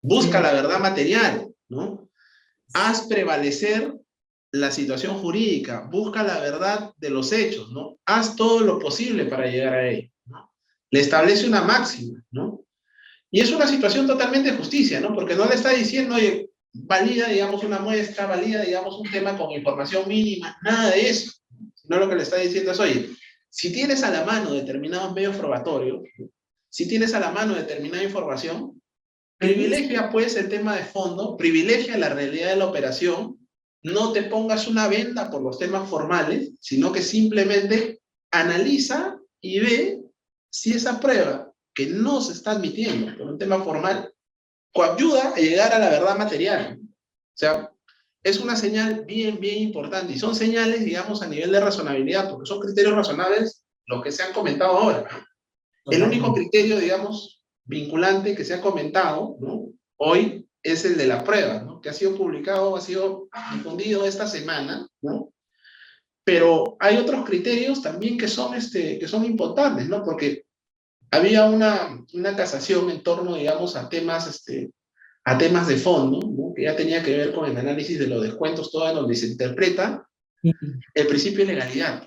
[0.00, 2.08] busca la verdad material, ¿no?
[2.74, 3.92] Haz prevalecer
[4.52, 7.98] la situación jurídica, busca la verdad de los hechos, ¿no?
[8.06, 10.52] Haz todo lo posible para llegar a ello, ¿no?
[10.90, 12.64] Le establece una máxima, ¿no?
[13.30, 15.14] Y es una situación totalmente de justicia, ¿no?
[15.14, 19.50] Porque no le está diciendo, oye, valida, digamos, una muestra, valida, digamos, un tema con
[19.50, 21.32] información mínima, nada de eso.
[21.84, 23.10] No lo que le está diciendo es, oye,
[23.50, 26.02] si tienes a la mano determinados medios probatorios,
[26.70, 28.80] si tienes a la mano determinada información,
[29.38, 33.37] privilegia pues el tema de fondo, privilegia la realidad de la operación,
[33.82, 38.00] no te pongas una venda por los temas formales, sino que simplemente
[38.30, 40.00] analiza y ve
[40.50, 44.12] si esa prueba que no se está admitiendo por un tema formal
[44.72, 46.78] coayuda a llegar a la verdad material.
[46.80, 47.72] O sea,
[48.22, 50.12] es una señal bien, bien importante.
[50.12, 54.22] Y son señales, digamos, a nivel de razonabilidad, porque son criterios razonables los que se
[54.22, 55.08] han comentado ahora.
[55.86, 59.68] El único criterio, digamos, vinculante que se ha comentado ¿no?
[59.96, 61.80] hoy es el de la prueba, ¿no?
[61.80, 65.32] que ha sido publicado, ha sido difundido esta semana, ¿no?
[66.24, 70.04] pero hay otros criterios también que son, este, que son importantes, ¿no?
[70.04, 70.44] porque
[71.10, 74.70] había una, una casación en torno, digamos, a temas, este,
[75.24, 76.52] a temas de fondo, ¿no?
[76.54, 80.06] que ya tenía que ver con el análisis de los descuentos, todo donde se interpreta
[80.42, 82.04] el principio de legalidad,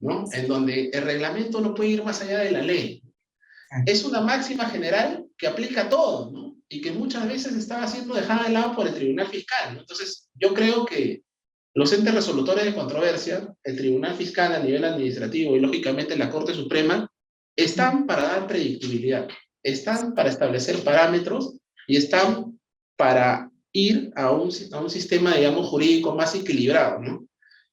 [0.00, 0.24] ¿no?
[0.32, 3.02] en donde el reglamento no puede ir más allá de la ley.
[3.86, 6.49] Es una máxima general que aplica a todo, ¿no?
[6.72, 9.76] Y que muchas veces estaba siendo dejada de lado por el Tribunal Fiscal.
[9.76, 11.22] Entonces, yo creo que
[11.74, 16.54] los entes resolutores de controversia, el Tribunal Fiscal a nivel administrativo y lógicamente la Corte
[16.54, 17.10] Suprema,
[17.56, 19.28] están para dar predictibilidad,
[19.64, 21.56] están para establecer parámetros
[21.88, 22.58] y están
[22.96, 27.26] para ir a un, a un sistema, digamos, jurídico más equilibrado, ¿no?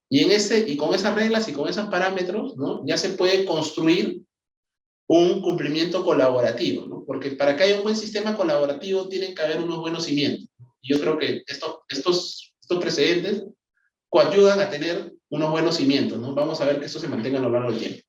[0.10, 2.84] Y, en ese, y con esas reglas y con esos parámetros, ¿no?
[2.86, 4.24] Ya se puede construir
[5.08, 7.04] un cumplimiento colaborativo, ¿no?
[7.06, 10.50] Porque para que haya un buen sistema colaborativo tienen que haber unos buenos cimientos.
[10.84, 13.46] Yo creo que esto, estos, estos precedentes
[14.10, 16.34] coayudan a tener unos buenos cimientos, ¿no?
[16.34, 18.00] Vamos a ver que esto se mantenga a lo largo del tiempo.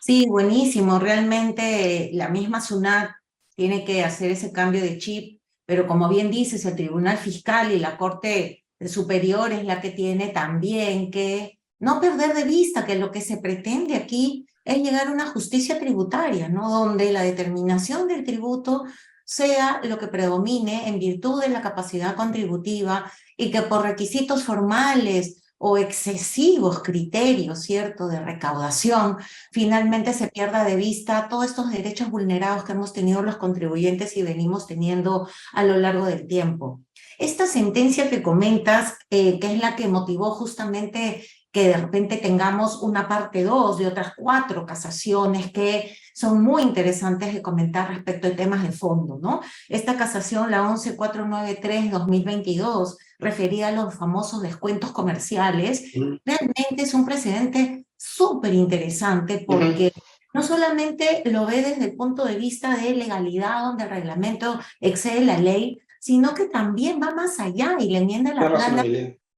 [0.00, 0.98] Sí, buenísimo.
[0.98, 3.10] Realmente la misma SUNAT
[3.54, 7.78] tiene que hacer ese cambio de chip, pero como bien dices, el Tribunal Fiscal y
[7.78, 13.10] la Corte Superior es la que tiene también que no perder de vista que lo
[13.10, 16.70] que se pretende aquí es llegar a una justicia tributaria, ¿no?
[16.70, 18.84] Donde la determinación del tributo
[19.24, 25.42] sea lo que predomine en virtud de la capacidad contributiva y que por requisitos formales
[25.64, 29.18] o excesivos criterios, ¿cierto?, de recaudación,
[29.52, 34.22] finalmente se pierda de vista todos estos derechos vulnerados que hemos tenido los contribuyentes y
[34.22, 36.80] venimos teniendo a lo largo del tiempo.
[37.16, 42.82] Esta sentencia que comentas, eh, que es la que motivó justamente que de repente tengamos
[42.82, 48.36] una parte 2 de otras cuatro casaciones que son muy interesantes de comentar respecto a
[48.36, 49.42] temas de fondo, ¿no?
[49.68, 55.92] Esta casación, la 11493-2022, referida a los famosos descuentos comerciales,
[56.24, 59.92] realmente es un precedente súper interesante porque
[60.34, 65.22] no solamente lo ve desde el punto de vista de legalidad, donde el reglamento excede
[65.24, 68.82] la ley, sino que también va más allá y le enmienda la plana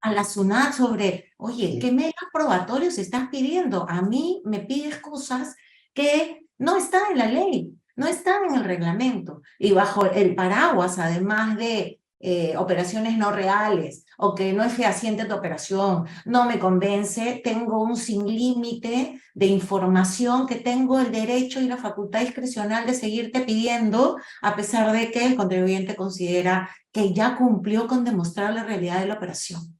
[0.01, 3.87] a la SUNAT sobre, oye, ¿qué medios probatorios estás pidiendo?
[3.89, 5.55] A mí me pides cosas
[5.93, 9.43] que no están en la ley, no están en el reglamento.
[9.59, 15.27] Y bajo el paraguas, además de eh, operaciones no reales o que no es fehaciente
[15.27, 21.61] tu operación, no me convence, tengo un sin límite de información que tengo el derecho
[21.61, 27.12] y la facultad discrecional de seguirte pidiendo a pesar de que el contribuyente considera que
[27.12, 29.74] ya cumplió con demostrar la realidad de la operación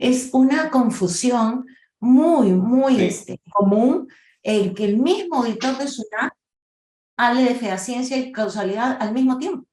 [0.00, 1.66] es una confusión
[2.00, 4.08] muy, muy este, común
[4.42, 6.32] el que el mismo auditor de SUNAT
[7.18, 9.66] hable de fehaciencia y causalidad al mismo tiempo.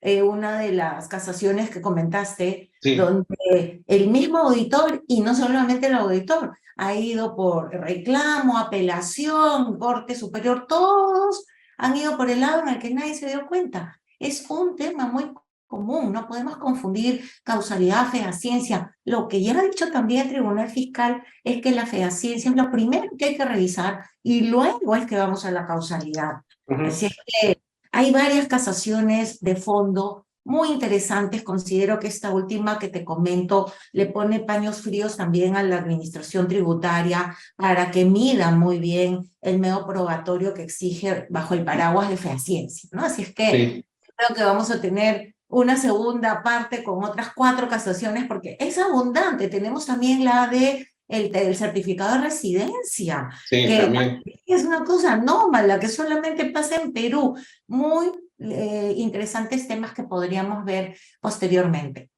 [0.00, 5.94] Eh, una de las casaciones que comentaste, donde el mismo auditor, y no solamente el
[5.94, 11.46] auditor, ha ido por reclamo, apelación, corte superior, todos
[11.78, 14.00] han ido por el lado en el que nadie se dio cuenta.
[14.18, 15.32] Es un tema muy
[15.72, 18.94] común, no podemos confundir causalidad, fehaciencia.
[19.06, 22.70] Lo que ya ha dicho también el Tribunal Fiscal es que la fehaciencia es lo
[22.70, 26.42] primero que hay que revisar y luego es que vamos a la causalidad.
[26.68, 31.42] Así es que hay varias casaciones de fondo muy interesantes.
[31.42, 36.48] Considero que esta última que te comento le pone paños fríos también a la administración
[36.48, 42.18] tributaria para que mida muy bien el medio probatorio que exige bajo el paraguas de
[42.18, 43.06] fehaciencia, ¿no?
[43.06, 43.86] Así es que
[44.16, 49.48] creo que vamos a tener una segunda parte con otras cuatro casaciones porque es abundante.
[49.48, 54.22] Tenemos también la de el, certificado de residencia, sí, que también.
[54.46, 57.36] es una cosa anómala que solamente pasa en Perú.
[57.66, 62.08] Muy eh, interesantes temas que podríamos ver posteriormente.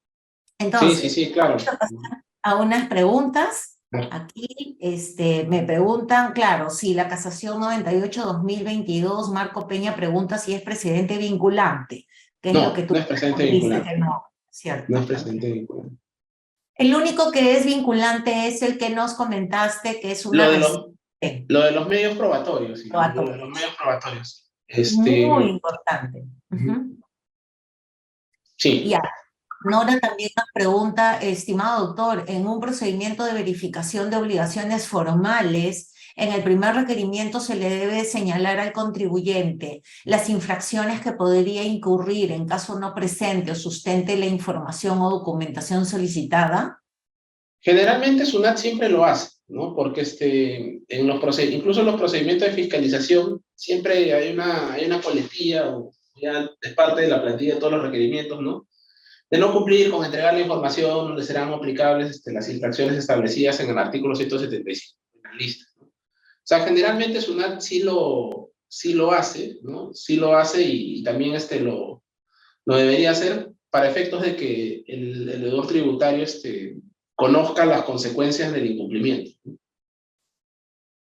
[0.57, 1.57] Entonces, sí, sí, sí, claro.
[2.43, 3.73] A unas preguntas.
[4.11, 11.17] Aquí este, me preguntan, claro, si la casación 98-2022, Marco Peña pregunta si es presidente
[11.17, 12.05] vinculante.
[12.45, 13.97] Que es no, lo que tú no es presidente vinculante.
[13.97, 14.85] no, ¿cierto?
[14.89, 15.97] No es presidente vinculante.
[16.75, 20.45] El único que es vinculante es el que nos comentaste, que es una...
[20.45, 20.87] Lo de los,
[21.49, 22.81] lo de los medios probatorios.
[22.81, 22.91] ¿sí?
[22.91, 24.51] Lo de los medios probatorios.
[24.69, 25.25] Este...
[25.25, 26.23] Muy importante.
[28.59, 28.89] Sí.
[28.89, 29.01] Ya.
[29.65, 36.33] Nora también nos pregunta, estimado doctor, en un procedimiento de verificación de obligaciones formales, en
[36.33, 42.47] el primer requerimiento se le debe señalar al contribuyente las infracciones que podría incurrir en
[42.47, 46.81] caso no presente o sustente la información o documentación solicitada.
[47.61, 49.35] Generalmente SUNAT siempre lo hace.
[49.49, 49.75] ¿no?
[49.75, 55.01] Porque este, en los incluso en los procedimientos de fiscalización siempre hay una, hay una
[55.01, 58.67] coletilla o ya es parte de la plantilla de todos los requerimientos, ¿no?
[59.31, 63.71] De no cumplir con entregar la información donde serán aplicables este, las infracciones establecidas en
[63.71, 65.65] el artículo 175, en la lista.
[66.45, 69.95] O sea, generalmente SUNAT sí lo, sí lo hace, ¿no?
[69.95, 72.03] Sí lo hace y, también este lo,
[72.67, 76.77] lo debería hacer para efectos de que el, el deudor tributario este,
[77.15, 79.31] conozca las consecuencias del incumplimiento.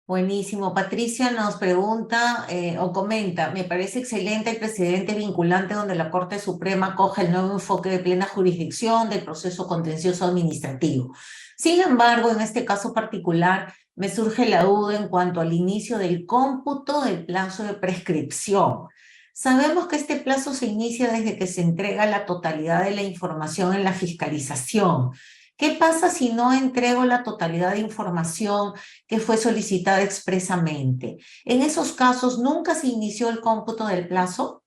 [0.06, 0.74] Buenísimo.
[0.74, 6.38] Patricia nos pregunta eh, o comenta, me parece excelente el precedente vinculante donde la Corte
[6.38, 11.14] Suprema coge el nuevo enfoque de plena jurisdicción del proceso contencioso administrativo.
[11.56, 16.26] Sin embargo, en este caso particular, me surge la duda en cuanto al inicio del
[16.26, 18.88] cómputo del plazo de prescripción.
[19.32, 23.76] Sabemos que este plazo se inicia desde que se entrega la totalidad de la información
[23.76, 25.12] en la fiscalización.
[25.56, 28.72] ¿Qué pasa si no entrego la totalidad de información
[29.06, 31.18] que fue solicitada expresamente?
[31.44, 34.64] En esos casos, ¿nunca se inició el cómputo del plazo?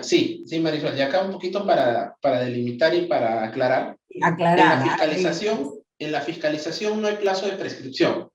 [0.00, 0.96] sí, sí, Marisol.
[0.96, 3.98] Y acá un poquito para, para delimitar y para aclarar.
[4.22, 4.80] Aclarar.
[4.80, 8.28] En la fiscalización, en la fiscalización no hay plazo de prescripción.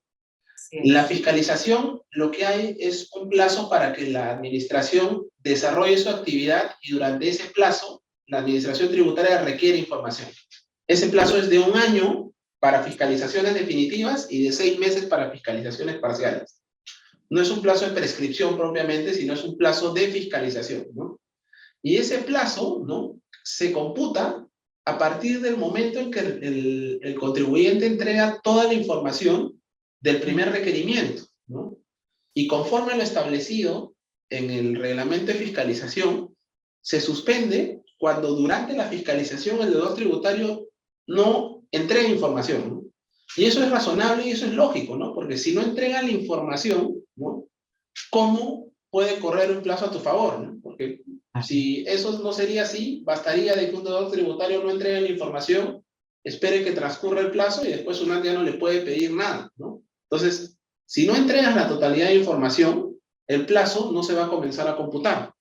[0.70, 6.08] En la fiscalización lo que hay es un plazo para que la administración desarrolle su
[6.08, 10.28] actividad y durante ese plazo la administración tributaria requiere información.
[10.86, 15.98] Ese plazo es de un año para fiscalizaciones definitivas y de seis meses para fiscalizaciones
[15.98, 16.62] parciales.
[17.28, 21.20] No es un plazo de prescripción propiamente, sino es un plazo de fiscalización, ¿no?
[21.82, 23.20] Y ese plazo, ¿no?
[23.44, 24.45] Se computa
[24.86, 29.60] a partir del momento en que el, contribuyente entrega toda la información
[30.00, 31.76] del primer requerimiento, ¿no?
[32.34, 33.94] Y conforme a lo establecido
[34.30, 36.34] en el reglamento de fiscalización,
[36.82, 40.68] se suspende cuando durante la fiscalización el deudor tributario
[41.08, 42.92] no entrega información.
[43.36, 45.14] Y eso es razonable y eso es lógico, ¿no?
[45.14, 47.48] Porque si no entrega la información, ¿no?
[48.10, 50.38] ¿cómo puede correr un plazo a tu favor?
[50.40, 50.60] ¿no?
[50.62, 51.02] Porque
[51.42, 55.84] si eso no sería así, bastaría de que un deudor tributario no entregue la información,
[56.24, 59.82] espere que transcurra el plazo y después un ya no le puede pedir nada, ¿no?
[60.10, 62.96] Entonces, si no entregas la totalidad de información,
[63.26, 65.32] el plazo no se va a comenzar a computar.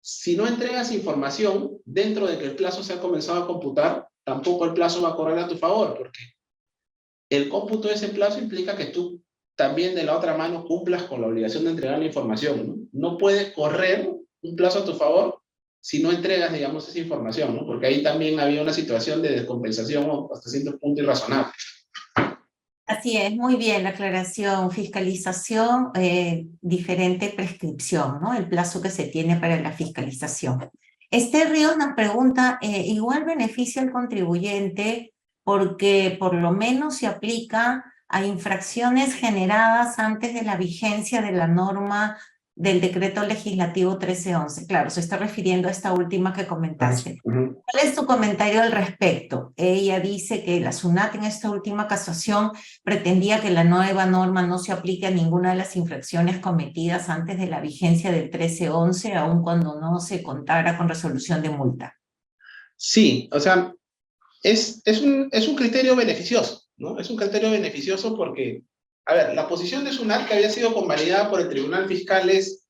[0.00, 4.64] Si no entregas información dentro de que el plazo se ha comenzado a computar, tampoco
[4.64, 6.20] el plazo va a correr a tu favor, porque
[7.30, 9.22] el cómputo de ese plazo implica que tú
[9.56, 12.88] también de la otra mano cumplas con la obligación de entregar la información.
[12.92, 14.08] No, no puedes correr
[14.42, 15.40] un plazo a tu favor
[15.80, 17.64] si no entregas, digamos, esa información, ¿no?
[17.64, 21.52] porque ahí también había una situación de descompensación hasta cierto punto irrazonable.
[22.84, 28.32] Así es, muy bien la aclaración, fiscalización, eh, diferente prescripción, ¿no?
[28.32, 30.70] El plazo que se tiene para la fiscalización.
[31.10, 35.12] Esther Ríos nos pregunta, eh, igual beneficia al contribuyente
[35.44, 41.46] porque por lo menos se aplica a infracciones generadas antes de la vigencia de la
[41.46, 42.18] norma
[42.58, 44.66] del decreto legislativo 1311.
[44.66, 47.20] Claro, se está refiriendo a esta última que comentaste.
[47.22, 49.52] ¿Cuál es tu comentario al respecto?
[49.56, 52.50] Ella dice que la SUNAT en esta última casación
[52.82, 57.38] pretendía que la nueva norma no se aplique a ninguna de las infracciones cometidas antes
[57.38, 61.94] de la vigencia del 1311, aun cuando no se contara con resolución de multa.
[62.76, 63.72] Sí, o sea,
[64.42, 66.98] es, es, un, es un criterio beneficioso, ¿no?
[66.98, 68.62] Es un criterio beneficioso porque
[69.08, 72.68] a ver, la posición de SUNAT que había sido convalidada por el Tribunal Fiscal es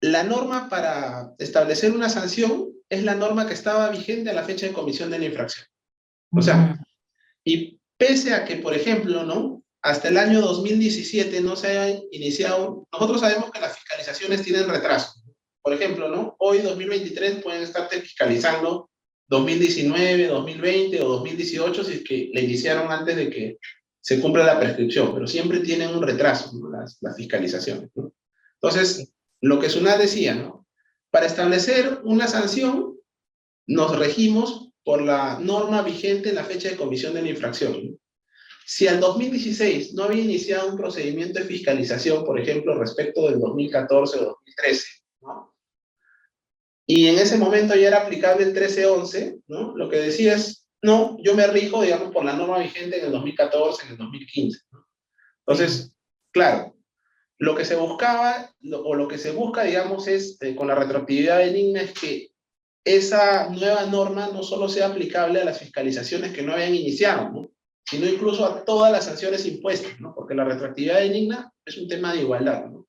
[0.00, 4.66] la norma para establecer una sanción es la norma que estaba vigente a la fecha
[4.66, 5.66] de comisión de la infracción.
[6.32, 6.76] O sea,
[7.44, 9.62] y pese a que, por ejemplo, ¿no?
[9.82, 15.12] Hasta el año 2017 no se haya iniciado, nosotros sabemos que las fiscalizaciones tienen retraso.
[15.62, 16.34] Por ejemplo, ¿no?
[16.40, 18.90] Hoy, 2023, pueden estar fiscalizando
[19.28, 23.58] 2019, 2020 o 2018 si es que le iniciaron antes de que
[24.08, 27.90] se cumpla la prescripción, pero siempre tienen un retraso las, las, fiscalizaciones.
[27.94, 28.14] ¿no?
[28.54, 29.12] Entonces,
[29.42, 30.66] lo que SUNAT decía, ¿no?
[31.10, 32.96] Para establecer una sanción,
[33.66, 38.00] nos regimos por la norma vigente en la fecha de comisión de la infracción.
[38.64, 44.20] Si al 2016 no había iniciado un procedimiento de fiscalización, por ejemplo, respecto del 2014
[44.20, 44.86] o 2013,
[45.20, 45.54] ¿no?
[46.86, 49.76] y en ese momento ya era aplicable el 1311, ¿no?
[49.76, 53.12] lo que decía es, no, yo me rijo, digamos, por la norma vigente en el
[53.12, 54.60] 2014, en el 2015.
[54.72, 54.86] ¿no?
[55.46, 55.92] Entonces,
[56.32, 56.76] claro,
[57.38, 61.38] lo que se buscaba, o lo que se busca, digamos, es, eh, con la retroactividad
[61.38, 62.30] del INE, es que
[62.84, 67.50] esa nueva norma no solo sea aplicable a las fiscalizaciones que no habían iniciado, ¿no?
[67.84, 70.14] sino incluso a todas las sanciones impuestas, ¿no?
[70.14, 72.66] porque la retroactividad benigna es un tema de igualdad.
[72.66, 72.86] ¿no?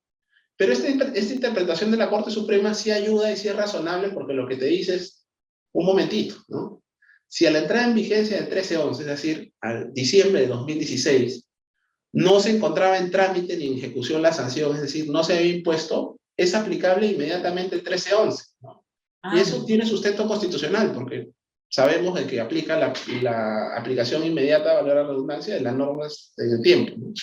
[0.57, 4.33] Pero esta, esta interpretación de la Corte Suprema sí ayuda y sí es razonable porque
[4.33, 5.19] lo que te dice es,
[5.71, 6.81] un momentito, ¿no?
[7.30, 11.45] Si a la entrada en vigencia del 1311, es decir, al diciembre de 2016,
[12.14, 15.56] no se encontraba en trámite ni en ejecución la sanción, es decir, no se había
[15.56, 18.43] impuesto, es aplicable inmediatamente el 1311.
[18.61, 18.84] ¿no?
[19.22, 21.30] y ah, eso tiene sustento constitucional, porque
[21.69, 26.61] sabemos de que aplica la, la aplicación inmediata, valor la redundancia, de las normas del
[26.64, 26.95] tiempo.
[26.97, 27.14] ¿no?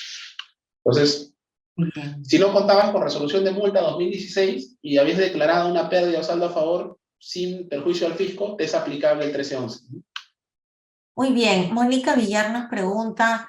[0.84, 1.34] Entonces,
[2.22, 6.46] si no contabas con resolución de multa 2016 y habías declarado una pérdida o saldo
[6.46, 9.84] a favor sin perjuicio al fisco, es aplicable el 1311.
[11.16, 13.48] Muy bien, Mónica Villar nos pregunta,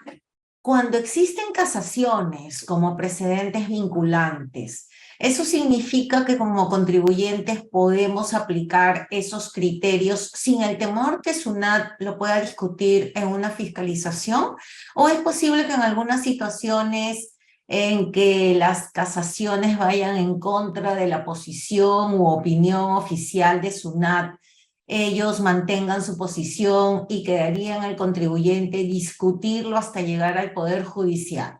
[0.61, 10.29] cuando existen casaciones como precedentes vinculantes, ¿eso significa que como contribuyentes podemos aplicar esos criterios
[10.33, 14.55] sin el temor que SUNAT lo pueda discutir en una fiscalización?
[14.93, 17.36] ¿O es posible que en algunas situaciones
[17.67, 24.35] en que las casaciones vayan en contra de la posición u opinión oficial de SUNAT
[24.87, 31.59] ellos mantengan su posición y quedaría en el contribuyente discutirlo hasta llegar al Poder Judicial.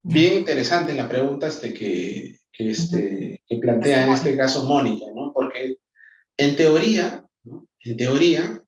[0.00, 5.32] Bien interesante la pregunta este que, que, este, que plantea en este caso Mónica, ¿no?
[5.32, 5.78] Porque
[6.36, 7.66] en teoría, ¿no?
[7.80, 8.62] en teoría,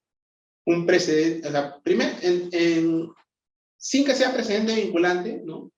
[0.64, 3.10] un precedente, o sea, primero, en,
[3.76, 5.70] sin que sea precedente vinculante, ¿no?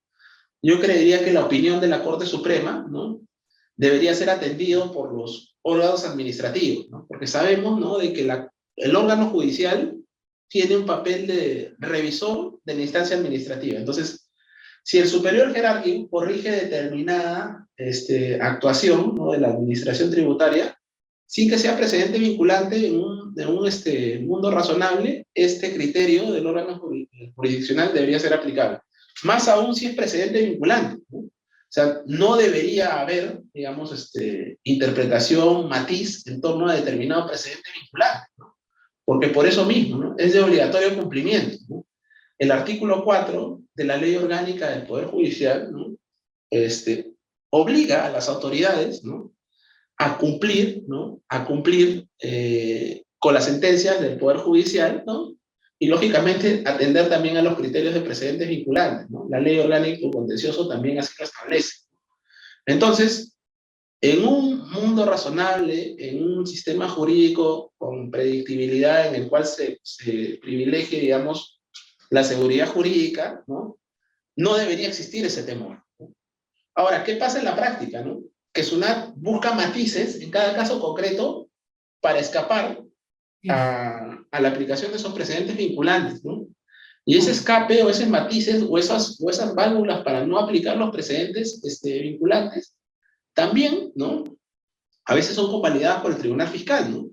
[0.61, 3.21] Yo creería que la opinión de la Corte Suprema, ¿no?
[3.77, 7.05] Debería ser atendido por los órganos administrativos, ¿no?
[7.07, 7.97] porque sabemos ¿no?
[7.97, 8.29] de que
[8.75, 9.95] el órgano judicial
[10.49, 13.77] tiene un papel de revisor de la instancia administrativa.
[13.77, 14.29] Entonces,
[14.83, 20.75] si el superior jerárquico corrige determinada este, actuación de la administración tributaria,
[21.27, 26.45] sin que sea precedente vinculante en un, en un este, mundo razonable, este criterio del
[26.45, 26.81] órgano
[27.35, 28.79] jurisdiccional debería ser aplicable.
[29.23, 31.01] Más aún si es precedente vinculante.
[31.09, 31.29] ¿no?
[31.69, 38.27] O sea, no debería haber, digamos, este, interpretación, matiz en torno a determinado precedente vinculante,
[38.37, 38.57] ¿no?
[39.05, 40.15] Porque por eso mismo, ¿no?
[40.17, 41.85] Es de obligatorio cumplimiento, ¿no?
[42.39, 45.71] El artículo 4 de la Ley Orgánica del Poder Judicial.
[46.49, 47.11] Este,
[47.51, 49.03] obliga a las autoridades.
[49.97, 51.21] A cumplir, ¿no?
[51.27, 55.33] A cumplir eh, con las sentencias del Poder Judicial, ¿no?
[55.77, 59.09] y lógicamente atender también a los criterios de precedentes vinculantes.
[59.09, 59.27] ¿no?
[59.29, 61.85] La ley orgánica contencioso también así lo establece.
[62.65, 63.37] Entonces,
[64.01, 70.39] en un mundo razonable, en un sistema jurídico con predictibilidad en el cual se, se
[70.41, 71.61] privilegie, digamos,
[72.09, 73.77] la seguridad jurídica, ¿no?
[74.35, 75.83] no debería existir ese temor.
[76.75, 78.01] Ahora, ¿qué pasa en la práctica?
[78.01, 78.21] No?
[78.53, 81.49] Que SUNAT busca matices en cada caso concreto
[82.01, 82.81] para escapar
[83.47, 86.47] a, a, la aplicación de esos precedentes vinculantes, ¿no?
[87.05, 90.91] Y ese escape o esos matices o esas, o esas válvulas para no aplicar los
[90.91, 92.75] precedentes este, vinculantes,
[93.33, 94.23] también, ¿no?
[95.05, 97.09] A veces son convalidadas por el Tribunal Fiscal, ¿no?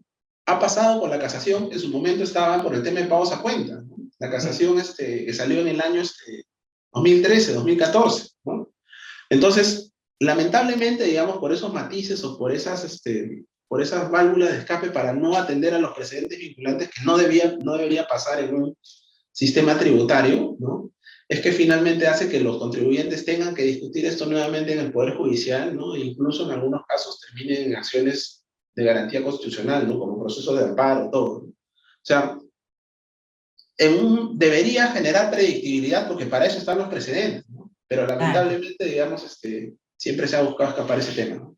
[0.46, 3.40] Ha pasado con la casación, en su momento estaba por el tema de pagos a
[3.40, 3.96] cuenta, ¿no?
[4.18, 6.44] La casación este, que salió en el año este,
[6.92, 8.70] 2013, 2014, ¿no?
[9.30, 14.90] Entonces, lamentablemente, digamos, por esos matices o por esas este, por esas válvulas de escape
[14.90, 18.76] para no atender a los precedentes vinculantes que no, debía, no debería pasar en un
[19.32, 20.92] sistema tributario, ¿no?
[21.28, 25.16] es que finalmente hace que los contribuyentes tengan que discutir esto nuevamente en el Poder
[25.16, 25.94] Judicial, ¿no?
[25.94, 28.44] e incluso en algunos casos terminen en acciones
[28.74, 29.98] de garantía constitucional, ¿no?
[29.98, 31.42] como proceso de amparo, todo.
[31.42, 31.48] ¿no?
[31.48, 31.54] O
[32.02, 32.38] sea,
[33.78, 37.72] en un, debería generar predictibilidad porque para eso están los precedentes, ¿no?
[37.88, 41.52] pero lamentablemente, digamos, este, siempre se ha buscado escapar ese tema.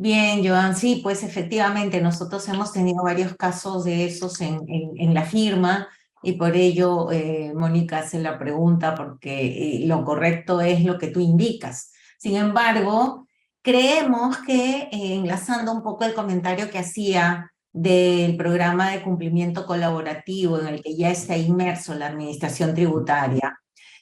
[0.00, 5.24] Bien, Joan, sí, pues efectivamente nosotros hemos tenido varios casos de esos en, en, la
[5.24, 5.88] firma
[6.22, 11.08] y por ello eh, Mónica hace la pregunta porque eh, lo correcto es lo que
[11.08, 11.90] tú indicas.
[12.16, 13.26] Sin embargo,
[13.60, 20.60] creemos que eh, enlazando un poco el comentario que hacía del programa de cumplimiento colaborativo
[20.60, 23.58] en el que ya está inmerso la administración tributaria,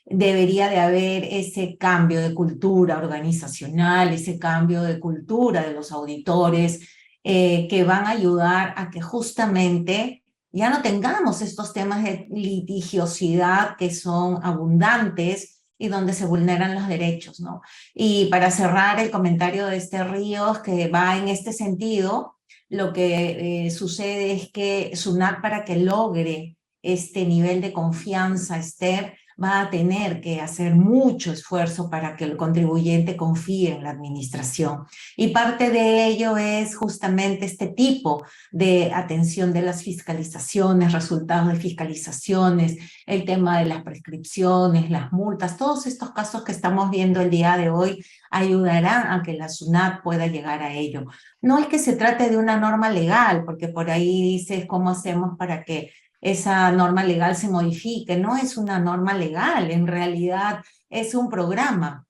[0.06, 6.88] debería de haber ese cambio de cultura organizacional, ese cambio de cultura de los auditores
[7.24, 10.22] eh, que van a ayudar a que justamente
[10.52, 16.88] ya no tengamos estos temas de litigiosidad que son abundantes y donde se vulneran los
[16.88, 17.60] derechos, ¿no?
[17.92, 22.36] Y para cerrar el comentario de este Ríos, que va en este sentido,
[22.68, 29.18] lo que eh, sucede es que SUNAT para que logre este nivel de confianza, Esther,
[29.42, 34.84] va a tener que hacer mucho esfuerzo para que el contribuyente confíe en la administración.
[35.16, 41.56] Y parte de ello es justamente este tipo de atención de las fiscalizaciones, resultados de
[41.56, 47.30] fiscalizaciones, el tema de las prescripciones, las multas, todos estos casos que estamos viendo el
[47.30, 51.04] día de hoy ayudarán a que la SUNAT pueda llegar a ello.
[51.40, 55.36] No es que se trate de una norma legal, porque por ahí dices cómo hacemos
[55.38, 55.92] para que
[56.26, 58.16] esa norma legal se modifique.
[58.16, 62.04] No es una norma legal, en realidad es un programa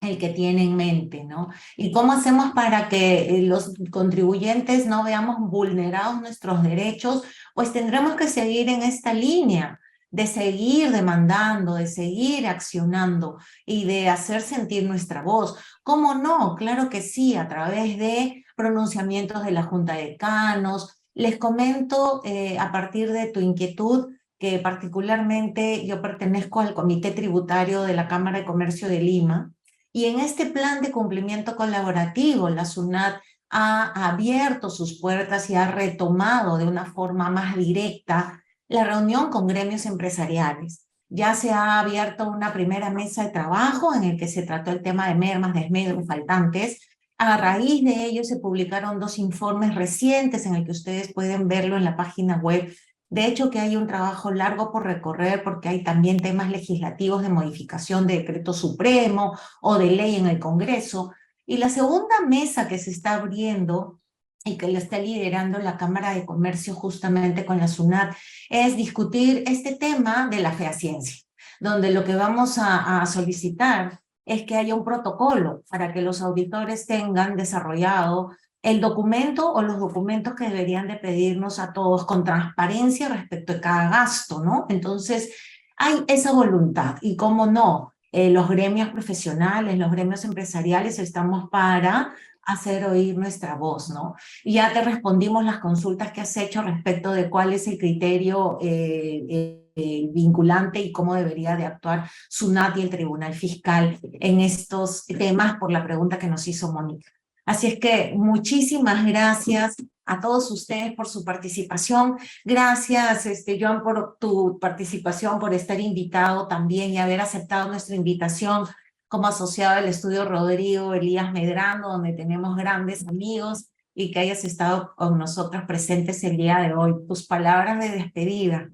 [0.00, 1.50] el que tiene en mente, ¿no?
[1.76, 7.22] ¿Y cómo hacemos para que eh, los contribuyentes no veamos vulnerados nuestros derechos?
[7.54, 9.78] Pues tendremos que seguir en esta línea
[10.10, 15.56] de seguir demandando, de seguir accionando y de hacer sentir nuestra voz.
[15.84, 16.56] ¿Cómo no?
[16.56, 22.58] Claro que sí, a través de pronunciamientos de la Junta de Canos, les comento eh,
[22.58, 28.38] a partir de tu inquietud que particularmente yo pertenezco al Comité Tributario de la Cámara
[28.38, 29.52] de Comercio de Lima
[29.92, 33.20] y en este plan de cumplimiento colaborativo la SUNAT
[33.50, 39.46] ha abierto sus puertas y ha retomado de una forma más directa la reunión con
[39.46, 40.86] gremios empresariales.
[41.10, 44.80] Ya se ha abierto una primera mesa de trabajo en el que se trató el
[44.80, 46.80] tema de mermas, desmedros, faltantes,
[47.20, 51.76] a raíz de ello se publicaron dos informes recientes en el que ustedes pueden verlo
[51.76, 52.74] en la página web.
[53.10, 57.28] De hecho, que hay un trabajo largo por recorrer porque hay también temas legislativos de
[57.28, 61.12] modificación de decreto supremo o de ley en el Congreso.
[61.44, 64.00] Y la segunda mesa que se está abriendo
[64.42, 68.16] y que la está liderando la Cámara de Comercio justamente con la SUNAT
[68.48, 71.16] es discutir este tema de la feaciencia,
[71.60, 74.00] donde lo que vamos a solicitar
[74.30, 78.30] es que haya un protocolo para que los auditores tengan desarrollado
[78.62, 83.60] el documento o los documentos que deberían de pedirnos a todos con transparencia respecto de
[83.60, 84.66] cada gasto, ¿no?
[84.68, 85.34] Entonces,
[85.76, 92.12] hay esa voluntad y cómo no, eh, los gremios profesionales, los gremios empresariales estamos para
[92.42, 94.14] hacer oír nuestra voz, ¿no?
[94.44, 98.58] Y ya te respondimos las consultas que has hecho respecto de cuál es el criterio
[98.60, 105.06] eh, eh vinculante y cómo debería de actuar SUNAT y el Tribunal Fiscal en estos
[105.06, 107.10] temas por la pregunta que nos hizo Mónica.
[107.46, 109.76] Así es que muchísimas gracias
[110.06, 112.16] a todos ustedes por su participación.
[112.44, 118.66] Gracias, este, Joan, por tu participación, por estar invitado también y haber aceptado nuestra invitación
[119.08, 124.94] como asociado al estudio Rodrigo Elías Medrano, donde tenemos grandes amigos y que hayas estado
[124.96, 126.94] con nosotros presentes el día de hoy.
[127.08, 128.68] Tus palabras de despedida.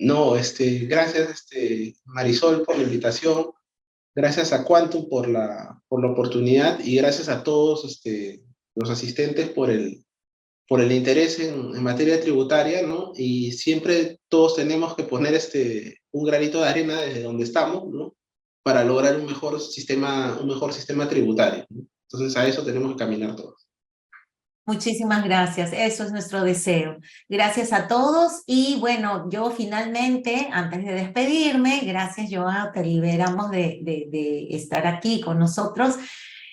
[0.00, 3.50] No, este, gracias este, Marisol por la invitación,
[4.14, 8.42] gracias a Quantum por la, por la oportunidad y gracias a todos este,
[8.74, 10.02] los asistentes por el,
[10.66, 13.12] por el interés en, en, materia tributaria, ¿no?
[13.14, 18.16] Y siempre todos tenemos que poner este, un granito de arena desde donde estamos, ¿no?
[18.62, 21.66] Para lograr un mejor sistema, un mejor sistema tributario.
[22.10, 23.69] Entonces a eso tenemos que caminar todos.
[24.66, 26.98] Muchísimas gracias, eso es nuestro deseo.
[27.28, 33.80] Gracias a todos y bueno, yo finalmente, antes de despedirme, gracias Joao, te liberamos de,
[33.82, 35.96] de, estar aquí con nosotros.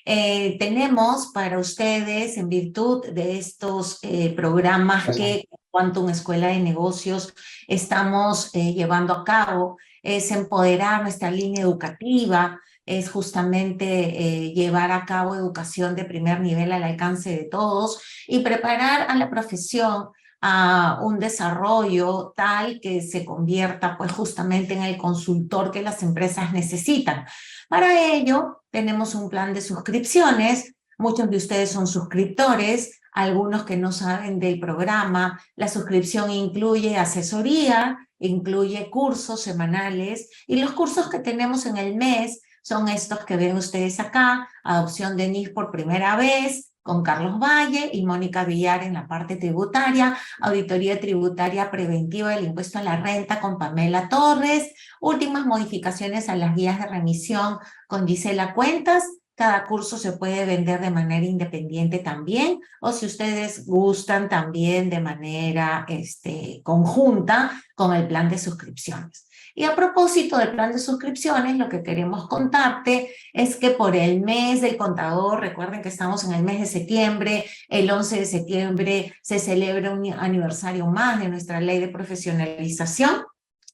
[0.05, 7.33] Eh, tenemos para ustedes, en virtud de estos eh, programas que Quantum Escuela de Negocios
[7.67, 15.05] estamos eh, llevando a cabo, es empoderar nuestra línea educativa, es justamente eh, llevar a
[15.05, 20.07] cabo educación de primer nivel al alcance de todos y preparar a la profesión
[20.41, 26.53] a un desarrollo tal que se convierta pues justamente en el consultor que las empresas
[26.53, 27.25] necesitan.
[27.67, 33.91] Para ello tenemos un plan de suscripciones, muchos de ustedes son suscriptores, algunos que no
[33.91, 41.65] saben del programa, la suscripción incluye asesoría, incluye cursos semanales y los cursos que tenemos
[41.65, 46.73] en el mes son estos que ven ustedes acá, adopción de NIF por primera vez,
[46.83, 52.79] con Carlos Valle y Mónica Villar en la parte tributaria, auditoría tributaria preventiva del impuesto
[52.79, 57.57] a la renta con Pamela Torres, últimas modificaciones a las guías de remisión
[57.87, 63.65] con Gisela Cuentas, cada curso se puede vender de manera independiente también, o si ustedes
[63.65, 69.26] gustan también de manera este, conjunta con el plan de suscripciones.
[69.59, 74.21] Y a propósito del plan de suscripciones, lo que queremos contarte es que por el
[74.21, 79.15] mes del contador, recuerden que estamos en el mes de septiembre, el 11 de septiembre
[79.23, 83.23] se celebra un aniversario más de nuestra ley de profesionalización.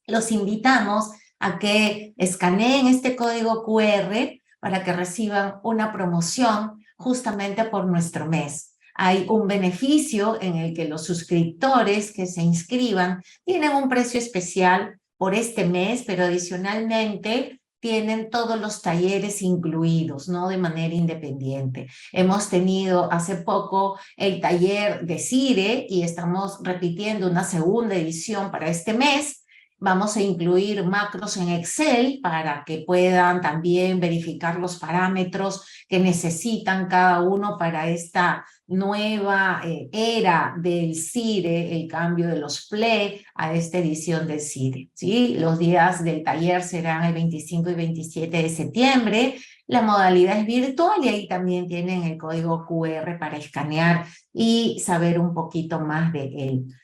[0.06, 7.84] Los invitamos a que escaneen este código QR para que reciban una promoción justamente por
[7.84, 13.88] nuestro mes hay un beneficio en el que los suscriptores que se inscriban tienen un
[13.88, 20.48] precio especial por este mes, pero adicionalmente tienen todos los talleres incluidos, ¿no?
[20.48, 21.86] De manera independiente.
[22.12, 28.68] Hemos tenido hace poco el taller de CIRE y estamos repitiendo una segunda edición para
[28.68, 29.43] este mes
[29.84, 36.88] Vamos a incluir macros en Excel para que puedan también verificar los parámetros que necesitan
[36.88, 43.52] cada uno para esta nueva eh, era del CIRE, el cambio de los PLE a
[43.52, 44.88] esta edición del CIRE.
[44.94, 45.36] ¿sí?
[45.38, 49.34] Los días del taller serán el 25 y 27 de septiembre.
[49.66, 55.18] La modalidad es virtual y ahí también tienen el código QR para escanear y saber
[55.20, 56.74] un poquito más de él.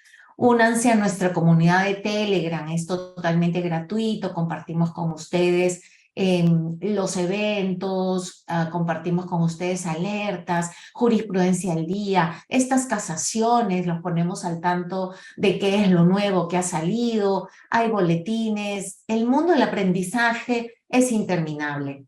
[0.43, 5.83] Únanse a nuestra comunidad de Telegram, es totalmente gratuito, compartimos con ustedes
[6.15, 14.47] em, los eventos, ah, compartimos con ustedes alertas, jurisprudencia al día, estas casaciones, los ponemos
[14.47, 19.63] al tanto de qué es lo nuevo que ha salido, hay boletines, el mundo del
[19.63, 22.07] aprendizaje es interminable.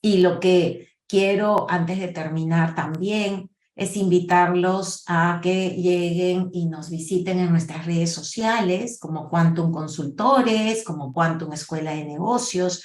[0.00, 6.88] Y lo que quiero antes de terminar también es invitarlos a que lleguen y nos
[6.88, 12.82] visiten en nuestras redes sociales, como Quantum Consultores, como Quantum Escuela de Negocios.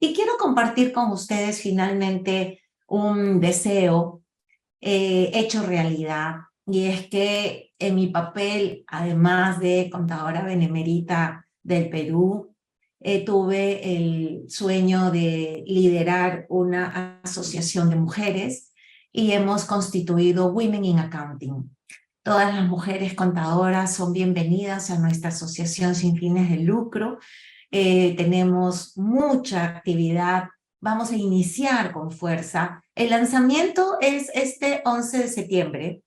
[0.00, 4.22] Y quiero compartir con ustedes finalmente un deseo
[4.80, 6.34] eh, hecho realidad,
[6.66, 12.52] y es que en mi papel, además de contadora benemérita del Perú,
[12.98, 18.71] eh, tuve el sueño de liderar una asociación de mujeres
[19.12, 21.76] y hemos constituido Women in Accounting.
[22.22, 27.18] Todas las mujeres contadoras son bienvenidas a nuestra asociación sin fines de lucro.
[27.70, 30.48] Eh, tenemos mucha actividad.
[30.80, 32.82] Vamos a iniciar con fuerza.
[32.94, 36.02] El lanzamiento es este 11 de septiembre.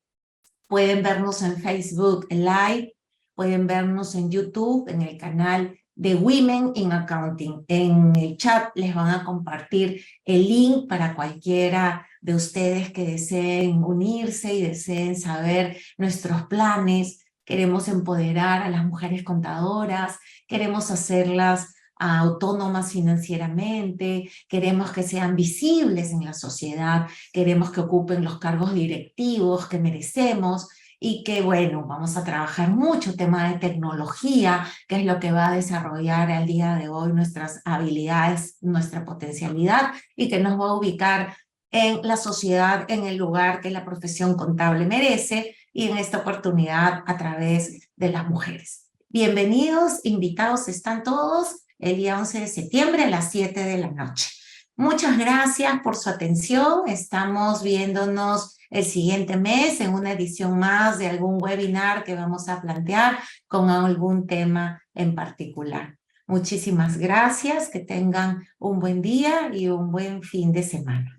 [0.67, 2.95] Pueden vernos en Facebook Live,
[3.35, 7.63] pueden vernos en YouTube, en el canal de Women in Accounting.
[7.67, 13.83] En el chat les van a compartir el link para cualquiera de ustedes que deseen
[13.83, 17.25] unirse y deseen saber nuestros planes.
[17.45, 26.25] Queremos empoderar a las mujeres contadoras, queremos hacerlas autónomas financieramente, queremos que sean visibles en
[26.25, 30.67] la sociedad, queremos que ocupen los cargos directivos que merecemos
[30.99, 35.47] y que, bueno, vamos a trabajar mucho tema de tecnología, que es lo que va
[35.47, 40.73] a desarrollar al día de hoy nuestras habilidades, nuestra potencialidad y que nos va a
[40.73, 41.35] ubicar
[41.71, 47.03] en la sociedad, en el lugar que la profesión contable merece y en esta oportunidad
[47.05, 48.89] a través de las mujeres.
[49.09, 54.29] Bienvenidos, invitados están todos el día 11 de septiembre a las 7 de la noche.
[54.77, 56.87] Muchas gracias por su atención.
[56.87, 62.61] Estamos viéndonos el siguiente mes en una edición más de algún webinar que vamos a
[62.61, 65.97] plantear con algún tema en particular.
[66.27, 71.15] Muchísimas gracias, que tengan un buen día y un buen fin de semana.